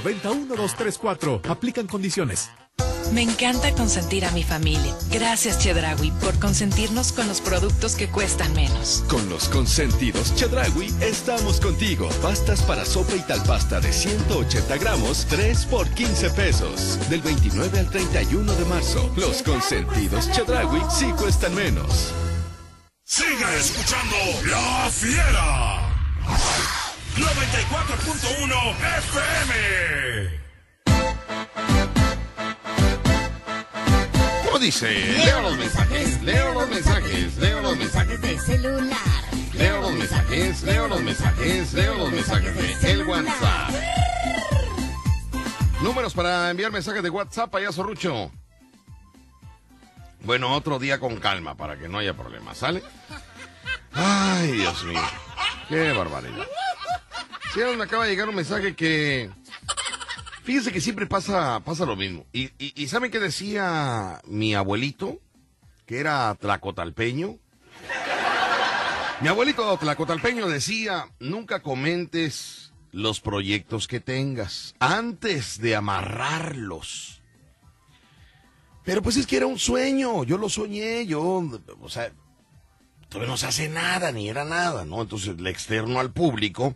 [0.41, 1.41] 1234.
[1.49, 2.49] Aplican condiciones.
[3.13, 4.95] Me encanta consentir a mi familia.
[5.11, 9.03] Gracias, Chedrawi, por consentirnos con los productos que cuestan menos.
[9.09, 12.07] Con los consentidos Chedrawi, estamos contigo.
[12.21, 16.97] Pastas para sopa y tal pasta de 180 gramos, 3 por 15 pesos.
[17.09, 19.11] Del 29 al 31 de marzo.
[19.17, 22.13] Los consentidos Chedrawi sí cuestan menos.
[23.03, 24.15] Siga escuchando
[24.45, 25.81] La Fiera.
[27.17, 30.10] 94.1 FM.
[34.61, 35.17] Dice?
[35.17, 38.97] Leo los mensajes, leo los mensajes, leo los mensajes de celular.
[39.53, 43.71] Leo los mensajes, leo los mensajes, leo los mensajes de el WhatsApp.
[45.81, 48.31] Números para enviar mensajes de WhatsApp, payaso Rucho.
[50.23, 52.83] Bueno, otro día con calma para que no haya problemas, ¿sale?
[53.91, 55.01] Ay, Dios mío.
[55.67, 56.45] Qué barbaridad.
[57.53, 59.29] Sí, me acaba de llegar un mensaje que.
[60.51, 62.25] Fíjense que siempre pasa, pasa lo mismo.
[62.33, 65.21] Y, y, ¿saben qué decía mi abuelito?
[65.85, 67.37] Que era tlacotalpeño.
[69.21, 77.21] Mi abuelito tlacotalpeño decía: nunca comentes los proyectos que tengas antes de amarrarlos.
[78.83, 81.49] Pero pues es que era un sueño, yo lo soñé, yo,
[81.79, 82.11] o sea,
[83.07, 85.01] todavía no se hace nada, ni era nada, ¿no?
[85.01, 86.75] Entonces le externo al público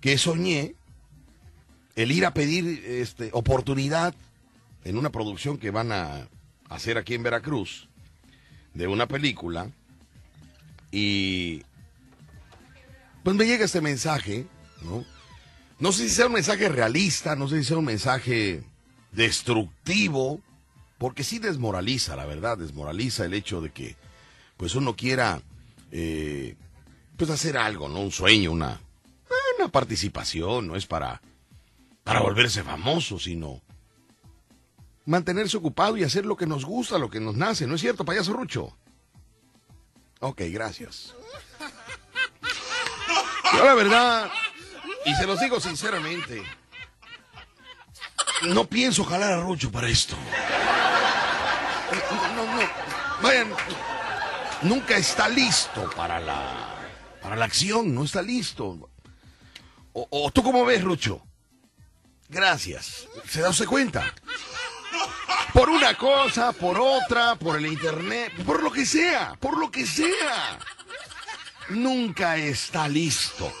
[0.00, 0.76] que soñé
[1.96, 4.14] el ir a pedir este, oportunidad
[4.84, 6.28] en una producción que van a
[6.68, 7.88] hacer aquí en Veracruz
[8.74, 9.70] de una película
[10.90, 11.62] y
[13.22, 14.46] pues me llega este mensaje,
[14.82, 15.04] ¿no?
[15.78, 18.62] No sé si sea un mensaje realista, no sé si sea un mensaje
[19.12, 20.40] destructivo,
[20.98, 23.96] porque sí desmoraliza, la verdad, desmoraliza el hecho de que
[24.56, 25.42] pues uno quiera
[25.90, 26.56] eh,
[27.16, 28.00] pues hacer algo, ¿no?
[28.00, 28.80] Un sueño, una,
[29.58, 31.20] una participación, no es para
[32.04, 33.62] para volverse famoso, sino
[35.06, 38.04] mantenerse ocupado y hacer lo que nos gusta, lo que nos nace, ¿no es cierto,
[38.04, 38.76] payaso Rucho?
[40.20, 41.14] Ok, gracias.
[43.52, 44.30] Yo la verdad,
[45.04, 46.42] y se los digo sinceramente,
[48.42, 50.16] no pienso jalar a Rucho para esto.
[52.36, 52.62] No, no.
[53.22, 53.52] Vayan,
[54.62, 56.76] nunca está listo para la,
[57.20, 58.90] para la acción, no está listo.
[59.92, 61.22] O, o tú cómo ves, Rucho?
[62.32, 63.06] Gracias.
[63.28, 64.14] ¿Se da usted cuenta?
[65.52, 69.86] Por una cosa, por otra, por el internet, por lo que sea, por lo que
[69.86, 70.58] sea.
[71.68, 73.52] Nunca está listo.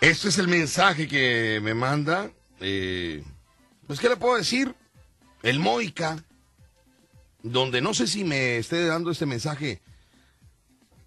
[0.00, 2.30] Este es el mensaje que me manda.
[2.60, 3.22] eh,
[3.86, 4.74] pues, ¿qué le puedo decir?
[5.42, 6.24] El Moica,
[7.42, 9.82] donde no sé si me esté dando este mensaje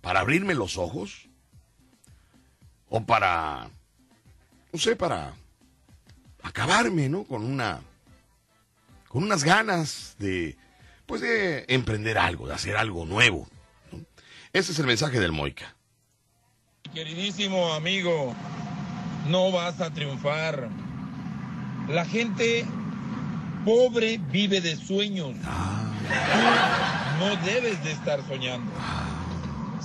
[0.01, 1.27] para abrirme los ojos
[2.89, 3.71] o para,
[4.73, 5.35] no sé, para
[6.41, 7.23] acabarme, ¿no?
[7.25, 7.81] Con una,
[9.07, 10.57] con unas ganas de,
[11.05, 13.47] pues, de emprender algo, de hacer algo nuevo.
[13.91, 13.99] ¿no?
[14.51, 15.75] Ese es el mensaje del Moica.
[16.91, 18.35] Queridísimo amigo,
[19.29, 20.69] no vas a triunfar.
[21.87, 22.65] La gente
[23.63, 25.35] pobre vive de sueños.
[25.35, 28.71] Tú no debes de estar soñando.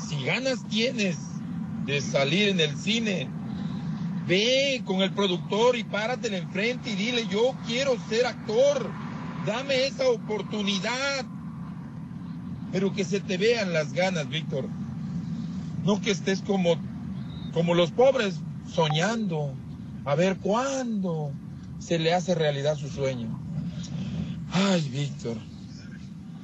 [0.08, 1.18] Si ganas tienes
[1.84, 3.28] de salir en el cine,
[4.28, 8.90] ve con el productor y párate enfrente y dile, yo quiero ser actor.
[9.46, 11.24] Dame esa oportunidad.
[12.70, 14.66] Pero que se te vean las ganas, Víctor.
[15.84, 16.76] No que estés como,
[17.54, 18.36] como los pobres
[18.70, 19.54] soñando.
[20.04, 21.32] A ver cuándo
[21.78, 23.40] se le hace realidad su sueño.
[24.52, 25.38] Ay, Víctor.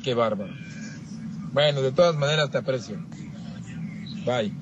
[0.02, 0.54] Qué bárbaro.
[1.52, 2.96] Bueno, de todas maneras te aprecio.
[4.24, 4.52] Bye.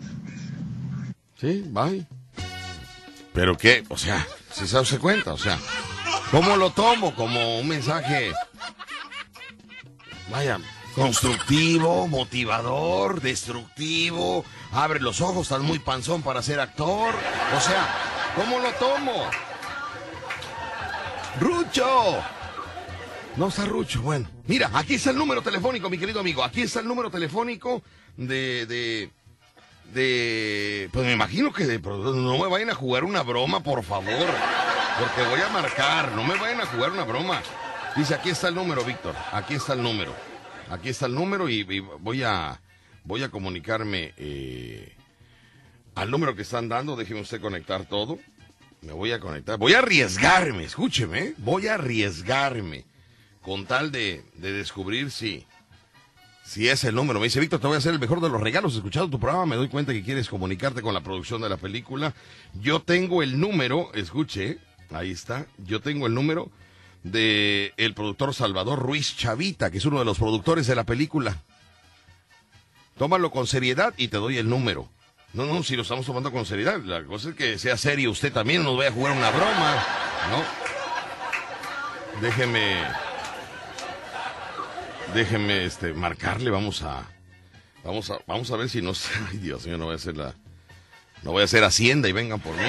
[1.38, 2.06] Sí, bye.
[3.32, 5.58] Pero qué, o sea, si se hace cuenta, o sea,
[6.30, 7.14] ¿cómo lo tomo?
[7.14, 8.32] Como un mensaje,
[10.30, 10.58] vaya,
[10.94, 17.14] constructivo, motivador, destructivo, abre los ojos, estás muy panzón para ser actor,
[17.56, 17.88] o sea,
[18.36, 19.30] ¿cómo lo tomo?
[21.40, 22.22] Rucho.
[23.36, 24.28] No está Rucho, bueno.
[24.46, 26.44] Mira, aquí está el número telefónico, mi querido amigo.
[26.44, 27.82] Aquí está el número telefónico
[28.16, 29.10] de, de,
[29.92, 34.26] de, pues me imagino que no me vayan a jugar una broma, por favor.
[34.98, 37.42] Porque voy a marcar, no me vayan a jugar una broma.
[37.96, 39.14] Dice, aquí está el número, Víctor.
[39.32, 40.14] Aquí está el número.
[40.70, 42.60] Aquí está el número y, voy a,
[43.04, 44.94] voy a comunicarme eh,
[45.94, 46.96] al número que están dando.
[46.96, 48.18] Déjeme usted conectar todo.
[48.80, 49.58] Me voy a conectar.
[49.58, 51.34] Voy a arriesgarme, escúcheme.
[51.38, 52.84] Voy a arriesgarme
[53.42, 55.46] con tal de, de descubrir si,
[56.44, 57.20] si es el número.
[57.20, 58.74] Me dice, Víctor, te voy a hacer el mejor de los regalos.
[58.74, 62.14] Escuchado tu programa, me doy cuenta que quieres comunicarte con la producción de la película.
[62.60, 64.58] Yo tengo el número, escuche,
[64.90, 66.50] ahí está, yo tengo el número
[67.02, 71.42] de el productor Salvador Ruiz Chavita, que es uno de los productores de la película.
[72.96, 74.88] Tómalo con seriedad y te doy el número.
[75.32, 76.80] No, no, si lo estamos tomando con seriedad.
[76.82, 79.86] La cosa es que sea serio usted también, no nos vaya a jugar una broma,
[80.30, 80.44] ¿no?
[82.20, 83.11] Déjeme
[85.14, 87.06] déjenme este marcarle, vamos a
[87.84, 88.92] vamos a vamos a ver si no
[89.30, 90.34] ay Dios mío, no voy a hacer la
[91.22, 92.68] no voy a hacer hacienda y vengan por mí.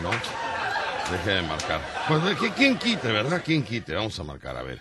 [0.00, 0.10] No.
[1.10, 1.80] Déjenme marcar.
[2.06, 3.42] Pues ¿quién, quite, ¿verdad?
[3.44, 3.94] ¿Quién quite?
[3.94, 4.80] Vamos a marcar, a ver.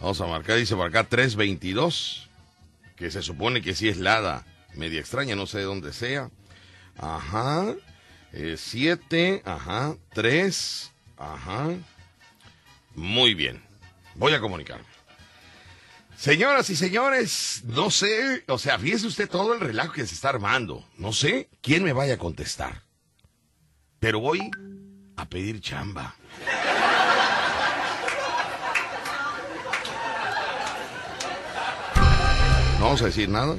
[0.00, 2.28] Vamos a marcar, dice marcar 322,
[2.96, 4.44] que se supone que sí es Lada,
[4.74, 6.30] media extraña, no sé de dónde sea.
[6.98, 7.74] Ajá.
[8.32, 11.68] 7, ajá, 3, ajá.
[12.94, 13.67] Muy bien.
[14.18, 14.84] Voy a comunicarme.
[16.16, 20.30] Señoras y señores, no sé, o sea, fíjese usted todo el relajo que se está
[20.30, 20.84] armando.
[20.96, 22.82] No sé quién me vaya a contestar.
[24.00, 24.50] Pero voy
[25.16, 26.16] a pedir chamba.
[32.78, 33.56] No vamos a decir nada.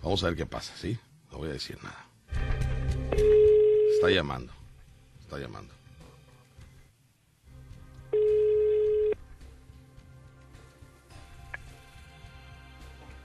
[0.00, 0.96] Vamos a ver qué pasa, ¿sí?
[1.32, 2.06] No voy a decir nada.
[3.96, 4.52] Está llamando.
[5.22, 5.73] Está llamando.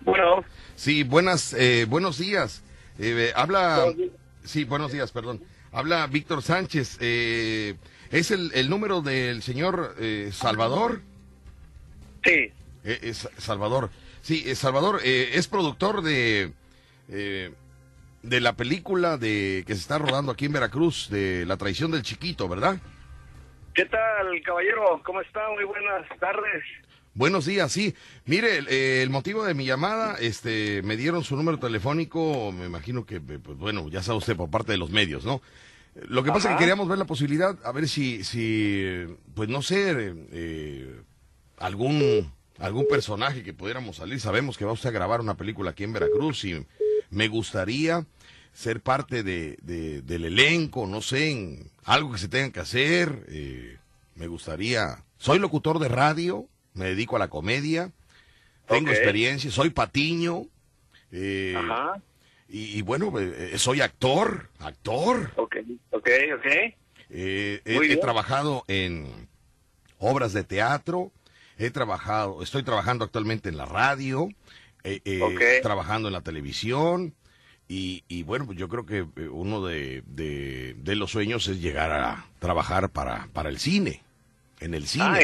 [0.02, 0.44] Bueno.
[0.76, 2.64] Sí, buenas, eh, buenos días.
[3.00, 3.86] Eh, habla.
[4.44, 5.44] Sí, buenos días, perdón.
[5.72, 6.98] Habla Víctor Sánchez.
[7.02, 7.76] Eh,
[8.12, 11.02] ¿Es el, el, número del señor eh, Salvador?
[12.24, 12.52] Sí.
[12.84, 13.90] es Salvador.
[14.22, 16.52] Sí, Salvador es productor de
[18.22, 22.04] de la película de que se está rodando aquí en Veracruz de La traición del
[22.04, 22.78] chiquito, ¿verdad?
[23.74, 25.02] ¿Qué tal, caballero?
[25.06, 25.48] ¿Cómo está?
[25.52, 26.64] Muy buenas tardes.
[27.14, 27.96] Buenos días, sí.
[28.26, 32.66] Mire, el, eh, el motivo de mi llamada, este, me dieron su número telefónico, me
[32.66, 35.42] imagino que, eh, pues bueno, ya sabe usted, por parte de los medios, ¿no?
[36.08, 38.86] Lo que pasa es que queríamos ver la posibilidad, a ver si, si
[39.34, 40.96] pues no sé, eh,
[41.58, 44.20] algún, algún personaje que pudiéramos salir.
[44.22, 46.66] Sabemos que va usted a grabar una película aquí en Veracruz y
[47.10, 48.06] me gustaría
[48.54, 53.26] ser parte de, de- del elenco, no sé, en algo que se tenga que hacer.
[53.28, 53.78] eh,
[54.16, 55.04] me gustaría.
[55.18, 57.92] Soy locutor de radio, me dedico a la comedia,
[58.68, 60.44] tengo experiencia, soy patiño.
[61.12, 62.02] eh, Ajá.
[62.48, 65.32] y, y bueno, eh, soy actor, actor.
[65.38, 65.56] Ok,
[65.92, 66.46] ok, ok.
[67.12, 69.28] Eh, he, trabajado en
[69.98, 71.12] obras de teatro,
[71.58, 74.30] he trabajado, estoy trabajando actualmente en la radio,
[74.84, 77.14] eh, eh, trabajando en la televisión
[77.68, 81.60] y, y bueno, pues yo creo que eh, uno de, de- de los sueños es
[81.62, 84.02] llegar a trabajar para, para el cine,
[84.60, 85.06] en el cine.
[85.06, 85.20] Ah,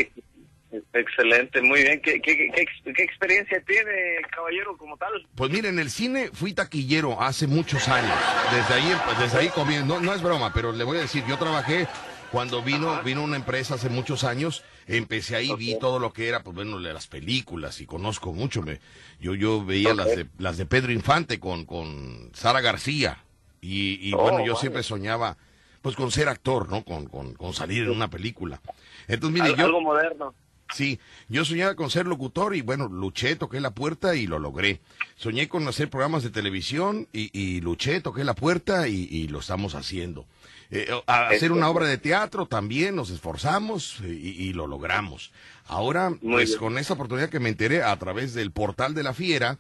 [0.94, 2.02] excelente, muy bien.
[2.02, 3.92] ¿Qué, qué, qué, ex- qué experiencia tiene,
[4.36, 5.12] caballero, como tal?
[5.36, 8.14] Pues mire, en el cine fui taquillero hace muchos años.
[8.52, 9.86] Desde ahí, pues, desde ahí comienzo.
[9.88, 11.88] No, no es broma, pero le voy a decir, yo trabajé
[12.32, 14.64] cuando vino, vino una empresa hace muchos años.
[14.88, 18.62] Empecé ahí, vi todo lo que era, pues bueno, las películas y conozco mucho.
[18.62, 18.80] Me,
[19.20, 23.18] yo, yo veía las de, las de Pedro Infante con, con Sara García.
[23.62, 24.60] Y, y Oh, bueno, yo vale.
[24.60, 25.38] siempre soñaba,
[25.82, 26.84] pues con ser actor, ¿no?
[26.84, 28.62] Con, con, con salir en una película.
[29.08, 29.66] Entonces, mire, Al- yo.
[29.66, 30.36] Algo moderno.
[30.74, 31.00] Sí,
[31.30, 34.82] yo soñaba con ser locutor y bueno, luché, toqué la puerta y lo logré.
[35.16, 39.40] Soñé con hacer programas de televisión y, y luché, toqué la puerta y, y lo
[39.40, 40.26] estamos haciendo.
[40.72, 45.32] Eh, a hacer una obra de teatro también nos esforzamos eh, y, y lo logramos.
[45.68, 49.58] Ahora, pues con esta oportunidad que me enteré a través del portal de la Fiera,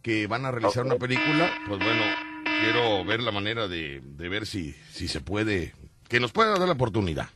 [0.00, 2.02] que van a realizar una película, pues bueno,
[2.62, 5.74] quiero ver la manera de, de ver si, si se puede,
[6.08, 7.28] que nos pueda dar la oportunidad.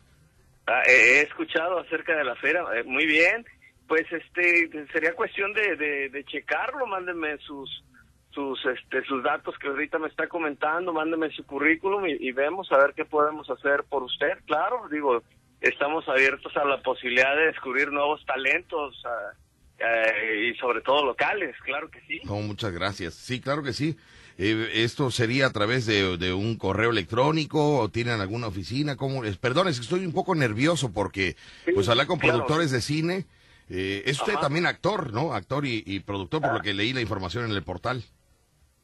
[0.70, 3.44] Ah, he escuchado acerca de la feria, eh, muy bien.
[3.88, 5.76] Pues este sería cuestión de,
[6.08, 7.84] de, checarlo, mándenme sus
[8.30, 12.70] sus este sus datos que ahorita me está comentando, mándenme su currículum y, y vemos
[12.70, 14.38] a ver qué podemos hacer por usted.
[14.46, 15.24] Claro, digo,
[15.60, 19.32] estamos abiertos a la posibilidad de descubrir nuevos talentos ah,
[19.78, 22.20] eh, y sobre todo locales, claro que sí.
[22.24, 23.14] No, muchas gracias.
[23.14, 23.96] Sí, claro que sí.
[24.42, 28.96] Eh, ¿Esto sería a través de, de un correo electrónico o tienen alguna oficina?
[28.96, 29.22] ¿Cómo?
[29.22, 29.36] es?
[29.36, 31.36] Perdón, es que estoy un poco nervioso porque
[31.74, 32.38] pues hablar con claro.
[32.38, 33.26] productores de cine.
[33.68, 34.40] eh, es usted Ajá.
[34.40, 35.34] también actor, ¿no?
[35.34, 38.02] Actor y, y productor, por lo que leí la información en el portal.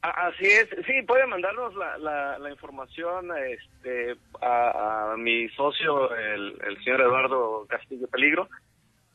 [0.03, 6.55] Así es, sí, puede mandarnos la, la, la información este, a, a mi socio, el,
[6.67, 8.47] el señor Eduardo Castillo Peligro,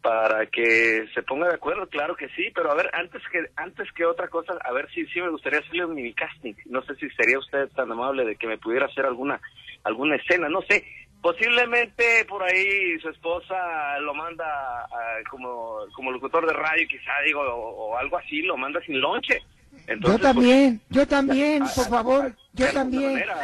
[0.02, 3.90] para que se ponga de acuerdo, claro que sí, pero a ver, antes que antes
[3.92, 6.54] que otra cosa, a ver si sí me gustaría hacerle un mini casting.
[6.66, 9.40] No sé si sería usted tan amable de que me pudiera hacer alguna
[9.84, 10.84] alguna escena, no sé.
[11.22, 14.44] Posiblemente por ahí su esposa lo manda
[14.84, 19.00] ah, como, como locutor de radio, quizá digo, o, o algo así, lo manda sin
[19.00, 19.40] lonche.
[19.86, 23.12] Entonces, Yo pues, también, yo también, por favor, yo también.
[23.12, 23.36] manera,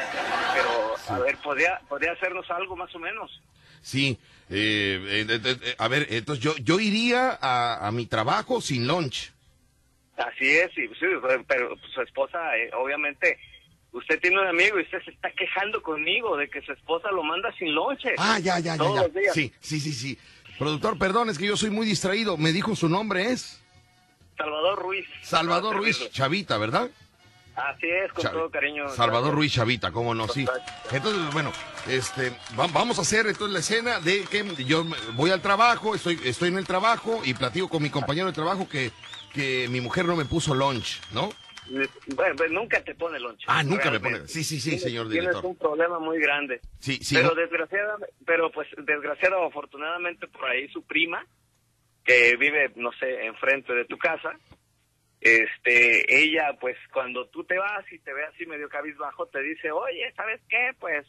[0.55, 3.41] pero a ver, ¿podría, podría hacernos algo más o menos?
[3.81, 4.19] Sí.
[4.51, 8.87] Eh, eh, eh, eh, a ver, entonces yo, yo iría a, a mi trabajo sin
[8.87, 9.33] lunch.
[10.17, 11.07] Así es, sí, sí,
[11.47, 12.39] pero su esposa,
[12.77, 13.39] obviamente,
[13.93, 17.23] usted tiene un amigo y usted se está quejando conmigo de que su esposa lo
[17.23, 18.15] manda sin lonche.
[18.19, 19.03] Ah, ya, ya, ya, Todos ya.
[19.03, 19.35] los días.
[19.35, 20.19] Sí, sí, sí, sí.
[20.59, 22.37] Productor, perdón, es que yo soy muy distraído.
[22.37, 23.63] Me dijo su nombre es
[24.37, 25.07] Salvador Ruiz.
[25.23, 26.11] Salvador Para Ruiz.
[26.11, 26.91] Chavita, ¿verdad?
[27.67, 28.89] Así es, con todo cariño.
[28.91, 30.47] Salvador Ruiz Chavita, cómo no, sí.
[30.93, 31.53] Entonces, bueno,
[31.89, 35.95] este, va- vamos a hacer entonces la escena de que yo me- voy al trabajo,
[35.95, 38.91] estoy, estoy en el trabajo y platico con mi compañero de trabajo que,
[39.35, 41.31] que mi mujer no me puso lunch, ¿no?
[42.07, 43.45] Bueno, pues nunca te pone lonche.
[43.47, 44.19] Ah, nunca me realmente.
[44.21, 44.29] pone.
[44.29, 45.45] Sí, sí, sí, Tienes- señor Tienes director.
[45.51, 46.61] un problema muy grande.
[46.79, 47.15] Sí, sí.
[47.17, 47.35] pero ¿no?
[47.35, 51.27] desgraciadamente, pero pues desgraciado o afortunadamente por ahí su prima,
[52.05, 54.33] que vive, no sé, enfrente de tu casa,
[55.21, 59.71] este, ella pues cuando tú te vas y te ve así medio cabizbajo, te dice,
[59.71, 60.71] oye, ¿sabes qué?
[60.79, 61.07] Pues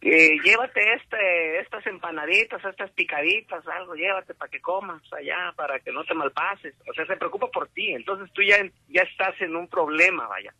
[0.00, 5.92] eh, llévate este, estas empanaditas, estas picaditas, algo, llévate para que comas allá, para que
[5.92, 6.74] no te malpases.
[6.90, 7.92] O sea, se preocupa por ti.
[7.92, 8.56] Entonces tú ya,
[8.88, 10.52] ya estás en un problema, vaya.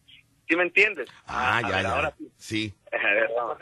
[0.48, 1.10] ¿Sí me entiendes?
[1.26, 1.94] Ah, A ya, ver, ya.
[1.94, 2.28] ahora sí.
[2.36, 3.58] Sí, A ver, vamos.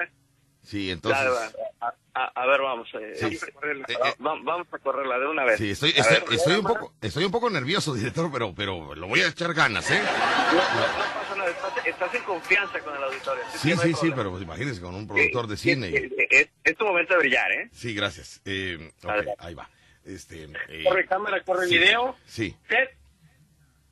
[0.63, 1.23] Sí, entonces.
[1.23, 2.89] Ya, a, a- a ver, vamos.
[2.95, 3.23] eh, Sí.
[3.25, 4.15] vamos, a correrla, Eh, eh.
[4.25, 5.59] va- vamos a correrla de una vez.
[5.59, 9.07] Sí, estoy, estoy, ver, estoy un poco, estoy un poco nervioso, director, pero, pero lo
[9.09, 10.01] voy a echar ganas, ¿eh?
[10.03, 10.53] más.
[10.53, 13.45] No, no pasa nada, estás, estás en confianza con el auditorio.
[13.57, 15.89] Sí, no sí, sí, pero pues, imagínese con un productor de cine.
[15.89, 17.69] Eh, Es, es tu momento de brillar, ¿eh?
[17.73, 18.41] Sí, gracias.
[18.45, 19.35] Eh, ok, Adelante.
[19.39, 19.69] ahí va.
[20.05, 22.17] Este, eh, Corre cámara, corre sí, video.
[22.27, 22.57] Sí.
[22.69, 22.97] Set.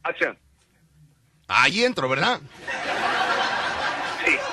[0.02, 0.38] Acción.
[1.48, 2.40] Ahí entro, ¿verdad?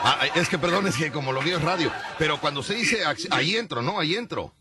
[0.06, 0.12] Sí.
[0.20, 1.92] Ah, es que perdón, es que como lo mío es radio.
[2.20, 3.00] Pero cuando se dice
[3.32, 4.00] ahí entro, ¿no?
[4.00, 4.54] Ahí entro.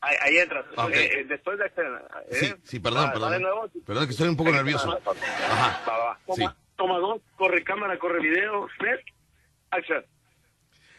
[0.00, 0.64] Ahí, ahí entras.
[0.76, 0.90] Ok.
[0.92, 1.82] Eh, eh, después de este...
[1.82, 2.34] ¿eh?
[2.38, 3.32] Sí, sí, perdón, Va- va perdón.
[3.32, 3.70] de nuevo.
[3.84, 4.92] Perdón que estoy un poco nervioso.
[5.50, 5.82] Ajá.
[5.88, 6.18] Va, va.
[6.34, 6.42] Sí.
[6.42, 8.68] Toma, toma dos, corre cámara, corre video.
[8.78, 9.00] Snap,
[9.70, 10.04] Action.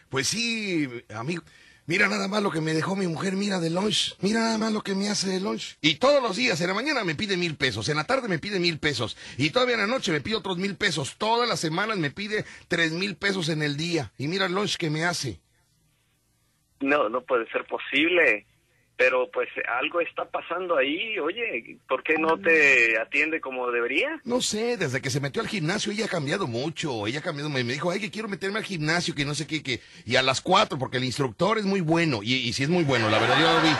[0.09, 1.41] Pues sí, amigo.
[1.87, 4.15] Mira nada más lo que me dejó mi mujer, mira de lunch.
[4.19, 5.77] Mira nada más lo que me hace de lunch.
[5.81, 8.39] Y todos los días, en la mañana me pide mil pesos, en la tarde me
[8.39, 9.15] pide mil pesos.
[9.37, 11.15] Y todavía en la noche me pide otros mil pesos.
[11.17, 14.11] Todas las semanas me pide tres mil pesos en el día.
[14.17, 15.39] Y mira el lunch que me hace.
[16.79, 18.47] No, no puede ser posible.
[18.97, 19.49] Pero pues
[19.81, 21.19] algo está pasando ahí.
[21.19, 24.21] Oye, ¿por qué no te atiende como debería?
[24.23, 27.05] No sé, desde que se metió al gimnasio ella ha cambiado mucho.
[27.05, 29.47] Ella ha cambiado, me me dijo, ay, que quiero meterme al gimnasio, que no sé
[29.47, 29.81] qué, que...
[30.05, 32.21] Y a las cuatro, porque el instructor es muy bueno.
[32.23, 33.75] Y, y sí es muy bueno, la verdad yo lo vi.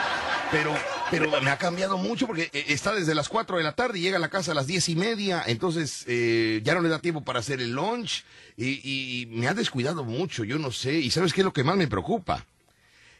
[0.51, 0.75] Pero,
[1.09, 4.01] pero me ha cambiado mucho porque eh, está desde las cuatro de la tarde y
[4.01, 5.43] llega a la casa a las diez y media.
[5.47, 8.23] Entonces eh, ya no le da tiempo para hacer el lunch.
[8.57, 10.93] Y, y- y me ha descuidado mucho, yo no sé.
[10.93, 12.45] ¿Y sabes qué es lo que más me preocupa?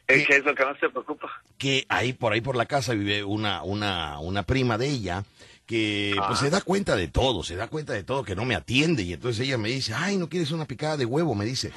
[0.07, 1.30] ¿Qué es lo que más te preocupa?
[1.57, 5.23] que ahí por ahí por la casa vive una una una prima de ella
[5.65, 8.56] que pues se da cuenta de todo, se da cuenta de todo que no me
[8.56, 11.72] atiende y entonces ella me dice, "Ay, no quieres una picada de huevo", me dice.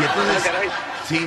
[0.00, 0.52] Y entonces
[1.08, 1.26] sí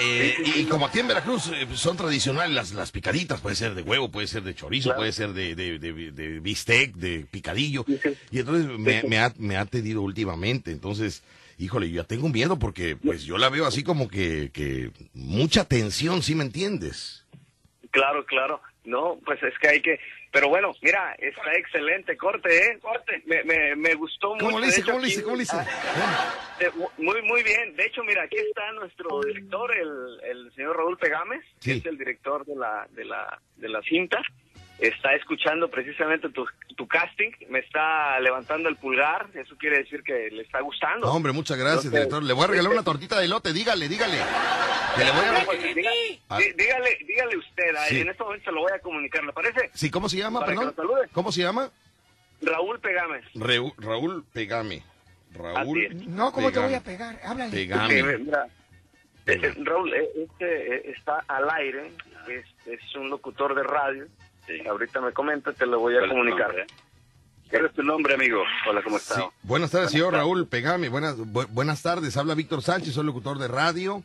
[0.00, 3.74] eh, y, y como aquí en Veracruz eh, son tradicionales las, las picaditas, puede ser
[3.74, 5.00] de huevo, puede ser de chorizo, Claro.
[5.00, 7.84] puede ser de, de, de- de bistec, de picadillo.
[8.30, 10.70] Y entonces me, me ha, me ha atendido últimamente.
[10.70, 11.22] Entonces,
[11.64, 15.64] híjole, yo ya tengo miedo porque pues yo la veo así como que, que mucha
[15.64, 17.26] tensión, ¿sí me entiendes?
[17.90, 18.60] Claro, claro.
[18.84, 20.00] No, pues es que hay que...
[20.32, 22.16] Pero bueno, mira, está excelente.
[22.16, 22.78] Corte, ¿eh?
[22.80, 23.22] Corte.
[23.26, 24.46] Me, me, me gustó mucho.
[24.46, 24.80] ¿Cómo le De hice?
[24.80, 25.22] hecho, ¿Cómo le aquí- hice?
[25.22, 25.56] ¿Cómo le hice?
[26.60, 27.76] Eh, Muy, muy bien.
[27.76, 31.98] De hecho, mira, aquí está nuestro director, el, el señor Raúl Pegámez, que es el
[31.98, 34.22] director de la, de la, de la cinta.
[34.82, 36.44] Está escuchando precisamente tu,
[36.76, 41.06] tu casting, me está levantando el pulgar, eso quiere decir que le está gustando.
[41.06, 42.22] No, hombre, muchas gracias, Entonces, director.
[42.24, 44.18] Le voy a regalar una tortita de elote, dígale, dígale.
[44.96, 45.44] Que le voy a...
[45.46, 45.90] Pues, diga-
[46.28, 46.38] Ah.
[46.38, 48.00] dí- dígale, dígale usted, Sí.
[48.00, 49.70] en este momento se lo voy a comunicar, ¿le parece?
[49.72, 50.74] Sí, ¿cómo se llama, Para que perdón?
[50.78, 51.08] lo.
[51.12, 51.70] ¿Cómo se llama?
[52.42, 53.24] Raúl Pegámez.
[53.34, 54.82] Reu- Raúl Pegame.
[55.32, 57.14] Raúl No, ¿cómo te voy a Pegame.
[57.14, 57.20] pegar?
[57.24, 57.52] Háblale.
[57.52, 58.00] Pegame.
[58.00, 58.46] Sí, mira,
[59.64, 61.92] Raúl, eh, este eh, está al aire,
[62.28, 64.06] es, es un locutor de radio.
[64.68, 66.46] Ahorita me comenta, te lo voy a ¿Cuál es tu comunicar.
[66.48, 66.66] nombre?
[67.50, 68.42] ¿Cuál es tu nombre, amigo?
[68.68, 69.18] Hola, ¿cómo estás?
[69.18, 69.24] Sí.
[69.42, 70.88] Buenas tardes, señor Raúl Pegame.
[70.88, 72.16] Buenas, bu- buenas tardes.
[72.16, 74.02] Habla Víctor Sánchez, soy locutor de radio.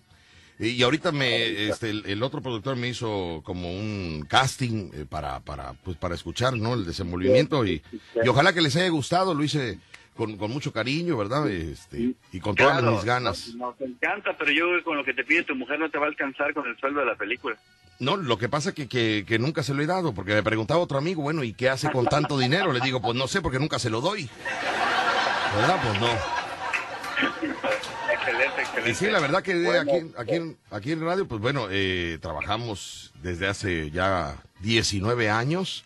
[0.59, 5.39] Y, ahorita me, este, el, el otro productor me hizo como un casting eh, para,
[5.39, 6.73] para, pues, para escuchar, ¿no?
[6.73, 7.81] El desenvolvimiento y,
[8.23, 9.35] y ojalá que les haya gustado.
[9.35, 9.77] Lo hice
[10.15, 11.47] con, con mucho cariño, ¿verdad?
[11.47, 13.49] Este, y con todas Claro, mis ganas.
[13.49, 16.05] Nos, nos encanta, pero yo con lo que te pide tu mujer no te va
[16.05, 17.55] a alcanzar con el sueldo de la película.
[17.99, 20.79] No, lo que pasa que, que, que nunca se lo he dado, porque me preguntaba
[20.79, 22.71] otro amigo, bueno, ¿y qué hace con tanto dinero?
[22.71, 24.29] Le digo, pues no sé, porque nunca se lo doy.
[25.55, 25.79] ¿Verdad?
[25.81, 26.07] Pues no.
[28.11, 28.91] Excelente, excelente.
[28.91, 32.19] Y sí, la verdad que Bueno, aquí, aquí, en, aquí en radio, pues bueno, eh,
[32.21, 35.83] trabajamos desde hace ya 19 años.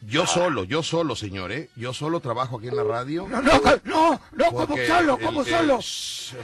[0.00, 1.68] Yo solo, yo solo, señor, ¿eh?
[1.76, 3.28] Yo solo trabajo aquí en la radio.
[3.28, 3.52] No, no,
[3.84, 5.78] no, no, como solo, como solo.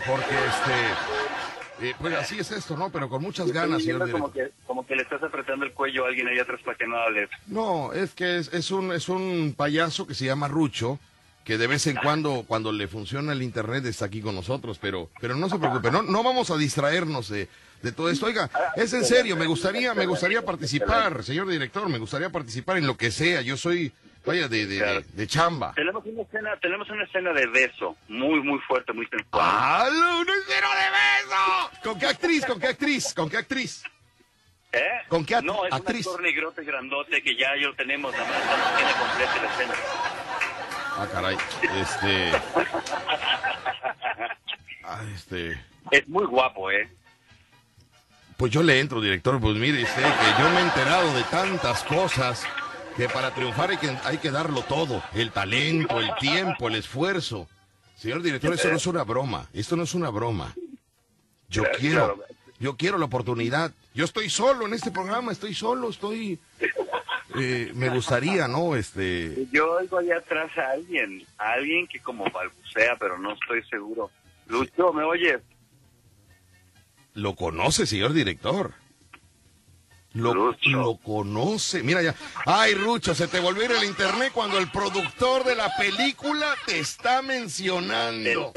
[0.07, 1.38] porque este...
[1.81, 2.91] eh, pues así es esto, ¿no?
[2.91, 6.09] Pero con muchas ganas, señor como que, como que le estás apretando el cuello a
[6.09, 7.29] alguien ahí atrás para que no hables.
[7.47, 10.99] No, es que es, es un es un payaso que se llama Rucho,
[11.45, 15.11] que de vez en cuando cuando le funciona el internet está aquí con nosotros, pero
[15.21, 17.49] pero no se preocupe, no no vamos a distraernos de,
[17.83, 18.27] de todo esto.
[18.27, 22.87] Oiga, es en serio, me gustaría me gustaría participar, señor director, me gustaría participar en
[22.87, 23.41] lo que sea.
[23.41, 23.93] Yo soy
[24.29, 25.73] vaya de de, de, de chamba.
[25.75, 29.45] Tenemos una escena, tenemos una escena de beso muy, muy fuerte, muy sensual.
[29.51, 31.71] ¡Halo, una escena de beso!
[31.83, 32.45] ¿Con qué actriz?
[32.47, 33.15] ¿Con qué actriz?
[33.15, 33.83] ¿Con qué actriz?
[34.73, 34.87] ¿Eh?
[35.09, 36.07] ¿Con qué act- No, es actriz?
[36.07, 39.75] un actor negrote grandote que ya yo tenemos, nada más tiene completa la escena.
[41.01, 41.37] Ah, caray.
[41.81, 42.33] Este
[44.85, 45.61] ah, este
[45.91, 46.89] Es muy guapo, ¿eh?
[48.37, 49.41] Pues yo le entro, director.
[49.41, 52.47] Pues mire usted que yo me he enterado de tantas cosas
[52.99, 55.01] que para triunfar hay que, hay que darlo todo.
[55.15, 57.49] El talento, el tiempo, el esfuerzo.
[57.97, 59.49] Señor director, eso no es una broma.
[59.53, 60.53] Esto no es una broma.
[61.49, 62.19] Yo quiero,
[62.59, 63.73] yo quiero la oportunidad.
[63.95, 66.41] Yo estoy solo en este programa, estoy solo, estoy...
[67.39, 68.75] eh, me gustaría, ¿no?
[68.75, 69.47] Este...
[69.53, 74.11] Yo oigo allá atrás a alguien, a alguien que como balbucea, pero no estoy seguro.
[74.49, 75.41] Lucho, ¿me oyes?
[77.15, 78.75] Lo conoce, señor director.
[80.15, 81.83] Lo, lo conoce.
[81.83, 82.15] Mira ya.
[82.47, 86.55] Ay, Rucho, se te volvió a ir el internet cuando el productor de la película
[86.67, 88.53] te está mencionando.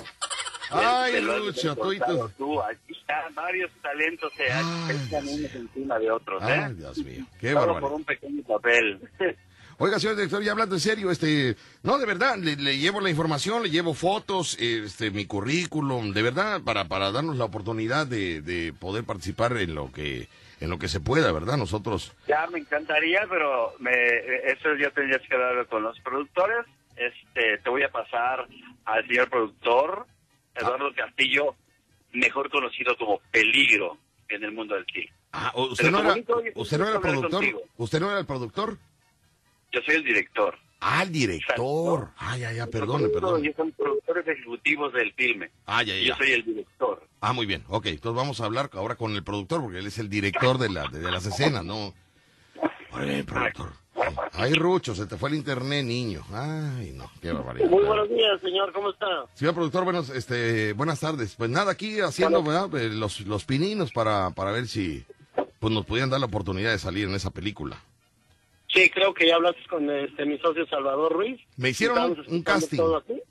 [0.70, 2.46] Ay, Rucho, tú y contado tú.
[2.46, 2.62] tú.
[2.62, 2.92] Aquí
[3.36, 6.64] varios talentos se echan unos encima de otros, ¿eh?
[6.68, 7.26] Ay, Dios mío.
[7.40, 7.82] Qué Solo barbaridad.
[7.82, 9.00] por un pequeño papel.
[9.78, 13.10] Oiga, señor director, ya hablando en serio, este, no, de verdad, le, le llevo la
[13.10, 18.42] información, le llevo fotos, este, mi currículum, de verdad, para, para darnos la oportunidad de,
[18.44, 20.30] de poder participar en lo que,
[20.62, 21.58] en lo que se pueda, ¿verdad?
[21.58, 22.14] Nosotros.
[22.28, 23.92] Ya me encantaría, pero me,
[24.46, 26.66] eso ya tendrías que hablarlo con los productores.
[26.96, 28.48] Este, te voy a pasar
[28.86, 30.06] al señor productor,
[30.56, 31.56] Eduardo Castillo,
[32.14, 33.98] mejor conocido como Peligro
[34.30, 35.12] en el mundo del cine.
[35.34, 37.40] Ah, ¿usted Pero no era, bonito, usted no era el hablar productor?
[37.40, 37.62] contigo.
[37.78, 38.78] ¿Usted no era el productor?
[39.72, 40.58] Yo soy el director.
[40.84, 42.10] Ah, el director.
[42.18, 43.44] Ah, ya, ya, perdone, perdone.
[43.44, 45.52] Ellos son productores ejecutivos del filme.
[45.68, 45.84] Ah.
[45.84, 47.08] Yo soy el director.
[47.22, 47.64] Ah, muy bien.
[47.70, 50.70] Ok, entonces vamos a hablar ahora con el productor, porque él es el director de,
[50.70, 51.94] la, de, de las escenas, ¿no?
[52.90, 53.74] Productor.
[54.34, 56.24] Ay, Rucho, se te fue el internet, niño.
[56.34, 57.70] Ay, no, qué barbaridad.
[57.70, 59.06] Muy buenos días, señor, ¿cómo está?
[59.36, 61.36] Señor productor, buenos, este, buenas tardes.
[61.36, 62.74] Pues nada, aquí haciendo ¿verdad?
[62.76, 65.06] Eh, los, los pininos para, para ver si
[65.60, 67.78] pues nos podían dar la oportunidad de salir en esa película.
[68.74, 71.40] Sí, creo que ya hablaste con este, mi socio Salvador Ruiz.
[71.58, 72.78] Me hicieron un- casting.
[72.78, 73.22] todo aquí.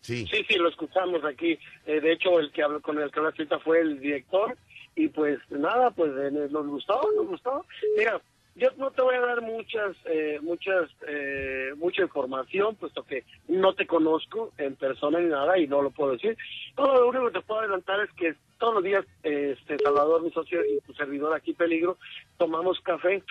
[0.00, 0.26] Sí.
[0.30, 1.58] Sí, sí, lo escuchamos aquí.
[1.86, 4.56] Eh, de hecho, el que habló con el que hablaste ahorita fue el director.
[4.96, 7.64] Y pues nada, pues eh, nos gustó, nos gustó.
[7.96, 8.20] Mira,
[8.54, 13.74] yo no te voy a dar muchas, eh, muchas, eh, mucha información, puesto que no
[13.74, 16.36] te conozco en persona ni nada y no lo puedo decir.
[16.76, 20.22] Todo lo único que te puedo adelantar es que todos los días, eh, este Salvador,
[20.22, 21.98] mi socio y tu servidor aquí, Peligro,
[22.38, 23.24] tomamos café.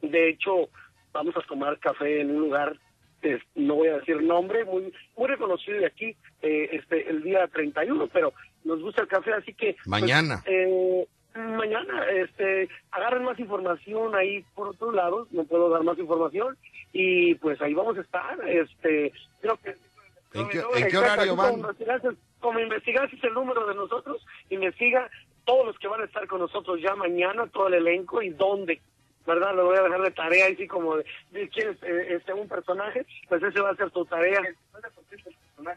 [0.00, 0.70] De hecho,
[1.12, 2.76] vamos a tomar café en un lugar,
[3.22, 7.46] eh, no voy a decir nombre, muy muy reconocido de aquí, eh, este el día
[7.48, 8.32] 31, pero
[8.64, 9.74] nos gusta el café, así que...
[9.74, 10.42] pues, Mañana.
[10.46, 16.56] eh, mañana, este, agarren más información ahí por otros lados, no puedo dar más información,
[16.92, 19.74] y pues ahí vamos a estar, este, creo que...
[20.34, 21.60] ¿En qué, en horario como van?
[21.60, 25.10] investigaste- Como investigaste el número de nosotros, investiga
[25.44, 28.80] todos los que van a estar con nosotros ya mañana, todo el elenco y dónde.
[29.26, 29.54] ¿Verdad?
[29.54, 32.48] Le voy a dejar de tarea, así como de, de quién es eh, este, un
[32.48, 34.40] personaje, pues ese va a ser tu tarea.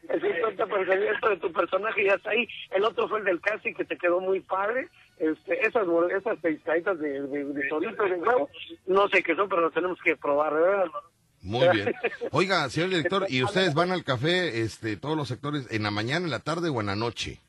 [0.10, 2.48] El 50% de tu personaje ya está ahí.
[2.72, 4.88] El otro fue el del casting que te quedó muy padre.
[5.18, 8.50] Este, esas esas pescaditas de, de, de chorizo de huevo,
[8.88, 10.86] no sé qué son, pero las tenemos que probar, ¿verdad?
[11.42, 11.94] Muy bien.
[12.32, 16.26] Oiga, señor director, ¿y ustedes van al café, este, todos los sectores, en la mañana,
[16.26, 17.40] en la tarde o en la noche?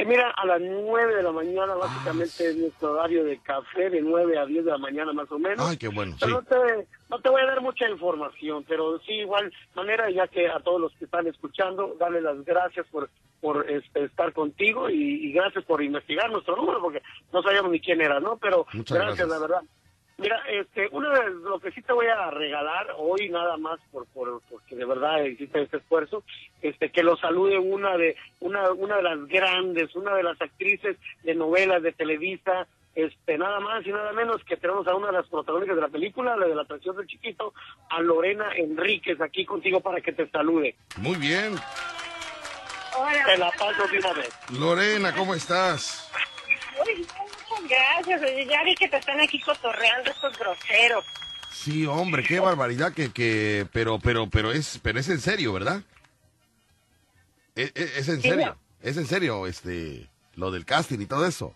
[0.00, 4.00] Eh, mira, a las 9 de la mañana básicamente es nuestro horario de café, de
[4.00, 5.68] 9 a 10 de la mañana más o menos.
[5.68, 6.20] Ay, qué bueno, sí.
[6.20, 10.26] Pero no, te, no te voy a dar mucha información, pero sí, igual manera, ya
[10.26, 13.10] que a todos los que están escuchando, darle las gracias por
[13.40, 17.02] por este, estar contigo y, y gracias por investigar nuestro número, porque
[17.32, 18.36] no sabíamos ni quién era, ¿no?
[18.36, 19.28] Pero Muchas gracias.
[19.28, 19.62] la verdad.
[20.20, 24.06] Mira, este, una de lo que sí te voy a regalar hoy nada más por,
[24.08, 26.22] por porque de verdad hiciste este esfuerzo,
[26.60, 30.98] este que lo salude una de una una de las grandes, una de las actrices
[31.22, 35.14] de novelas de Televisa, este nada más y nada menos que tenemos a una de
[35.14, 37.54] las protagonistas de la película, la de la atracción del chiquito,
[37.88, 40.76] a Lorena Enríquez aquí contigo para que te salude.
[40.98, 41.56] Muy bien.
[43.24, 44.30] Te la paso de una vez.
[44.50, 46.10] Lorena, ¿cómo estás?
[46.76, 48.20] Muy bien, muchas gracias.
[48.22, 51.04] Oye, ya vi que te están aquí cotorreando estos groseros.
[51.52, 55.82] Sí, hombre, qué barbaridad que, que, pero, pero, pero es, pero es en serio, ¿verdad?
[57.54, 61.54] Es, es- es en serio, es en serio, este, lo del casting y todo eso.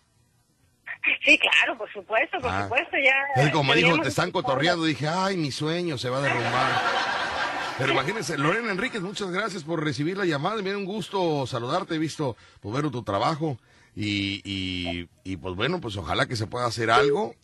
[1.24, 2.62] Sí, claro, por supuesto, por Ah.
[2.64, 3.42] supuesto, ya.
[3.42, 6.82] Es como dijo, te están cotorreando, dije, ay, mi sueño se va a derrumbar.
[7.78, 10.62] Pero imagínense, Lorena Enríquez, muchas gracias por recibir la llamada.
[10.62, 13.58] Me da un gusto saludarte, he visto, pues, ver tu trabajo.
[13.96, 17.34] Y, y, y, pues bueno, pues ojalá que se pueda hacer algo,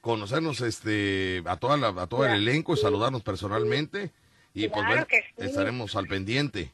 [0.00, 4.10] conocernos este a toda la, a todo el elenco, saludarnos personalmente.
[4.54, 5.16] Y pues bueno, sí.
[5.38, 6.70] estaremos al pendiente.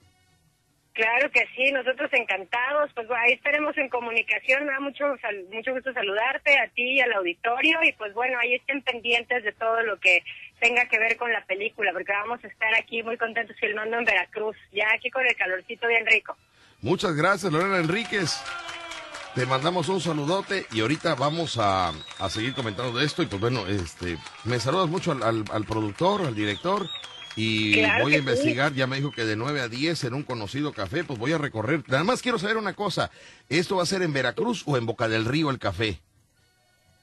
[0.92, 2.90] Claro que sí, nosotros encantados.
[2.94, 4.66] Pues bueno, ahí estaremos en comunicación.
[4.66, 5.04] Me da mucho,
[5.50, 7.78] mucho gusto saludarte a ti y al auditorio.
[7.84, 10.22] Y pues bueno, ahí estén pendientes de todo lo que
[10.60, 14.04] tenga que ver con la película, porque vamos a estar aquí muy contentos filmando en
[14.04, 16.36] Veracruz, ya aquí con el calorcito bien rico.
[16.82, 18.42] Muchas gracias, Lorena Enríquez.
[19.34, 23.22] Te mandamos un saludote y ahorita vamos a, a seguir comentando de esto.
[23.22, 26.88] Y pues bueno, este, me saludas mucho al, al- al productor, al director.
[27.36, 28.20] Y Claro voy a sí.
[28.20, 31.32] investigar, ya me dijo que de 9 a 10 en un conocido café, pues voy
[31.32, 31.84] a recorrer.
[31.86, 33.10] Nada más quiero saber una cosa,
[33.48, 36.00] ¿esto va a ser en Veracruz o en Boca del Río el café?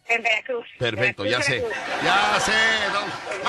[0.09, 0.65] En Veracruz.
[0.77, 1.63] Perfecto, ya sé,
[2.03, 2.51] ya sé.
[2.91, 3.43] don-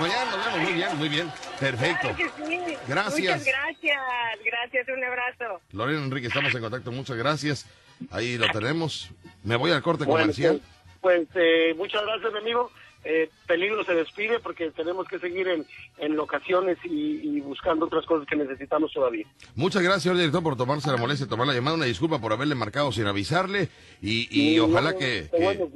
[0.00, 0.36] Mañana nos vemos.
[0.36, 1.32] Mañana nos vemos, muy bien, muy bien.
[1.60, 2.08] Perfecto.
[2.14, 2.76] Claro que sí.
[2.88, 3.38] Gracias.
[3.38, 3.98] Muchas gracias,
[4.44, 5.60] gracias, un abrazo.
[5.72, 7.66] Lorena Enrique, estamos en contacto, muchas gracias.
[8.10, 9.10] Ahí lo tenemos.
[9.44, 10.60] Me voy al corte Bueno, comercial.
[11.00, 12.70] Pues eh, muchas gracias, mi amigo.
[13.08, 15.64] Eh, Peligro se despide porque tenemos que seguir en,
[15.98, 19.24] en locaciones y, y buscando otras cosas que necesitamos todavía.
[19.54, 21.76] Muchas gracias, señor director, por tomarse la molestia de tomar la llamada.
[21.76, 23.68] Una disculpa por haberle marcado sin avisarle.
[24.02, 25.68] Y, y Sí, ojalá no, que, bueno.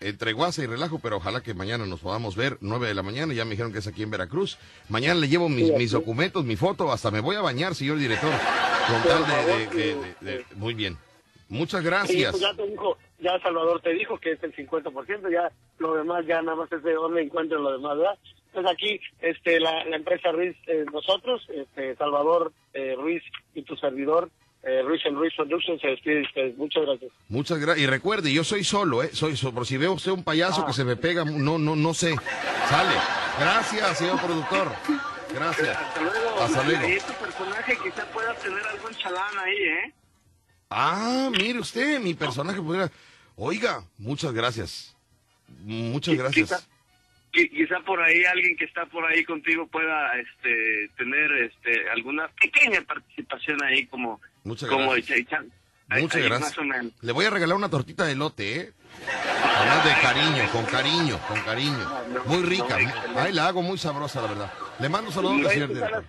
[0.00, 3.34] Entre guasa y relajo, pero ojalá que mañana nos podamos ver, 9 de la mañana,
[3.34, 4.58] ya me dijeron que es aquí en Veracruz.
[4.88, 8.30] Mañana le llevo mis, Sí, documentos, mi foto, hasta me voy a bañar, señor director.
[8.30, 10.96] Con tal de- favor, de- de- sí, de- de- Muy bien.
[11.48, 12.30] Muchas Sí, gracias.
[12.30, 16.24] pues ya te dijo, ya Salvador te dijo que es el 50%, ya lo demás
[16.26, 18.18] ya nada más es de dónde encuentren lo demás, ¿verdad?
[18.46, 23.22] Entonces aquí este la, la empresa Ruiz, eh, nosotros, este Salvador eh, Ruiz
[23.54, 24.30] y tu servidor,
[24.62, 26.56] eh, Ruiz and Ruiz Productions, se despide de ustedes.
[26.58, 27.12] Muchas gracias.
[27.28, 27.84] Muchas gracias.
[27.84, 29.10] Y recuerde, yo soy solo, ¿eh?
[29.12, 29.54] Soy solo.
[29.54, 30.66] Por si veo usted un payaso Ah.
[30.66, 32.14] que se me pega, no, no, no sé.
[32.68, 32.94] Sale.
[33.38, 34.70] Gracias, señor productor.
[35.34, 35.76] Gracias.
[35.78, 36.40] Hasta luego.
[36.40, 36.88] Hasta luego.
[36.88, 39.94] Y este personaje quizá pueda tener algún chalán ahí, ¿eh?
[40.70, 42.90] Ah, mire usted, mi personaje pudiera...
[43.36, 44.94] Oiga, muchas gracias.
[45.64, 46.68] Muchas gracias.
[47.32, 52.28] Qui- Quizá por ahí alguien que está por ahí contigo pueda este tener este alguna
[52.40, 55.18] pequeña participación ahí como Muchas como gracias.
[55.90, 56.56] ahí- Muchas ahí gracias.
[57.02, 58.72] Le voy a regalar una tortita de elote, ¿eh?
[59.56, 61.90] Además de cariño, con cariño, con cariño.
[62.26, 62.78] Muy rica.
[62.78, 64.52] no, Ay, la hago muy sabrosa, la verdad.
[64.78, 66.04] Le mando saludos, señor ¿Qué tal, las,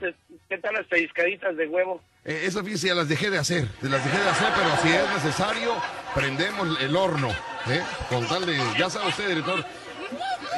[0.50, 2.02] ¿Qué tal las pellizcaditas de huevo?
[2.26, 3.68] Eh, eso fíjese, ya las dejé de hacer.
[3.82, 5.76] Las dejé de hacer, pero si es necesario,
[6.14, 7.30] prendemos el horno.
[7.70, 7.82] ¿eh?
[8.10, 8.58] Con tal de.
[8.78, 9.66] Ya sabe usted, director.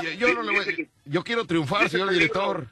[0.01, 0.89] Yo, yo no le voy.
[1.05, 2.67] Yo quiero triunfar, señor director.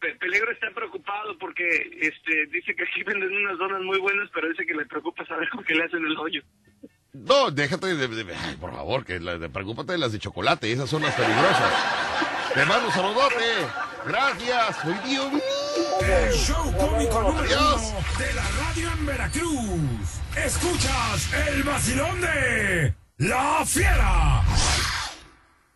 [0.00, 1.64] Pe- Peligro está preocupado porque
[2.00, 5.48] este dice que aquí venden unas donas muy buenas, pero dice que le preocupa saber
[5.50, 6.42] con qué le hacen el hoyo.
[7.12, 10.72] No, déjate de, de- ay, por favor, que la, de, preocúpate de las de chocolate,
[10.72, 11.72] esas son las peligrosas.
[12.54, 13.44] Te mando un saludote.
[14.06, 14.76] Gracias.
[14.82, 15.42] Soy Dios mío.
[16.00, 20.20] El show cómico número uno de la radio en Veracruz.
[20.36, 24.42] Escuchas el vacilón de La Fiera.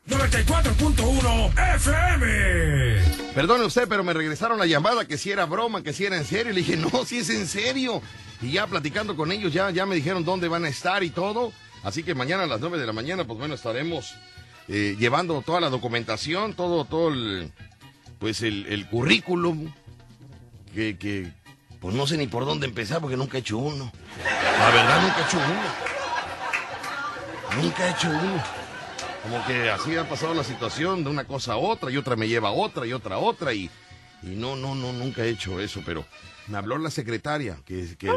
[0.08, 3.32] 94.1 FM.
[3.34, 6.24] Perdone usted, pero me regresaron la llamada que si era broma, que si era en
[6.24, 6.52] serio.
[6.52, 8.00] Le dije, no, si es en serio.
[8.40, 11.52] Y ya platicando con ellos, ya, ya me dijeron dónde van a estar y todo.
[11.82, 14.14] Así que mañana a las 9 de la mañana, pues bueno, estaremos
[14.68, 17.50] eh, llevando toda la documentación, todo, todo el,
[18.18, 19.72] pues el, el currículum,
[20.74, 21.30] que, que,
[21.80, 23.92] pues no sé ni por dónde empezar porque nunca he hecho uno.
[24.24, 25.62] La verdad, nunca he hecho uno.
[27.62, 28.65] Nunca he hecho uno.
[29.28, 32.28] Como que así ha pasado la situación de una cosa a otra y otra me
[32.28, 33.68] lleva a otra y otra a otra y,
[34.22, 36.04] y no, no, no, nunca he hecho eso, pero
[36.46, 38.08] me habló la secretaria que, que,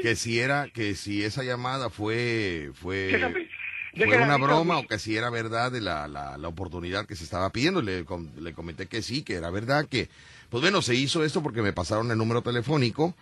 [0.00, 3.48] que si era, que si esa llamada fue, fue, Déjame-
[3.94, 7.16] fue déjame una broma o que si era verdad de la, la, la oportunidad que
[7.16, 7.82] se estaba pidiendo.
[7.82, 10.08] Le, com- le comenté que sí, que era verdad, que,
[10.48, 13.14] pues bueno, se hizo esto porque me pasaron el número telefónico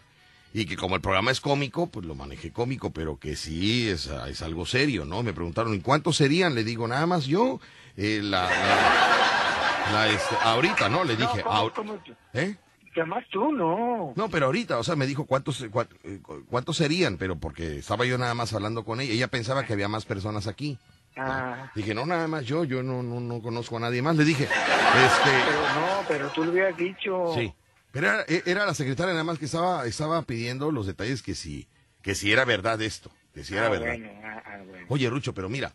[0.55, 4.06] y que como el programa es cómico, pues lo manejé cómico, pero que sí es,
[4.28, 5.22] es algo serio, ¿no?
[5.22, 6.55] Me preguntaron, ¿y cuántos serían?
[6.55, 7.60] Le digo, nada más yo,
[7.98, 11.05] eh, la, la, la, este, ahorita, ¿no?
[11.05, 11.98] Le dije, No, ¿cómo- "Ahor- cómo?
[12.32, 12.56] ¿eh?
[12.97, 14.12] Además tú, no.
[14.14, 17.78] No, pero ahorita, o sea, me dijo cuántos, cua- eh, cu- cuántos serían, pero porque
[17.78, 19.12] estaba yo nada más hablando con ella.
[19.12, 20.78] Ella pensaba que había más personas aquí.
[21.16, 24.14] Ah, Dije, no, nada más yo, yo no, no, no conozco a nadie más.
[24.14, 25.31] Le dije, pero este,
[25.74, 27.32] no, pero tú le hubieras dicho.
[27.35, 27.52] sí.
[27.94, 31.34] Pero era, e- era la secretaria nada más que estaba, estaba pidiendo los detalles que
[31.34, 31.66] si,
[32.02, 33.86] que si era verdad esto, que si era Ah, verdad.
[33.86, 34.86] bueno, ah, ah, bueno.
[34.90, 35.72] Oye, Rucho, pero mira,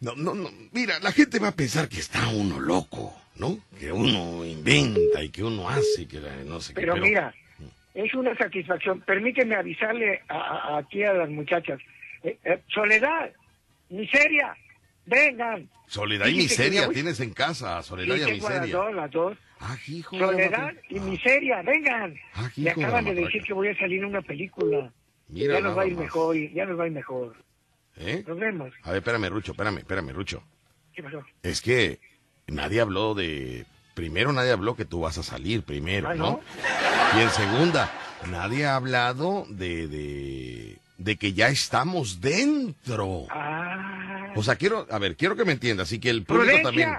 [0.00, 3.58] no, no, no, mira, la gente va a pensar que está uno loco, ¿no?
[3.78, 6.80] Que uno inventa y que uno hace, que la- no sé qué.
[6.80, 7.34] Pero, mira,
[7.94, 9.00] es una satisfacción.
[9.00, 11.80] Permíteme avisarle a, a- aquí a las muchachas.
[12.22, 13.30] Eh, eh, Soledad,
[13.90, 14.56] miseria,
[15.06, 15.68] vengan.
[15.88, 18.76] Soledad y miseria tienes en casa, soledad y tengo a las miseria.
[18.76, 19.38] dos, las dos.
[19.60, 20.18] Ah, hijo.
[20.18, 22.14] Soledad y miseria, vengan.
[22.34, 24.92] Ah, Me acaban de decir que voy a salir en una película.
[25.28, 26.02] Mira ya nos va a ir más.
[26.04, 27.36] mejor, ya nos va a ir mejor.
[27.96, 28.22] ¿Eh?
[28.26, 28.72] Nos vemos.
[28.82, 30.42] A ver, espérame, Rucho, espérame, espérame, Rucho.
[30.94, 31.24] ¿Qué pasó?
[31.42, 31.98] Es que
[32.46, 33.64] nadie habló de...
[33.94, 36.30] Primero nadie habló que tú vas a salir primero, Ah, ¿no?
[36.32, 37.18] ¿no?
[37.18, 37.90] Y en segunda,
[38.30, 43.26] nadie ha hablado de, de, de que ya estamos dentro.
[43.30, 44.32] Ah.
[44.36, 46.90] O sea, quiero, a ver, quiero que me entiendas y que el público también...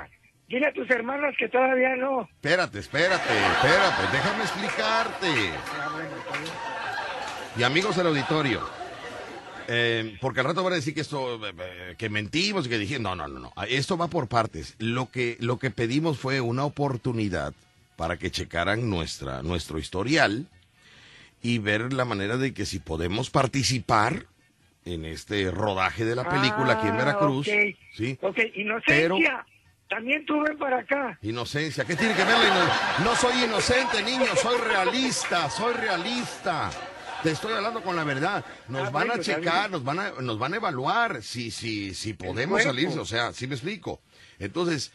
[0.47, 2.21] Dile a tus hermanas que todavía no.
[2.21, 5.27] Espérate, espérate, espérate, déjame explicarte.
[7.57, 8.61] Y amigos del auditorio,
[9.67, 12.77] eh, porque al rato van a decir que esto, eh, eh, que mentimos y que
[12.77, 14.75] dije, no, no, no, no, esto va por partes.
[14.79, 17.53] Lo que, lo que pedimos fue una oportunidad
[17.97, 20.45] para que checaran nuestra, nuestro historial
[21.41, 24.25] y ver la manera de que si podemos participar
[24.85, 27.47] en este rodaje de la película aquí en Ah, Veracruz.
[27.47, 27.53] ok.
[27.95, 28.17] ¿sí?
[28.21, 29.45] Ok, inocencia.
[29.89, 31.17] También tú ven para acá.
[31.21, 36.69] Inocencia, ¿qué tiene que ver la ino- No soy inocente, niño, soy realista, soy realista.
[37.23, 38.45] Te estoy hablando con la verdad.
[38.67, 41.93] Nos Ah, van a bueno, checar, nos van a, nos van a evaluar si, si,
[41.93, 44.01] si podemos salir, o sea, sí me explico.
[44.39, 44.91] Entonces,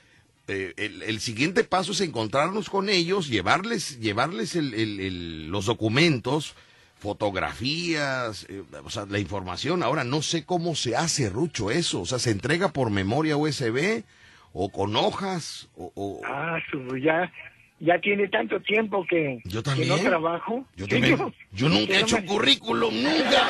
[0.46, 6.54] eh, el, el siguiente paso es encontrarnos con ellos, llevarles, llevarles el- los documentos,
[7.00, 9.82] fotografías, eh, o sea, la información.
[9.82, 12.02] Ahora no sé cómo se hace, Rucho, eso.
[12.02, 14.04] O sea, ¿se entrega por memoria USB
[14.52, 15.68] o con hojas?
[15.76, 16.58] O, o- Ah,
[17.02, 17.30] ya,
[17.80, 19.88] ya tiene tanto tiempo que, Yo que también.
[19.88, 20.64] no trabajo.
[20.76, 21.16] Yo también.
[21.52, 23.42] Yo nunca yo he hecho me- currículum, nunca.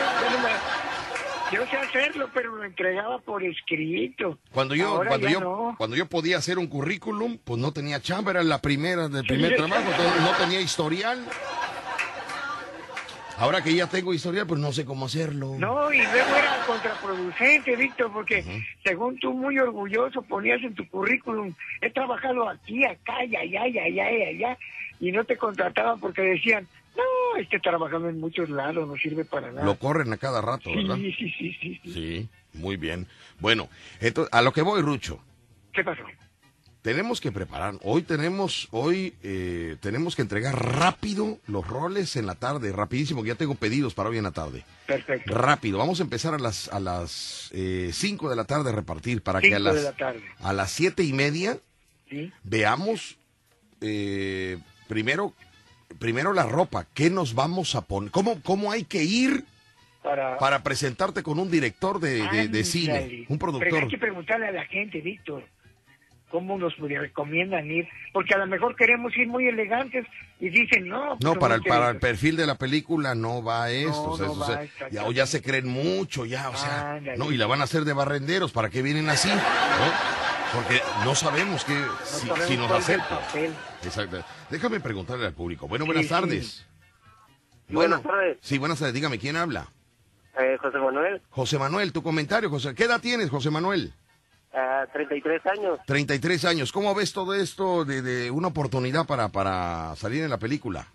[1.53, 4.39] Yo sé hacerlo, pero lo entregaba por escrito.
[4.53, 5.74] Cuando yo, Ahora cuando yo, no.
[5.77, 9.51] cuando yo podía hacer un currículum, pues no tenía chamba, era la primera del primer
[9.51, 9.57] Sí.
[9.57, 9.83] trabajo,
[10.23, 11.23] no tenía historial.
[13.38, 15.54] Ahora que ya tengo historial, pues no sé cómo hacerlo.
[15.59, 18.44] No, y luego era contraproducente, Víctor, porque
[18.84, 23.78] según tú muy orgulloso ponías en tu currículum, he trabajado aquí, acá, y allá, y
[23.78, 24.59] allá, y allá,
[25.00, 29.50] y no te contrataban porque decían, no, este trabajando en muchos lados, no sirve para
[29.50, 29.64] nada.
[29.64, 30.96] Lo corren a cada rato, ¿verdad?
[30.96, 31.92] Sí, sí, sí, sí, sí.
[31.92, 33.06] Sí, muy bien.
[33.40, 33.68] Bueno,
[34.00, 35.18] entonces, a lo que voy, Rucho.
[35.72, 36.02] ¿Qué pasó?
[36.82, 37.74] Tenemos que preparar.
[37.82, 43.28] Hoy tenemos, hoy eh, tenemos que entregar rápido los roles en la tarde, rapidísimo, que
[43.28, 44.64] ya tengo pedidos para hoy en la tarde.
[44.86, 45.32] Perfecto.
[45.32, 45.78] Rápido.
[45.78, 49.52] Vamos a empezar a las a las 5 de la tarde a repartir para que
[49.54, 50.22] a de las la tarde.
[50.40, 51.59] a las siete y media
[52.10, 52.30] Sí.
[52.42, 53.16] veamos
[53.80, 55.32] eh, primero
[56.00, 56.84] primero la ropa.
[56.94, 58.10] ¿Qué nos vamos a poner?
[58.10, 59.44] ¿Cómo cómo hay que ir
[60.02, 63.82] Para, para presentarte con un director de, de- de cine, un Pero productor?
[63.84, 65.44] hay que preguntarle a la gente, Víctor,
[66.32, 70.04] cómo nos recomiendan ir, porque a lo mejor queremos ir muy elegantes
[70.40, 71.10] y dicen, no.
[71.22, 72.00] No, pues para me el, para el interesa".
[72.00, 73.92] perfil de la película no va esto.
[74.02, 74.96] No, o sea, no o va, sea, exactamente.
[74.96, 77.16] ya, o ya se creen mucho, ya, o sea, Ándale.
[77.18, 79.28] no, y la van a hacer de barrenderos, ¿para qué vienen así?
[79.28, 80.52] ¿no?
[80.54, 83.52] Porque no sabemos que, si, sabemos si nos papel.
[83.84, 84.24] Exacto.
[84.50, 85.68] Déjame preguntarle al público.
[85.68, 86.10] Bueno, Sí, buenas sí.
[86.10, 86.66] tardes.
[87.68, 88.38] Buenas tardes.
[88.40, 88.94] Sí, buenas tardes.
[88.94, 89.68] Dígame, ¿quién habla?
[90.38, 92.74] Eh, José Manuel, José Manuel, tu comentario, José.
[92.74, 93.92] ¿Qué edad tienes, José Manuel?
[94.55, 95.81] Ah, 33 años.
[95.87, 96.73] 33 años.
[96.73, 100.87] ¿Cómo ves todo esto de, de una oportunidad para, para salir en la película?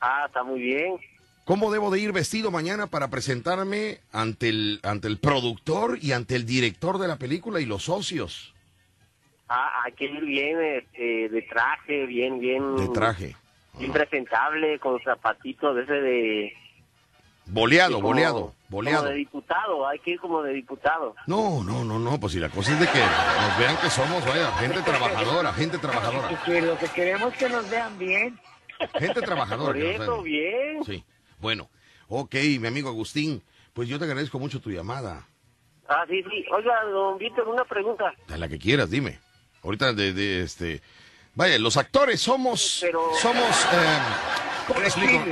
[0.00, 0.98] Ah, está muy bien.
[1.44, 6.36] ¿Cómo debo de ir vestido mañana para presentarme ante el, ante el productor y ante
[6.36, 8.54] el director de la película y los socios?
[9.48, 12.76] Ah, hay que ir bien este, de traje, bien, bien.
[12.76, 13.36] De traje.
[13.78, 16.52] Bien presentable, con zapatitos de ese de.
[17.46, 18.98] Boleado, como- boleado, boleado.
[19.02, 21.14] Como de diputado, hay que ir como de diputado.
[21.26, 24.24] No, no, no, no, pues si la cosa es de que nos vean que somos,
[24.26, 28.40] vaya, gente trabajadora, gente trabajadora, Que- que lo que queremos es que nos vean bien.
[28.98, 29.72] gente trabajadora.
[29.72, 30.82] Por eso, bien.
[30.84, 31.04] Sí,
[31.38, 31.68] bueno,
[32.08, 33.42] ok, mi amigo Agustín,
[33.72, 35.26] pues yo te agradezco mucho tu llamada.
[35.88, 36.44] Ah, sí, sí.
[36.50, 38.12] Oiga, don Víctor, una pregunta.
[38.28, 39.20] La que quieras, dime.
[39.62, 40.80] Ahorita de, de este...
[41.34, 42.82] Vaya, los actores somos...
[43.20, 43.64] Somos...
[43.72, 43.98] eh,
[44.66, 45.22] ¿Cómo le explico?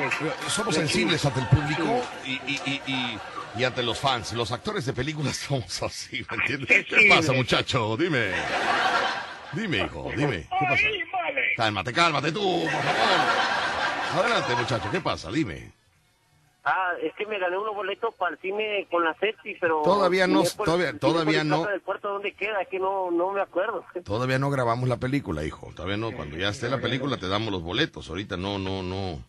[0.49, 3.19] Somos sensibles ante el público y, y, y, y,
[3.57, 4.33] y ante los fans.
[4.33, 6.87] Los actores de películas somos así, ¿me entiendes?
[6.87, 7.97] ¿Qué pasa, muchacho?
[7.97, 8.33] Dime.
[9.53, 10.49] Dime, hijo, dime.
[10.59, 10.83] ¿Qué pasa?
[11.57, 14.27] Cálmate, cálmate tú, por favor.
[14.27, 15.31] Adelante, muchacho, ¿qué pasa?
[15.31, 15.73] Dime.
[16.65, 19.83] Ah, es que me gané unos boletos para el cine con la Sepsi, pero...
[19.83, 21.65] Todavía no, Cinépolis- todavía- todavía no.
[21.67, 22.63] Del Puerto, ¿dónde queda?
[22.63, 23.85] Es que no, no me acuerdo.
[24.05, 25.73] Todavía no grabamos la película, hijo.
[25.75, 26.13] Todavía no.
[26.13, 28.09] Cuando ya esté la película te damos los boletos.
[28.09, 29.25] Ahorita no, no, no.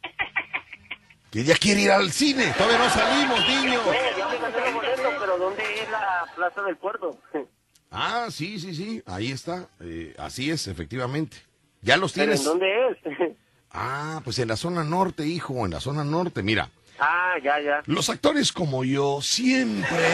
[1.32, 2.54] Que ya quiere ir al cine.
[2.56, 3.80] Todavía no salimos, niño.
[4.16, 7.18] Ya me gané los boletos, pero ¿dónde es la Plaza del Puerto?
[7.96, 9.04] Ah, sí, sí, sí.
[9.06, 9.70] Ahí está.
[9.80, 11.38] Eh, así es, efectivamente.
[11.84, 12.40] Ya los ¿Pero tienes.
[12.42, 13.38] en dónde es?
[13.72, 15.64] Ah, pues en la zona norte, hijo.
[15.66, 16.42] En la zona norte.
[16.42, 16.70] Mira.
[17.04, 17.84] Ah, ya, ya.
[17.86, 20.08] Los actores como yo siempre,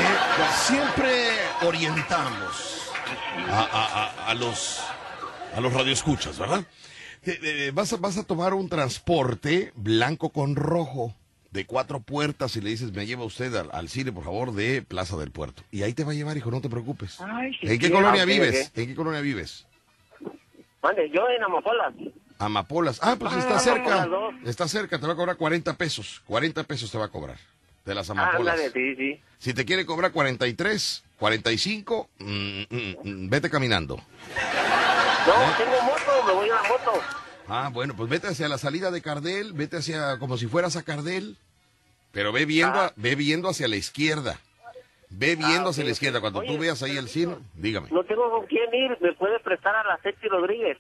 [0.54, 1.28] siempre
[1.62, 2.92] orientamos
[3.50, 4.82] a, a- a- a los
[5.56, 6.64] a los radioescuchas, ¿verdad?
[7.26, 11.16] Eh, eh, vas, a, vas a tomar un transporte blanco con rojo
[11.52, 14.84] de cuatro puertas y le dices, me lleva usted al, al cine, por favor, de
[14.84, 15.64] Plaza del Puerto.
[15.72, 17.20] Y ahí te va a llevar, hijo, no te preocupes.
[17.22, 17.92] Ay, ¿En qué sí.
[17.92, 18.72] colonia Ah, vives?
[18.76, 19.66] ¿En qué colonia vives?
[20.84, 21.92] Mande, yo en Amapola.
[22.40, 23.00] Amapolas.
[23.04, 24.06] Ah, pues está Ah, cerca.
[24.06, 24.34] Dos.
[24.46, 26.22] Está cerca, te va a cobrar 40 pesos.
[26.26, 27.38] 40 pesos te va a cobrar
[27.86, 28.56] de las Ah, amapolas.
[28.60, 29.22] ándale, sí, sí.
[29.38, 33.96] Si te quiere cobrar 43, 45, mm, mm, mm, vete caminando.
[33.98, 37.02] No, tengo moto, me voy en la moto.
[37.48, 40.84] Ah, bueno, pues vete hacia la salida de Cardel, vete hacia como si fueras a
[40.84, 41.36] Cardel,
[42.12, 44.40] pero ve viendo, a- ve viendo hacia la izquierda.
[45.12, 46.22] Ve viendo hacia la izquierda.
[46.22, 47.90] Cuando tú veas ahí el cine, dígame.
[47.92, 50.78] No tengo con quién ir, me puede prestar a la Sepsi Rodríguez.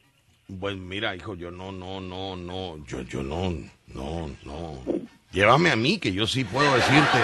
[0.58, 3.54] Pues mira, hijo, yo no, no, no, no, yo, yo no,
[3.88, 4.84] no, no.
[5.32, 7.20] Llévame a mí, que yo sí puedo decirte.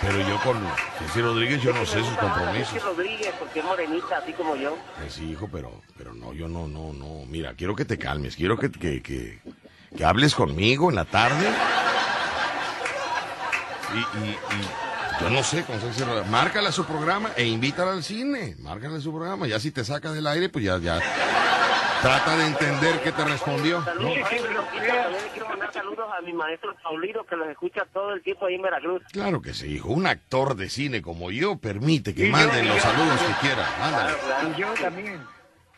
[0.00, 0.56] Pero yo con
[1.00, 2.80] Ceci Rodríguez, yo no sé sus compromisos.
[2.84, 4.78] Rodríguez, porque es morenita, así como yo.
[4.96, 7.24] Pues sí, hijo, pero, pero no, yo no, no, no.
[7.26, 9.40] Mira, quiero que te calmes, quiero que, que, que,
[9.96, 11.48] que hables conmigo en la tarde.
[13.92, 17.90] Y, y, y yo no sé, con Ceci Rodríguez, márcale a su programa e invítala
[17.90, 18.54] al cine.
[18.60, 19.48] Márcale a su programa.
[19.48, 21.00] Ya si te saca del aire, pues ya, ya.
[22.02, 23.78] Trata de entender qué te respondió.
[23.80, 23.84] ¿no?
[23.84, 27.84] Saludos, ay, Lupita, también le quiero mandar saludos a mi maestro Paulino que los escucha
[27.92, 29.02] todo el tiempo ahí en Veracruz.
[29.12, 29.88] Claro que sí, hijo.
[29.88, 33.20] Un actor de cine como yo permite que Y yo, manden y los yo, saludos
[33.20, 33.28] y yo.
[33.28, 33.84] que quiera.
[33.84, 34.16] Ándale.
[34.56, 35.22] Y yo también.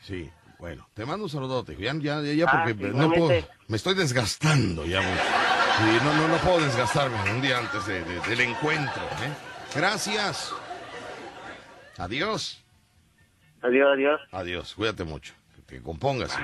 [0.02, 1.74] Sí, bueno, te mando un saludote.
[1.76, 5.22] Ya, ya, ya, ya Ah, porque no puedo, me estoy desgastando ya mucho.
[5.78, 9.02] Sí, no, no, no puedo desgastarme un día antes de- de- del encuentro.
[9.02, 9.32] ¿eh?
[9.74, 10.52] Gracias.
[11.96, 12.62] Adiós.
[13.62, 14.20] Adiós, adiós.
[14.32, 15.32] Adiós, cuídate mucho.
[15.70, 16.32] Que te compongas.
[16.32, 16.40] hijo.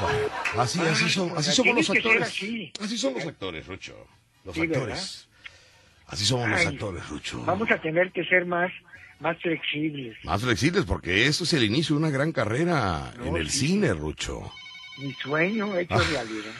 [0.00, 0.18] Bueno,
[0.62, 2.22] así, así son, así somos los actores.
[2.22, 2.72] así.
[2.80, 3.94] Así son los actores, Rucho.
[4.44, 5.28] Los Sí, actores.
[6.06, 7.42] Así somos los actores, Rucho.
[7.44, 8.70] Vamos a tener que ser más,
[9.20, 10.16] más flexibles.
[10.24, 14.52] Más flexibles porque esto es el inicio de una gran carrera en el cine, Rucho.
[14.98, 16.02] Mi sueño hecho Ah.
[16.10, 16.52] realidad.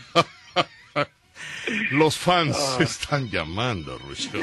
[1.92, 2.78] Los fans Ah.
[2.82, 4.30] están llamando, Rucho.
[4.34, 4.42] No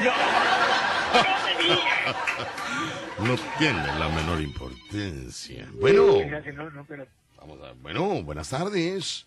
[3.58, 5.68] tiene la menor importancia.
[5.74, 6.06] Bueno,
[6.54, 7.06] no, no, pero-
[7.38, 9.26] vamos a- bueno, buenas tardes.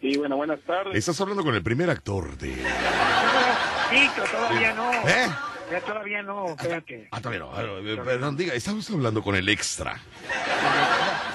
[0.00, 0.96] Sí, bueno, buenas tardes.
[0.96, 2.48] Estás hablando con el primer actor de...
[2.48, 4.92] Tito, todavía no.
[5.08, 5.28] ¿Eh?
[5.70, 7.08] Ya todavía no, espérate.
[7.12, 7.52] Ah, todavía no.
[7.54, 10.00] Ah, eh, Perdón, diga, estamos hablando con el extra.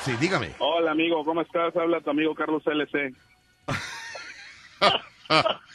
[0.04, 0.54] Sí, dígame.
[0.60, 1.76] Hola, amigo, ¿cómo estás?
[1.76, 3.14] Habla tu amigo Carlos LC.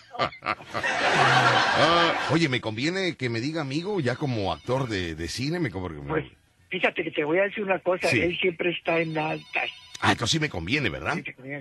[0.44, 5.58] Ah, oye, ¿me conviene que me diga amigo ya como actor de, de cine?
[5.60, 6.24] Me, como- Pues,
[6.68, 8.08] fíjate que te voy a decir una cosa.
[8.08, 8.20] Sí.
[8.20, 9.70] Él siempre está en altas.
[10.00, 11.16] Ah, entonces sí me conviene, ¿verdad?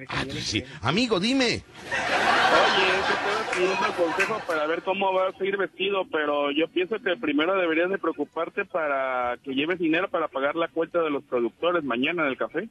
[0.08, 0.64] Ah, entonces sí.
[0.82, 1.46] Amigo, dime.
[1.46, 6.68] Oye, es que estoy pidiendo consejo para ver cómo vas a ir vestido, pero yo
[6.68, 11.12] pienso que primero deberías de preocuparte para que lleves dinero para pagar la cuenta de
[11.12, 12.68] los productores mañana en el café.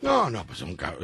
[0.00, 0.94] No, no, pues un ca-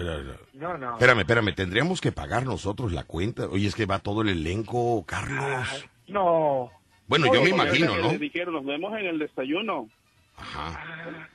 [0.55, 0.93] No, no.
[0.93, 3.47] Espérame, espérame, tendríamos que pagar nosotros la cuenta.
[3.49, 5.87] Oye, es que va todo el elenco, Carlos.
[6.07, 6.71] No.
[7.07, 8.11] Bueno, yo me imagino, ¿no?
[8.19, 9.89] dijeron, nos vemos en el desayuno.
[10.37, 11.29] Ajá.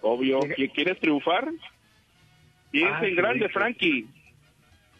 [0.00, 0.40] Obvio.
[0.56, 1.48] ¿Y ¿Quieres triunfar?
[2.70, 3.48] Piensa Ah, en grande.
[3.48, 4.08] Frankie.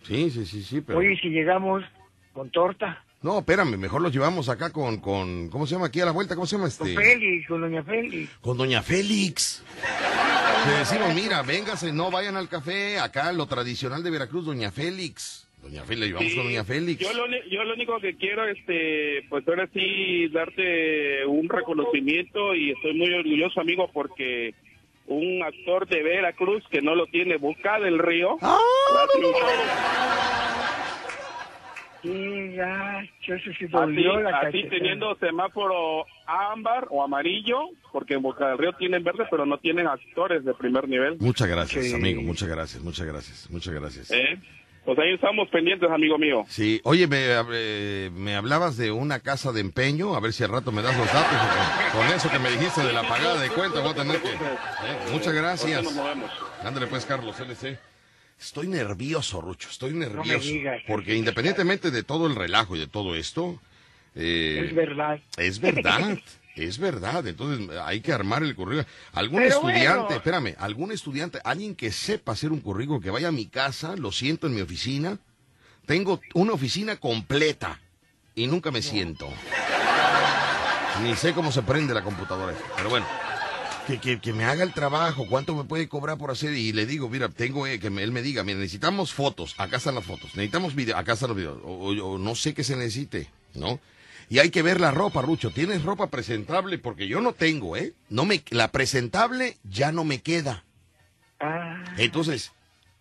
[0.03, 0.99] Sí, sí, sí, sí, pero...
[0.99, 1.85] Oye, si llegamos
[2.33, 5.49] con torta, No, espérame, mejor los llevamos acá con, con...
[5.49, 6.37] ¿Cómo se llama aquí a la vuelta?
[6.37, 7.03] ¿Cómo se llama con este?
[7.03, 8.31] Félix, con doña Félix.
[8.41, 9.65] Con Doña Félix.
[10.67, 15.49] Le decimos, mira, véngase, no vayan al café, acá lo tradicional de Veracruz, Doña Félix.
[15.63, 17.01] Doña Félix, llevamos Sí, con Doña Félix.
[17.01, 22.71] Yo lo, yo lo único que quiero, este, pues ahora sí, darte un reconocimiento y
[22.71, 24.55] estoy muy orgulloso, amigo, porque
[25.09, 28.37] un actor de Veracruz que no lo tiene Boca del Río.
[28.43, 28.59] ¡Ah!
[32.09, 37.59] Sí, ya, eso sí Así, dolió la así teniendo semáforo ámbar o amarillo,
[37.93, 41.19] porque en Boca del Río tienen verde, pero no tienen actores de primer nivel.
[41.21, 41.95] Muchas gracias, Sí.
[41.95, 44.11] amigo, muchas gracias, muchas gracias, muchas gracias.
[44.11, 44.39] ¿Eh?
[44.87, 46.45] Pues ahí estamos pendientes, amigo mío.
[46.49, 47.19] Sí, oye, me,
[47.53, 50.97] eh, me hablabas de una casa de empeño, a ver si al rato me das
[50.97, 53.95] los datos, porque con eso que me dijiste de la pagada de cuenta voy a
[53.95, 54.31] tener que...
[54.31, 54.39] Eh,
[55.13, 55.85] muchas gracias.
[56.65, 57.79] Ándale pues, Carlos, LC.
[58.41, 60.47] Estoy nervioso, Rucho, estoy nervioso.
[60.47, 60.81] digas.
[60.87, 63.61] porque independientemente de todo el relajo y de todo esto...
[64.15, 65.21] eh, Es verdad.
[65.37, 66.19] Es verdad,
[66.55, 67.27] es verdad.
[67.27, 68.85] Entonces hay que armar el currículum.
[69.13, 70.17] Algún Pero estudiante, bueno.
[70.17, 74.13] espérame, algún estudiante, alguien que sepa hacer un currículum, que vaya a mi casa, lo
[74.13, 75.19] siento en mi oficina.
[75.87, 77.81] Tengo una oficina completa
[78.37, 79.29] y nunca me siento.
[81.03, 82.55] Ni sé cómo se prende la computadora.
[82.77, 83.07] Pero bueno,
[83.89, 86.53] que, que, que me haga el trabajo, cuánto me puede cobrar por hacer.
[86.55, 89.79] Y le digo, mira, tengo eh, que me- él me diga, mira, necesitamos fotos, acá
[89.79, 90.35] están las fotos.
[90.37, 91.59] Necesitamos video, acá están los videos.
[91.65, 93.81] O, o- o no sé qué se necesite, ¿no?
[94.31, 95.51] Y hay que ver la ropa, Rucho.
[95.51, 96.79] ¿Tienes ropa presentable?
[96.79, 97.95] Porque yo no tengo, ¿eh?
[98.11, 100.65] No me, la presentable ya no me queda.
[101.41, 102.53] Ah, Entonces,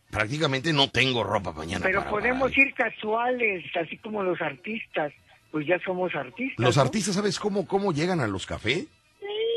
[0.10, 1.84] prácticamente no tengo ropa mañana.
[1.84, 5.12] pero para- podemos ir casuales, así como los artistas.
[5.52, 6.56] Pues ya somos artistas.
[6.60, 6.82] Los ¿no?
[6.84, 8.86] artistas, ¿sabes cómo, cómo llegan a los cafés?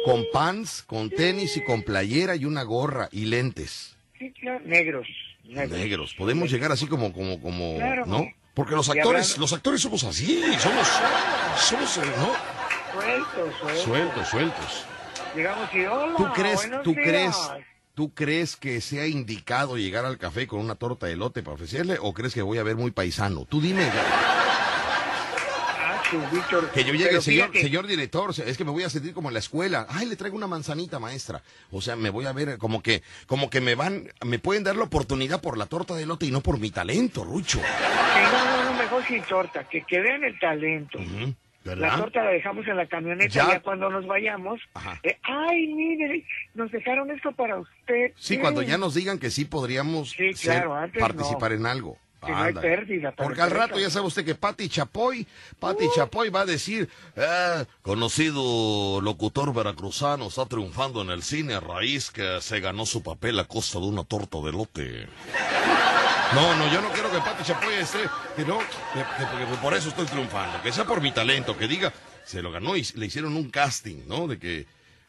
[0.04, 3.96] Con pants, con tenis y con playera y una gorra y lentes.
[4.18, 5.06] Sí, claro, negros.
[5.44, 5.78] negros.
[5.78, 6.14] Negros.
[6.14, 8.06] Podemos llegar así como, como, como, Claro.
[8.06, 8.26] ¿no?
[8.54, 10.88] Porque los actores, los actores somos así, somos,
[11.56, 12.32] somos, ¿no?
[12.92, 13.82] Sueltos, sueltos.
[13.84, 14.84] Sueltos, sueltos.
[15.34, 17.06] Llegamos y hola, ¿Tú crees, tú días.
[17.06, 17.36] crees,
[17.94, 21.98] tú crees que sea indicado llegar al café con una torta de elote para ofrecerle
[22.00, 23.44] o crees que voy a ver muy paisano?
[23.44, 23.88] Tú dime.
[26.74, 29.86] Que yo llegue, señor, director, es que me voy a sentir como en la escuela.
[29.88, 31.42] Ay, le traigo una manzanita, maestra.
[31.70, 34.76] O sea, me voy a ver como que, como que me van, me pueden dar
[34.76, 37.60] la oportunidad por la torta de elote y no por mi talento, Rucho.
[37.60, 40.98] que no, no, no, mejor sin torta, que, que vean el talento.
[41.62, 41.98] La ¿Verdad?
[41.98, 43.48] torta la dejamos en la camioneta Ya.
[43.52, 44.58] ya, cuando nos vayamos.
[45.02, 46.24] eh, ay, mire,
[46.54, 48.12] nos dejaron esto para usted.
[48.16, 51.56] Sí, cuando ya nos digan que sí podríamos Sí, claro, participar no.
[51.58, 51.98] en algo.
[52.24, 52.68] Que no hay Ándale.
[52.68, 55.26] pérdida para Porque al rato ya sabe usted que Pati Chapoy,
[55.58, 61.60] Pati Chapoy va a decir, "Ah, conocido locutor veracruzano está triunfando en el cine a
[61.60, 65.08] raíz que se ganó su papel a costa de una torta de lote.
[66.32, 67.98] No, no, yo no quiero que Pati Chapoy esté,
[68.36, 71.66] que no, que, que- que por eso estoy triunfando, que sea por mi talento, que
[71.66, 71.92] diga,
[72.24, 74.28] se lo ganó y le hicieron un casting, ¿no?
[74.28, 74.64] De que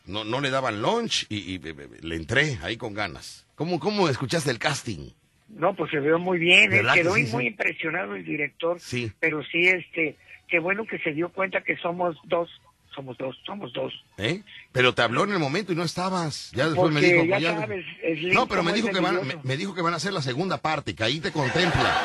[0.07, 3.45] no, no le daban lunch y, y, le entré ahí con ganas.
[3.53, 5.11] ¿Cómo, cómo escuchaste el casting?
[5.55, 6.77] No, pues se veo muy bien, ¿eh?
[6.77, 7.47] ¿Verdad que quedó sí, muy sí?
[7.49, 8.79] impresionado el director.
[8.79, 9.11] Sí.
[9.19, 10.17] Pero sí, este,
[10.47, 12.49] qué bueno que se dio cuenta que somos dos,
[12.95, 13.93] somos dos, somos dos.
[14.17, 14.41] ¿Eh?
[14.71, 16.51] Pero te habló en el momento y no estabas.
[16.53, 17.23] Ya después me dijo.
[17.25, 19.93] ya ya- sabes, Slim, No, pero me dijo que van, me, me dijo que van
[19.93, 22.01] a hacer la segunda parte, que ahí te contempla.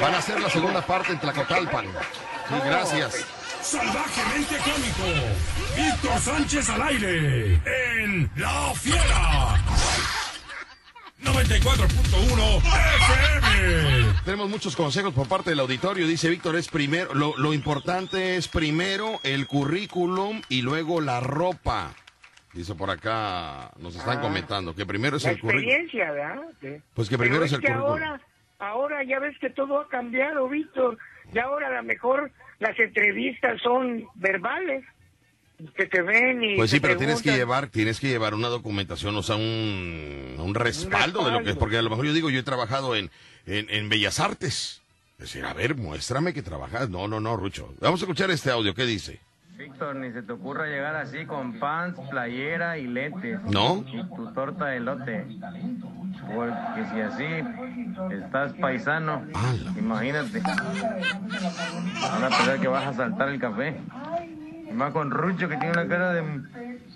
[0.00, 1.86] Van a hacer la segunda parte en Tlacotalpan.
[2.46, 3.26] Sí, gracias.
[3.62, 5.18] Salvajemente cómico.
[5.74, 7.54] Víctor Sánchez al aire.
[8.04, 9.64] En La Fiera.
[11.24, 14.14] 94.1 FM.
[14.24, 16.06] Tenemos muchos consejos por parte del auditorio.
[16.06, 21.94] Dice Víctor, es primero, lo, lo importante es primero el currículum y luego la ropa.
[22.52, 24.20] Dice por acá, nos están Ah.
[24.20, 25.64] comentando que primero es La el currículum.
[25.70, 26.42] experiencia, ¿verdad?
[26.60, 26.68] Sí.
[26.94, 27.86] Pues que Pero primero es el currículum.
[27.88, 28.20] ahora,
[28.60, 30.98] ahora ya ves que todo ha cambiado, Víctor.
[31.32, 32.30] Y ahora a lo mejor
[32.60, 34.84] las entrevistas son verbales,
[35.76, 39.16] que te ven y Pues sí, pero tienes que llevar, tienes que llevar una documentación,
[39.16, 42.30] o sea, un, un respaldo de lo que es, porque a lo mejor yo digo,
[42.30, 43.10] yo he trabajado en,
[43.46, 44.80] en, en Bellas Artes.
[45.18, 46.90] Es decir, a ver, muéstrame que trabajas.
[46.90, 47.72] No, no, no, Rucho.
[47.80, 49.20] Vamos a escuchar este audio, ¿qué dice?
[49.56, 53.38] Víctor, ni se te ocurra llegar así con pants, playera y lentes.
[53.44, 53.84] ¿No?
[53.86, 55.24] Y tu torta de elote.
[56.34, 57.24] Porque si así
[58.12, 59.24] estás paisano,
[59.78, 60.40] imagínate.
[60.40, 63.76] Van a pensar que vas a saltar el café.
[64.74, 66.22] Y más con Rucho que tiene una cara de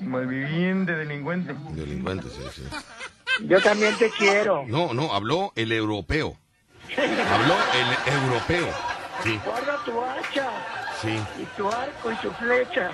[0.00, 1.54] malviviente, delincuente.
[1.70, 2.62] Delincuente, sí, sí.
[3.46, 4.64] Yo también te quiero.
[4.66, 6.36] No, no, habló el europeo.
[6.96, 8.66] Habló el europeo.
[9.22, 10.50] Sí, Guarda tu hacha
[11.00, 11.20] sí.
[11.40, 12.90] y tu arco y tu flecha.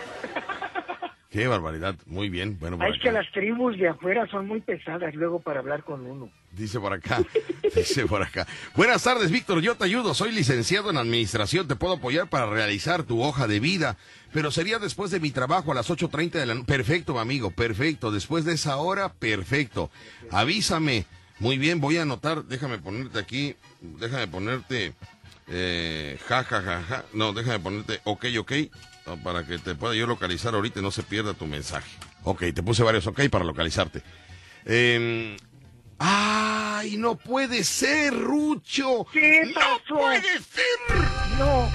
[1.31, 1.95] Qué barbaridad.
[2.05, 2.59] Muy bien.
[2.61, 6.05] Bueno, Ah, es que las tribus de afuera son muy pesadas luego para hablar con
[6.05, 6.29] uno.
[6.55, 7.23] Dice por acá.
[7.75, 8.47] Dice por acá.
[8.77, 9.61] Buenas tardes, Víctor.
[9.61, 10.15] Yo te ayudo.
[10.15, 11.67] Soy licenciado en administración.
[11.67, 13.97] Te puedo apoyar para realizar tu hoja de vida.
[14.33, 16.67] Pero sería después de mi trabajo a las 8.30 de la noche.
[16.67, 17.51] Perfecto, amigo.
[17.51, 18.11] Perfecto.
[18.11, 19.91] Después de esa hora, perfecto.
[20.31, 21.07] Avísame.
[21.41, 22.45] Muy bien, voy a anotar.
[22.45, 23.57] Déjame ponerte aquí.
[23.81, 24.95] Déjame ponerte.
[25.49, 27.05] Eh, ja, ja, ja, ja.
[27.13, 28.53] No, déjame ponerte ok, ok.
[29.23, 31.91] Para que te pueda yo localizar ahorita y no se pierda tu mensaje.
[32.23, 34.03] Ok, te puse varios ok para localizarte.
[34.65, 35.37] Eh,
[36.95, 39.05] ¡Ay, no puede ser, Rucho!
[39.13, 39.97] ¿Qué ¡No pasó?
[39.97, 41.05] puede ser!
[41.41, 41.69] No,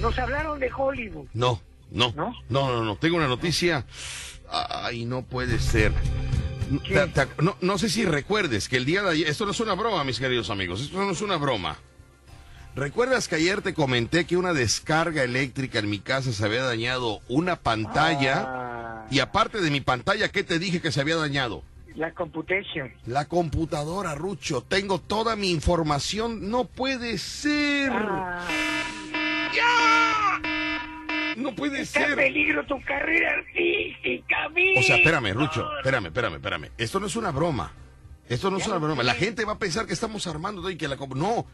[0.00, 1.28] nos hablaron de Hollywood.
[1.32, 3.86] No, no, no, no, no, tengo una noticia.
[4.50, 5.92] Ay, no puede ser.
[7.40, 10.02] No, no sé si recuerdes que el día de ayer, esto no es una broma,
[10.02, 11.76] mis queridos amigos, esto no es una broma.
[12.74, 17.20] ¿Recuerdas que ayer te comenté que una descarga eléctrica en mi casa se había dañado
[17.28, 19.04] una pantalla?
[19.08, 21.62] Y aparte de mi pantalla, ¿qué te dije que se había dañado?
[21.96, 22.92] La computation.
[23.06, 24.62] La computadora, Rucho.
[24.62, 26.50] Tengo toda mi información.
[26.50, 27.92] No puede ser.
[29.54, 30.40] ¡Ya!
[31.36, 32.16] No puede Está en ser.
[32.16, 34.36] peligro tu carrera artística,
[34.78, 35.66] O sea, espérame, Rucho.
[35.78, 36.70] Espérame, espérame, espérame.
[36.78, 37.72] Esto no es una broma.
[38.28, 39.02] Esto no es una broma.
[39.02, 41.46] La gente va a pensar que estamos armando y que la No.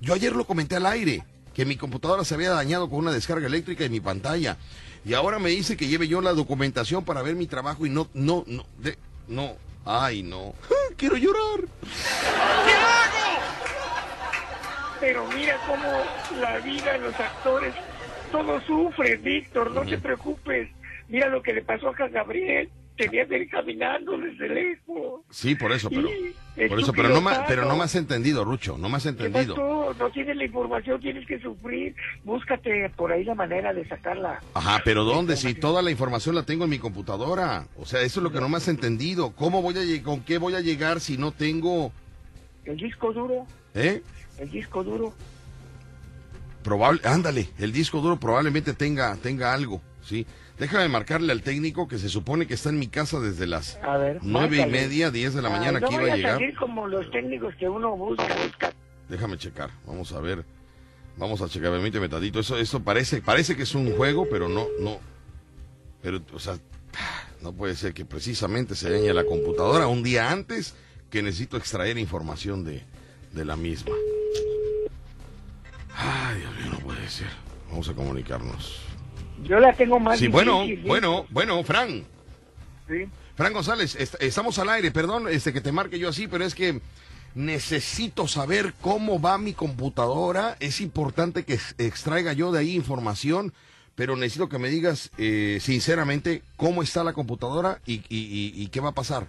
[0.00, 1.24] Yo ayer lo comenté al aire.
[1.54, 4.58] Que mi computadora se había dañado con una descarga eléctrica en mi pantalla.
[5.04, 8.08] Y ahora me dice que lleve yo la documentación para ver mi trabajo y no,
[8.14, 9.56] no, no, de- no.
[9.84, 10.54] Ay, no.
[10.96, 11.60] Quiero llorar.
[15.00, 17.74] Pero mira cómo la vida de los actores,
[18.32, 20.68] todo sufre, Víctor, no te preocupes.
[21.08, 22.68] Mira lo que le pasó a Gabriel,
[22.98, 25.22] tenía que ir caminando desde lejos.
[25.30, 26.08] Sí, por eso, pero.
[26.68, 27.44] Por eso, pero no, me, pilotazo.
[27.48, 28.76] pero no me has entendido, Rucho.
[28.76, 29.54] No me has ¿Qué entendido.
[29.54, 29.94] pasó?
[29.98, 31.94] No tienes la información, tienes que sufrir.
[32.24, 34.40] Búscate por ahí la manera de sacarla.
[34.54, 35.36] Ajá, pero ¿dónde?
[35.36, 37.66] Si toda la información la tengo en mi computadora.
[37.78, 39.30] O sea, eso es lo que no me has entendido.
[39.36, 41.92] ¿Cómo voy a con qué voy a llegar si no tengo,
[42.64, 44.02] El disco duro, eh?
[44.38, 45.14] el disco duro.
[46.62, 50.26] Probable, ándale, el disco duro probablemente tenga, tenga algo, ¿sí?
[50.58, 53.78] Déjame marcarle al técnico que se supone que está en mi casa desde las
[54.22, 56.34] nueve y media, diez de la Ay, mañana no que iba a llegar.
[56.34, 58.72] salir como los técnicos que uno busca, busca.
[59.08, 60.44] Déjame checar, vamos a ver.
[61.16, 62.40] Vamos a checar, permíteme tantito.
[62.40, 64.98] Eso, eso parece, parece que es un juego, pero no, no.
[66.02, 66.58] Pero, o sea,
[67.40, 70.74] no puede ser que precisamente se dañe la computadora un día antes
[71.10, 72.82] que necesito extraer información de,
[73.32, 73.92] de la misma.
[75.94, 77.28] Ay, Dios mío, no puede ser.
[77.70, 78.82] Vamos a comunicarnos.
[79.42, 82.04] Yo la tengo más Sí, bueno, bueno, bueno, Fran.
[82.88, 83.06] Sí.
[83.36, 86.54] Fran González, est- estamos al aire, perdón este, que te marque yo así, pero es
[86.54, 86.80] que
[87.34, 90.56] necesito saber cómo va mi computadora.
[90.60, 93.52] Es importante que ex- extraiga yo de ahí información,
[93.94, 98.66] pero necesito que me digas eh, sinceramente cómo está la computadora y, y- y- y
[98.68, 99.26] qué va a pasar.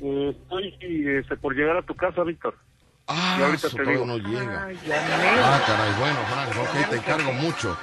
[0.00, 0.74] Eh, Estoy
[1.18, 2.56] este, por llegar a tu casa, Víctor.
[3.06, 4.06] Ah, y ahorita eso te todavía digo.
[4.06, 4.64] no llega.
[4.66, 7.76] Ay, Ah, caray, bueno, Frank, ok, te encargo mucho.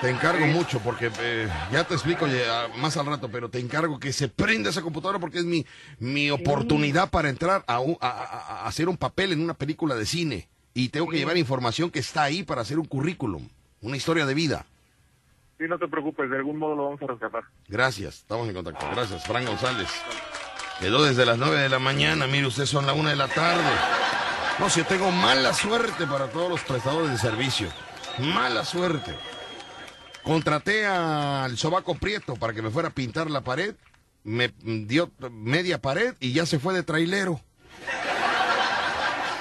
[0.00, 3.98] Te encargo mucho porque eh, ya te explico ya, más al rato, pero te encargo
[3.98, 5.66] que se prenda esa computadora porque es mi,
[5.98, 9.94] mi oportunidad para entrar a, un- a- a- a hacer un papel en una película
[9.96, 10.48] de cine.
[10.74, 13.48] Y tengo que llevar información que está ahí para hacer un currículum,
[13.80, 14.66] una historia de vida.
[15.58, 17.42] Sí, no te preocupes, de algún modo lo vamos a rescatar.
[17.66, 18.86] Gracias, estamos en contacto.
[18.94, 19.88] Gracias, Frank González.
[20.78, 23.64] Quedó desde las 9 de la mañana, mire usted, son las 1 de la tarde.
[24.60, 27.68] No, si yo tengo mala suerte para todos los prestadores de servicio.
[28.18, 29.16] Mala suerte.
[30.28, 33.74] Contraté al sobaco Prieto para que me fuera a pintar la pared.
[34.24, 37.40] Me dio media pared y ya se fue de trailero.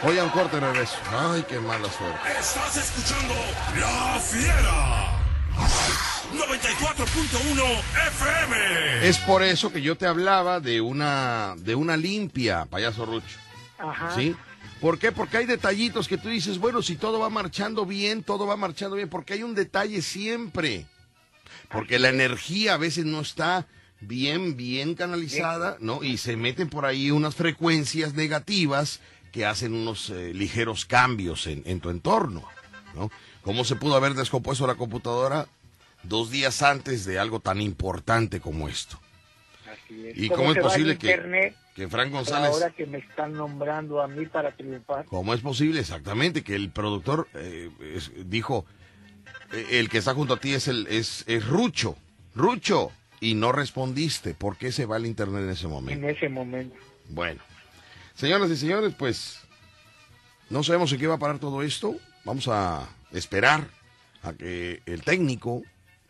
[0.03, 0.95] Oye, un corte de regreso.
[1.11, 2.17] Ay, qué mala suerte.
[2.39, 3.33] Estás escuchando
[3.81, 5.19] La Fiera.
[6.31, 9.09] 94.1 FM.
[9.09, 13.37] Es por eso que yo te hablaba de una, de una limpia, payaso Rucho.
[13.77, 14.15] Ajá.
[14.15, 14.37] ¿Sí?
[14.81, 15.11] ¿Por qué?
[15.11, 18.95] Porque hay detallitos que tú dices, bueno, si todo va marchando bien, todo va marchando
[18.95, 20.85] bien, porque hay un detalle siempre.
[21.69, 23.65] Porque la energía a veces no está
[23.99, 26.03] bien, bien canalizada, ¿no?
[26.03, 28.99] Y se meten por ahí unas frecuencias negativas
[29.31, 32.43] que hacen unos eh, ligeros cambios en, en tu entorno,
[32.93, 33.11] ¿no?
[33.41, 35.47] ¿Cómo se pudo haber descompuesto la computadora
[36.03, 38.99] dos días antes de algo tan importante como esto?
[39.65, 40.17] Así es.
[40.17, 42.49] ¿Y cómo es posible que, internet que González...
[42.51, 45.05] Ahora que me están nombrando a mí para triunfar.
[45.05, 48.65] ¿Cómo es posible exactamente que el productor eh, es- dijo
[49.53, 51.95] eh, el que está junto a ti es el es, es Rucho,
[52.33, 52.91] Rucho
[53.21, 54.33] y no respondiste?
[54.33, 56.03] ¿Por qué se va el internet en ese momento?
[56.05, 56.75] En ese momento.
[57.09, 57.41] Bueno,
[58.15, 59.39] señoras y señores, pues
[60.49, 61.95] no sabemos en qué va a parar todo esto.
[62.25, 63.67] Vamos a esperar
[64.23, 65.61] a que el técnico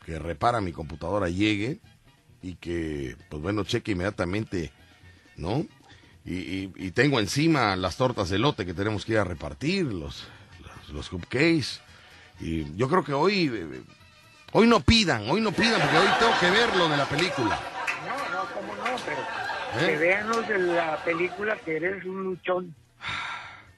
[0.05, 1.79] que repara mi computadora llegue
[2.41, 4.71] y que, pues bueno, cheque inmediatamente,
[5.37, 5.65] ¿no?
[6.25, 9.85] Y, y- y tengo encima las tortas de lote que tenemos que ir a repartir,
[9.85, 10.27] los,
[10.61, 11.79] los, los cupcakes.
[12.39, 13.83] Y yo creo que hoy,
[14.51, 17.59] hoy no pidan, hoy no pidan, porque hoy tengo que ver lo de la película.
[18.05, 19.21] No, no, cómo no, pero
[19.85, 19.87] ¿Eh?
[19.91, 22.75] que vean los de la película que eres un luchón.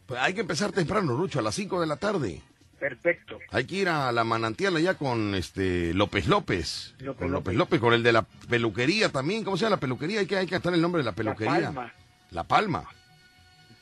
[0.07, 2.41] Pues hay que empezar temprano, Rucho, a las 5 de la tarde.
[2.80, 3.39] Perfecto.
[3.51, 6.95] Hay que ir a la manantial allá con este López López.
[6.99, 7.56] López con López López.
[7.56, 9.43] López, con el de la peluquería también.
[9.43, 10.22] ¿Cómo se llama la peluquería?
[10.22, 11.72] Hay que, hay que estar el nombre de la peluquería.
[11.72, 11.93] Palma.
[12.31, 12.89] La Palma.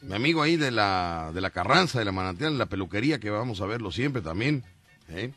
[0.02, 3.30] Mi amigo ahí de la, de la Carranza, de la manantial, de la peluquería, que
[3.30, 4.64] vamos a verlo siempre también.
[5.10, 5.32] ¿eh?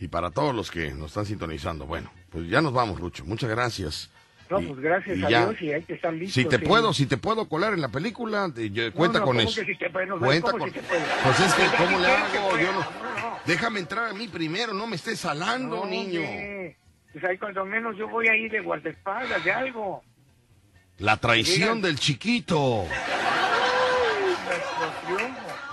[0.00, 1.86] Y para todos los que nos están sintonizando.
[1.86, 3.24] Bueno, pues ya nos vamos, Rucho.
[3.24, 4.10] Muchas gracias.
[4.50, 5.46] No, Y- pues gracias y a ya.
[5.46, 6.34] Dios y hay que estar listos.
[6.34, 6.64] Si te sí.
[6.66, 9.60] puedo, si te puedo colar en la película, yo- cuenta no, con ¿cómo eso.
[9.60, 9.88] que si te?
[10.06, 10.72] No, cuenta ¿cómo con.
[10.72, 10.84] si te?
[11.22, 12.86] Pues es que Pues, cómo le hago, yo.
[13.46, 16.20] Déjame entrar a mí primero, no me estés salando, niño.
[17.12, 20.02] Pues ahí cuando menos yo voy ahí de guardaespaldas, de algo.
[20.98, 22.86] La traición del chiquito.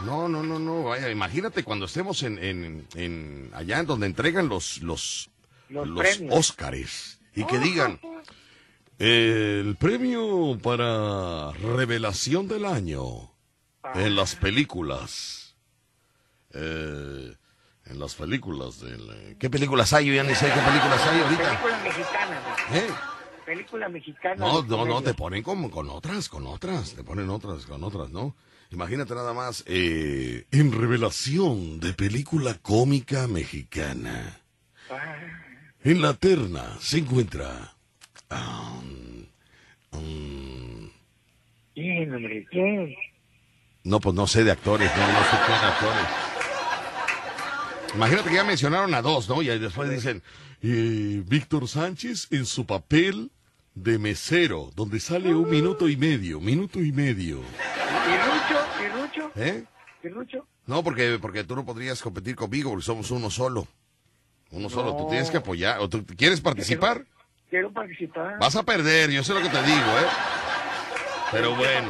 [0.05, 4.49] No, no, no, no, vaya, imagínate cuando estemos en, en, en allá en donde entregan
[4.49, 5.29] los los
[5.69, 6.19] Los los.
[6.31, 7.99] Óscares y que digan
[9.03, 13.31] el premio para revelación del año
[13.95, 15.55] en las películas.
[16.53, 17.33] Eh,
[17.85, 19.37] en las películas del...
[19.39, 20.05] ¿Qué películas hay?
[20.05, 21.49] Yo ya ni sé qué películas hay ahorita.
[21.49, 22.41] Película mexicana.
[22.69, 22.75] ¿no?
[22.75, 22.87] ¿Eh?
[23.43, 24.35] Película mexicana.
[24.35, 28.11] No, no, no, te ponen como con otras, con otras, te ponen otras, con otras,
[28.11, 28.35] ¿no?
[28.69, 34.41] Imagínate nada más, eh, en revelación de película cómica mexicana.
[34.91, 35.15] Ah,
[35.83, 37.73] En la terna se encuentra...
[38.31, 39.27] um,
[39.93, 40.91] um,
[43.83, 46.07] no, pues no sé de actores, no, no sé qué actores.
[47.95, 49.41] Imagínate que ya mencionaron a dos, ¿no?
[49.41, 50.21] Y después dicen,
[50.61, 53.31] eh, Víctor Sánchez en su papel
[53.73, 57.39] de mesero, donde sale un minuto y medio, minuto y medio.
[57.39, 58.59] ¿Y Rucho?
[58.79, 59.31] ¿Y Rucho?
[59.35, 59.65] ¿Eh?
[60.03, 60.07] ¿Y?
[60.67, 63.67] No, porque, porque tú no podrías competir conmigo, porque somos uno solo.
[64.51, 65.79] Uno solo, tú tienes que apoyar.
[65.79, 67.05] ¿O tú quieres participar?
[67.51, 68.39] Quiero participar.
[68.39, 70.07] Vas a perder, yo sé lo que te digo, ¿eh?
[71.33, 71.89] Pero ¿Qué bueno,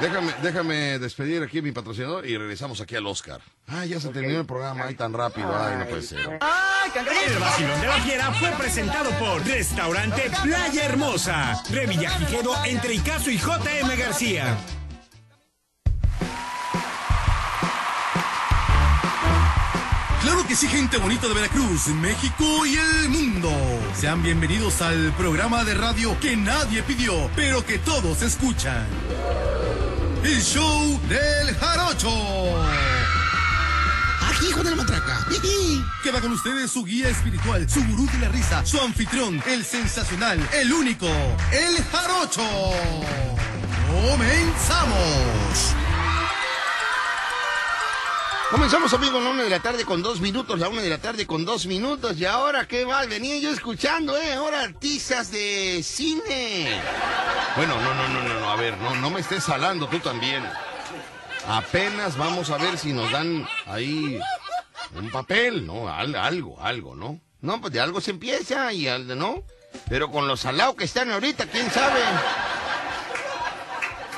[0.00, 3.42] déjame, déjame despedir aquí a mi patrocinador y regresamos aquí al Oscar.
[3.68, 6.20] Ah, ya se terminó el programa, ay, tan rápido, ay, no puede ser.
[6.20, 13.36] El vacilón de la fiera fue presentado por Restaurante Playa Hermosa, Revillagigedo entre Icazo y
[13.36, 14.56] JM García.
[20.24, 23.50] Claro que sí, gente bonita de Veracruz, México y el mundo.
[23.94, 28.86] Sean bienvenidos al programa de radio que nadie pidió, pero que todos escuchan.
[30.24, 32.08] El show del jarocho.
[34.30, 35.26] Aquí, hijo de la matraca.
[36.02, 40.40] Queda con ustedes su guía espiritual, su gurú de la risa, su anfitrión, el sensacional,
[40.54, 41.06] el único,
[41.52, 42.42] el jarocho.
[44.08, 45.83] ¡Comenzamos!
[48.54, 50.98] Comenzamos, amigos, a la una de la tarde con dos minutos, la una de la
[50.98, 52.16] tarde con dos minutos.
[52.16, 53.04] ¿Y ahora qué va?
[53.04, 54.34] Venía yo escuchando, ¿eh?
[54.34, 56.80] Ahora artistas de cine.
[57.56, 60.44] Bueno, no, no, no, no, no, a ver, no, no me estés salando tú también.
[61.48, 64.20] Apenas vamos a ver si nos dan ahí
[64.94, 65.88] un papel, ¿no?
[65.92, 67.20] Al- algo, algo, ¿no?
[67.40, 69.42] No, pues de algo se empieza y al, ¿no?
[69.88, 72.00] Pero con los salados que están ahorita, ¿quién sabe?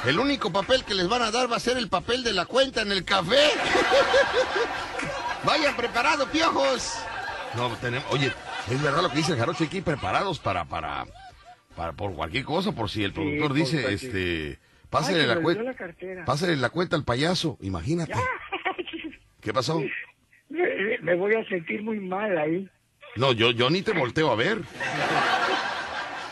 [0.06, 2.46] El único papel que les van a dar va a ser el papel de la
[2.46, 3.50] cuenta en el café.
[5.44, 6.94] Vayan preparados, piojos.
[7.56, 8.32] No, tenemos, oye,
[8.70, 11.06] es verdad lo que dice el jarocho, hay que ir preparados para, para,
[11.74, 14.58] para, por cualquier cosa, por si el productor dice, este,
[14.90, 18.14] pásale la cuenta, la pásale la cuenta al payaso, imagínate.
[19.40, 19.80] ¿Qué pasó?
[20.48, 22.68] Me, me voy a sentir muy mal ahí.
[23.16, 24.58] No, yo, yo ni te volteo a ver.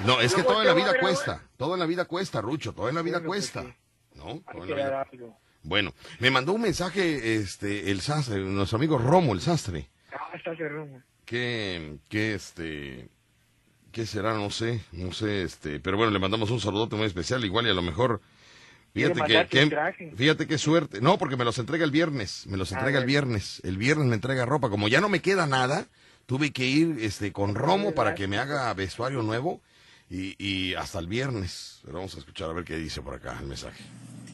[0.04, 2.88] No, es que todo en la vida cuesta, todo en la vida cuesta, Rucho, todo
[2.88, 3.64] en la vida pues cuesta.
[4.14, 4.42] ¿No?
[4.52, 5.06] Todo en la vida-.
[5.62, 9.88] Bueno, me mandó un mensaje este el sastre, nuestro amigo Romo el sastre.
[10.12, 10.30] Ah.
[11.24, 13.08] Que, que este,
[13.90, 14.34] ¿qué será?
[14.34, 17.70] No sé, no sé, este, pero bueno, le mandamos un saludote muy especial, igual y
[17.70, 18.20] a lo mejor,
[18.92, 20.12] ¿Quiere fíjate que, traje?
[20.14, 23.06] fíjate qué suerte, no, porque me los entrega el viernes, me los Ah, entrega el
[23.06, 25.86] viernes, el viernes me entrega ropa, como ya no me queda nada,
[26.26, 29.62] tuve que ir, este, con Romo para que me haga vestuario nuevo
[30.14, 33.36] y, y hasta el viernes, pero vamos a escuchar a ver qué dice por acá
[33.40, 33.82] el mensaje.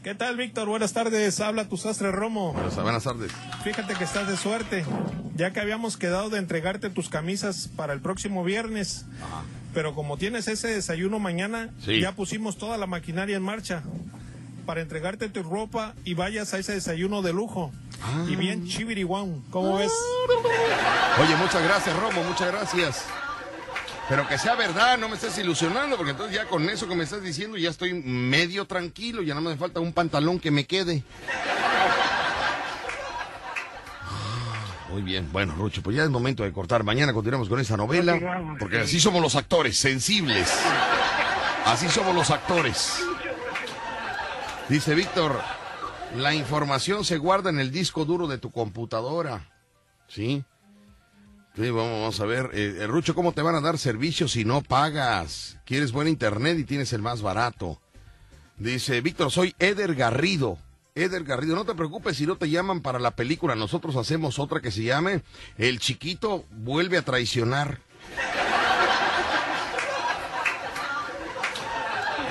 [0.02, 0.66] ¿Qué tal, Víctor?
[0.68, 1.40] Buenas tardes.
[1.40, 2.52] Habla tu sastre Romo.
[2.54, 3.30] Buenas, buenas tardes.
[3.64, 4.84] Fíjate que estás de suerte,
[5.36, 9.04] ya que habíamos quedado de entregarte tus camisas para el próximo viernes.
[9.74, 12.00] Pero como tienes ese desayuno mañana, Sí.
[12.00, 13.82] ya pusimos toda la maquinaria en marcha
[14.64, 17.70] para entregarte tu ropa y vayas a ese desayuno de lujo.
[18.26, 19.92] Y bien chivirihuán, ¿cómo ves?
[21.22, 23.04] Oye, muchas gracias, Romo, muchas gracias.
[24.10, 27.04] Pero que sea verdad, no me estés ilusionando, porque entonces ya con eso que me
[27.04, 31.04] estás diciendo ya estoy medio tranquilo, ya no me falta un pantalón que me quede.
[34.90, 36.82] Muy bien, bueno, Rucho, pues ya es momento de cortar.
[36.82, 38.18] Mañana continuamos con esa novela,
[38.58, 38.82] porque sí.
[38.82, 40.52] así somos los actores, sensibles.
[41.64, 42.96] Así somos los actores.
[44.68, 45.40] Dice Víctor,
[46.16, 49.48] la información se guarda en el disco duro de tu computadora.
[50.08, 50.42] ¿Sí?
[51.60, 52.52] Sí, vamos, a ver.
[52.54, 55.58] Eh, eh, Rucho, ¿cómo te van a dar servicios si no pagas?
[55.66, 57.78] Quieres buen internet y tienes el más barato.
[58.56, 60.56] Dice, Víctor, soy Eder Garrido.
[60.94, 63.56] Eder Garrido, no te preocupes si no te llaman para la película.
[63.56, 65.20] Nosotros hacemos otra que se llame
[65.58, 67.80] El chiquito vuelve a traicionar.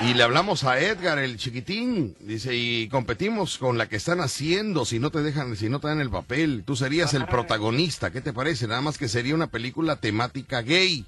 [0.02, 4.86] Y le hablamos a Edgar, el chiquitín, dice, y competimos con la que están haciendo,
[4.86, 8.22] si no te dejan, si no te dan el papel, tú serías el protagonista, ¿qué
[8.22, 8.66] te parece?
[8.66, 11.04] Nada más que sería una película temática gay.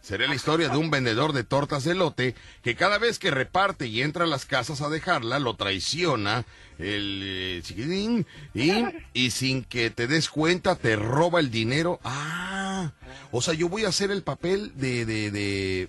[0.00, 3.86] Sería la historia de un vendedor de tortas de lote que cada vez que reparte
[3.86, 6.44] y entra a las casas a dejarla, lo traiciona
[6.80, 8.72] el eh, chiquitín y,
[9.14, 12.00] y sin que te des cuenta te roba el dinero.
[12.02, 12.90] Ah,
[13.30, 15.88] o sea, yo voy a hacer el papel de, de, de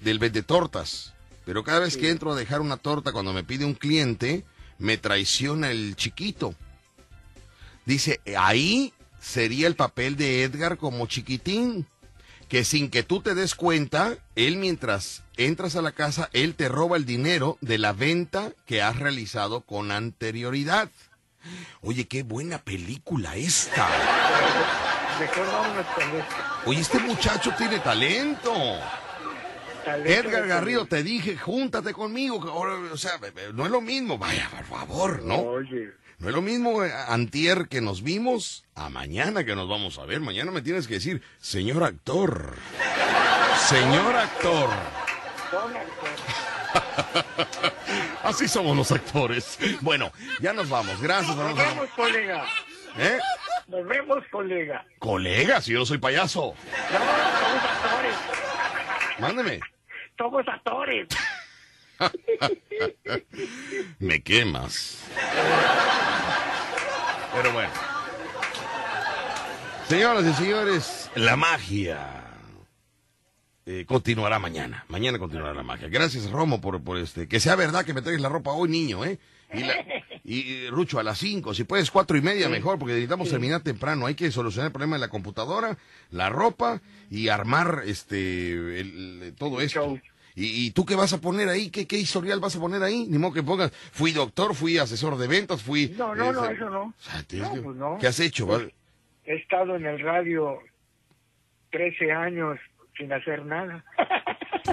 [0.00, 1.12] del vendetortas.
[1.44, 4.44] Pero cada vez que entro a dejar una torta cuando me pide un cliente,
[4.78, 6.54] me traiciona el chiquito.
[7.84, 11.86] Dice, ahí sería el papel de Edgar como chiquitín.
[12.48, 16.68] Que sin que tú te des cuenta, él mientras entras a la casa, él te
[16.68, 20.90] roba el dinero de la venta que has realizado con anterioridad.
[21.80, 23.88] Oye, qué buena película esta.
[26.66, 28.52] Oye, este muchacho tiene talento.
[29.86, 32.38] Edgar Garrido, te dije, júntate conmigo.
[32.38, 33.18] o sea,
[33.52, 34.18] no es lo mismo.
[34.18, 35.40] Vaya, por favor, ¿no?
[35.40, 36.02] Oye.
[36.22, 40.04] No es lo mismo eh, antier que nos vimos a mañana que nos vamos a
[40.04, 40.20] ver.
[40.20, 42.54] Mañana me tienes que decir, señor actor.
[43.68, 44.70] Señor actor.
[48.22, 49.58] Así somos los actores.
[49.80, 51.02] Bueno, ya nos vamos.
[51.02, 51.36] Gracias.
[51.36, 52.44] Nos vemos, colega.
[52.98, 53.18] ¿Eh?
[53.66, 54.86] Nos vemos, colega.
[55.00, 56.54] Colega, si yo no soy payaso.
[56.92, 58.14] No, somos actores.
[59.22, 59.60] Mándeme.
[60.18, 61.08] Somos actores.
[64.00, 65.04] Me quemas.
[67.32, 67.70] Pero bueno.
[69.86, 72.24] Señoras y señores, la magia
[73.64, 74.84] eh, continuará mañana.
[74.88, 75.88] Mañana continuará la magia.
[75.88, 77.28] Gracias, Romo, por, por este.
[77.28, 79.20] Que sea verdad que me traigas la ropa hoy, niño, ¿eh?
[79.54, 79.84] Y, la-
[80.24, 83.60] y, y, Rucho, a las 5, si puedes, cuatro y media mejor, porque necesitamos terminar
[83.62, 84.06] temprano.
[84.06, 85.76] Hay que solucionar el problema de la computadora,
[86.10, 86.80] la ropa
[87.10, 89.98] y armar este el- todo esto.
[90.34, 91.68] ¿Y, y tú qué vas a poner ahí?
[91.68, 93.06] ¿Qué, ¿Qué historial vas a poner ahí?
[93.06, 95.88] Ni modo que pongas, fui doctor, fui asesor de ventas, fui...
[95.98, 96.82] No, no, no, este, eso no.
[96.84, 97.98] o sea, tienes No, que- pues no.
[98.00, 98.46] ¿Qué has hecho?
[98.46, 98.74] vale?
[99.26, 100.58] He estado en el radio
[101.70, 102.58] 13 años
[102.96, 103.84] sin hacer nada.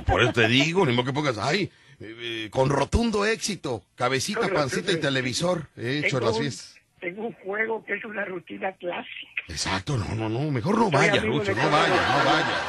[0.07, 1.69] Por eso te digo, ni modo que pongas, ay,
[1.99, 2.15] eh,
[2.45, 6.75] eh, con rotundo éxito, cabecita, pancita y televisor, he hecho las fiestas.
[6.99, 9.31] tengo un juego que es una rutina clásica.
[9.47, 12.61] Exacto, no, no, no, mejor no vaya, de no vaya, no vaya.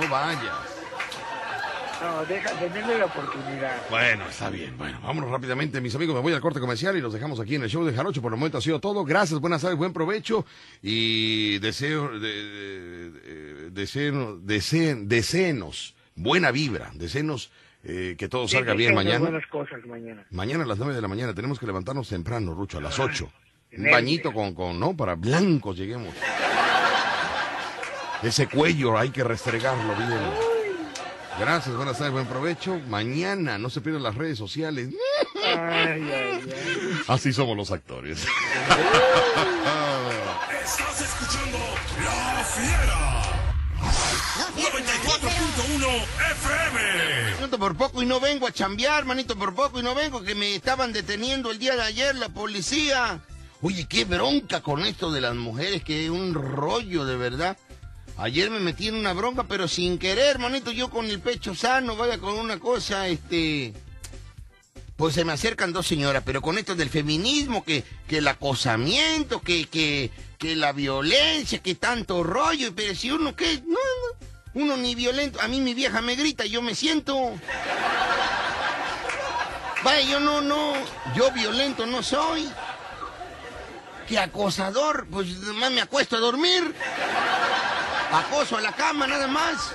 [0.00, 0.52] No vaya.
[2.02, 3.88] No, deja, denle la oportunidad.
[3.88, 4.76] Bueno, está bien.
[4.76, 6.14] Bueno, vámonos rápidamente, mis amigos.
[6.14, 8.20] Me voy al corte comercial y los dejamos aquí en el show de Jarocho.
[8.20, 9.02] Por el momento ha sido todo.
[9.04, 10.44] Gracias, buenas tardes, buen provecho.
[10.82, 15.08] Y deseo, de, de- de- deseo, deseen,
[16.16, 17.50] buena vibra, deseenos
[17.88, 19.18] eh, que todo salga Sí, bien mañana.
[19.20, 20.24] buenas cosas mañana.
[20.30, 23.24] Mañana a las 9 de la mañana tenemos que levantarnos temprano, Rucho, a las 8.
[23.24, 23.30] Un
[23.82, 23.92] nervios.
[23.92, 24.96] bañito con, con, ¿no?
[24.96, 26.14] Para blancos lleguemos.
[28.22, 30.18] Ese cuello hay que restregarlo bien.
[31.38, 32.80] Gracias, buenas tardes, buen provecho.
[32.88, 34.88] Mañana no se pierdan las redes sociales.
[35.44, 36.42] Ay, ay, ay.
[37.08, 38.26] Así somos los actores.
[40.64, 41.58] Estás escuchando
[42.02, 43.22] La Fiera.
[44.56, 46.15] 94.1 FM.
[47.46, 50.34] Manito por poco y no vengo a chambear, manito por poco y no vengo, que
[50.34, 53.20] me estaban deteniendo el día de ayer la policía.
[53.62, 57.56] Oye, qué bronca con esto de las mujeres, que un rollo de verdad.
[58.16, 61.94] Ayer me metí en una bronca, pero sin querer, manito, yo con el pecho sano,
[61.94, 63.72] vaya con una cosa, este...
[64.96, 69.40] Pues se me acercan dos señoras, pero con esto del feminismo, que, que el acosamiento,
[69.40, 73.78] que, que, que la violencia, que tanto rollo, pero si uno que, no,
[74.56, 77.34] uno ni violento, a mí mi vieja me grita, yo me siento.
[79.84, 80.72] Vaya, yo no, no,
[81.14, 82.50] yo violento no soy.
[84.08, 86.74] Que acosador, pues nomás me acuesto a dormir.
[88.10, 89.74] Acoso a la cama nada más.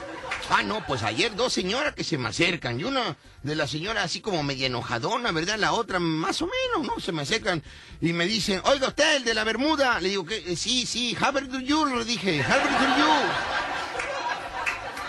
[0.50, 2.80] Ah, no, pues ayer dos señoras que se me acercan.
[2.80, 5.60] Y una de las señoras así como media enojadona, ¿verdad?
[5.60, 7.00] La otra más o menos, ¿no?
[7.00, 7.62] Se me acercan
[8.02, 10.02] y me dicen, oiga usted, el de la Bermuda.
[10.02, 11.86] Le digo, que sí, sí, how do you?
[11.86, 12.44] Le dije?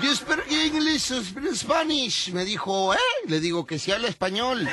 [0.03, 2.33] You speak English, you speak Spanish.
[2.33, 2.99] Me dijo, ¿eh?
[3.29, 4.69] Le digo que si habla español.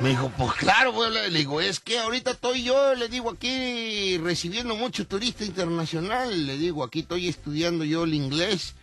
[0.00, 0.92] Me dijo, pues claro.
[1.08, 6.46] Le digo, es que ahorita estoy yo, le digo, aquí recibiendo mucho turista internacional.
[6.46, 8.74] Le digo, aquí estoy estudiando yo el inglés.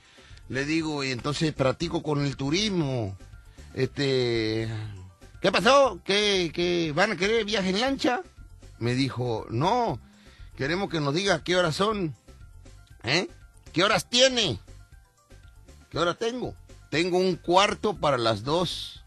[0.49, 3.15] Le digo, y entonces practico con el turismo.
[3.75, 4.67] Este,
[5.41, 6.01] ¿qué pasó?
[6.03, 8.23] ¿Qué, qué, van a querer viaje en lancha?
[8.79, 9.99] Me dijo, no,
[10.57, 12.15] queremos que nos diga qué horas son.
[13.03, 13.27] ¿Eh?
[13.73, 14.59] ¿Qué horas tiene?
[15.91, 16.55] ¿Qué hora tengo?
[16.89, 19.03] Tengo un cuarto para las dos.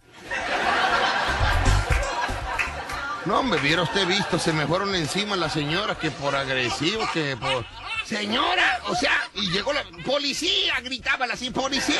[3.25, 7.39] No, me viera usted visto, se me fueron encima las señoras que por agresivo, que
[7.39, 7.65] por...
[8.05, 11.97] Señora, o sea, y llegó la policía, gritaba así, policía.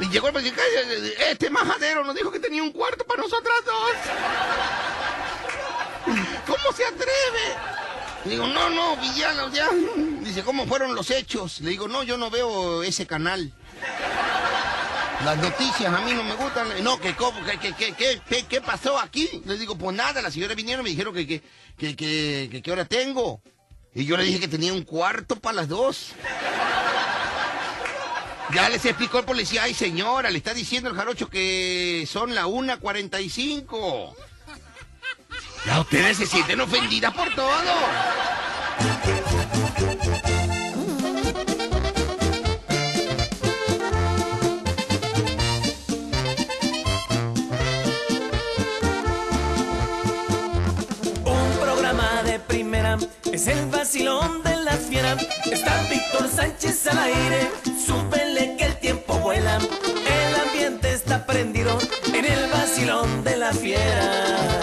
[0.00, 0.56] Y llegó el policía,
[1.30, 3.92] este majadero nos dijo que tenía un cuarto para nosotras dos.
[6.46, 7.73] ¿Cómo se atreve?
[8.24, 9.68] Le digo, no, no, villano, ya.
[10.20, 11.60] Dice, ¿cómo fueron los hechos?
[11.60, 13.52] Le digo, no, yo no veo ese canal.
[15.24, 16.68] Las noticias a mí no me gustan.
[16.82, 19.42] No, que que, que, que, que, que- ¿qué pasó aquí?
[19.44, 21.42] Le digo, pues nada, las señoras vinieron y me dijeron que, que,
[21.76, 23.42] que, que, que, ¿qué hora tengo?
[23.94, 26.12] Y yo le dije que tenía un cuarto para las dos.
[28.52, 32.46] Ya les explicó el policía, ay señora, le está diciendo el jarocho que son la
[32.46, 34.14] 1.45.
[35.66, 37.48] Ya ustedes se sienten ofendidas por todo.
[51.24, 52.98] Un programa de primera
[53.32, 55.16] es el vacilón de la fiera.
[55.50, 57.50] Está Víctor Sánchez al aire,
[57.86, 59.58] súbele que el tiempo vuela.
[59.58, 61.78] El ambiente está prendido
[62.12, 64.53] en el vacilón de la fiera.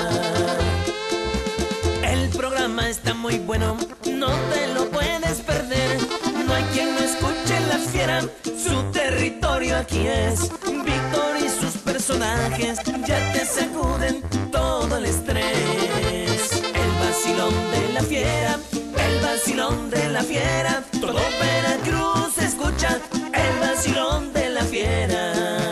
[2.92, 5.98] Está muy bueno, no te lo puedes perder.
[6.46, 10.42] No hay quien no escuche la fiera, su territorio aquí es.
[10.66, 16.52] Víctor y sus personajes ya te sacuden todo el estrés.
[16.52, 20.84] El vacilón de la fiera, el vacilón de la fiera.
[21.00, 23.00] Todo Veracruz escucha
[23.34, 25.71] el vacilón de la fiera.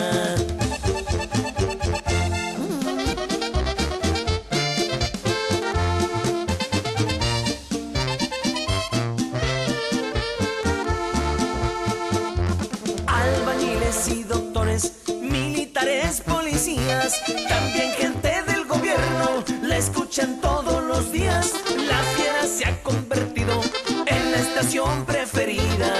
[17.48, 21.52] También gente del gobierno, la escuchan todos los días.
[21.76, 23.60] La fiera se ha convertido
[24.06, 25.92] en la estación preferida.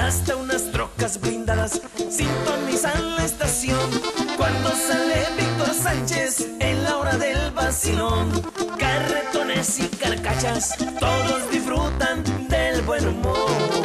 [0.00, 1.80] Hasta unas trocas blindadas
[2.10, 3.90] sintonizan la estación.
[4.36, 8.42] Cuando sale Víctor Sánchez en la hora del vacilón,
[8.78, 13.77] carretones y carcachas, todos disfrutan del buen humor.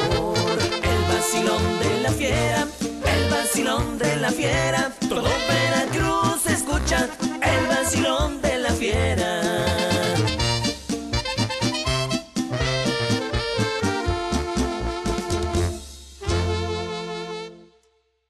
[1.24, 7.08] El vacilón de la fiera, el vacilón de la fiera, todo Veracruz escucha.
[7.08, 7.10] escucha
[7.42, 9.83] el vacilón de la fiera.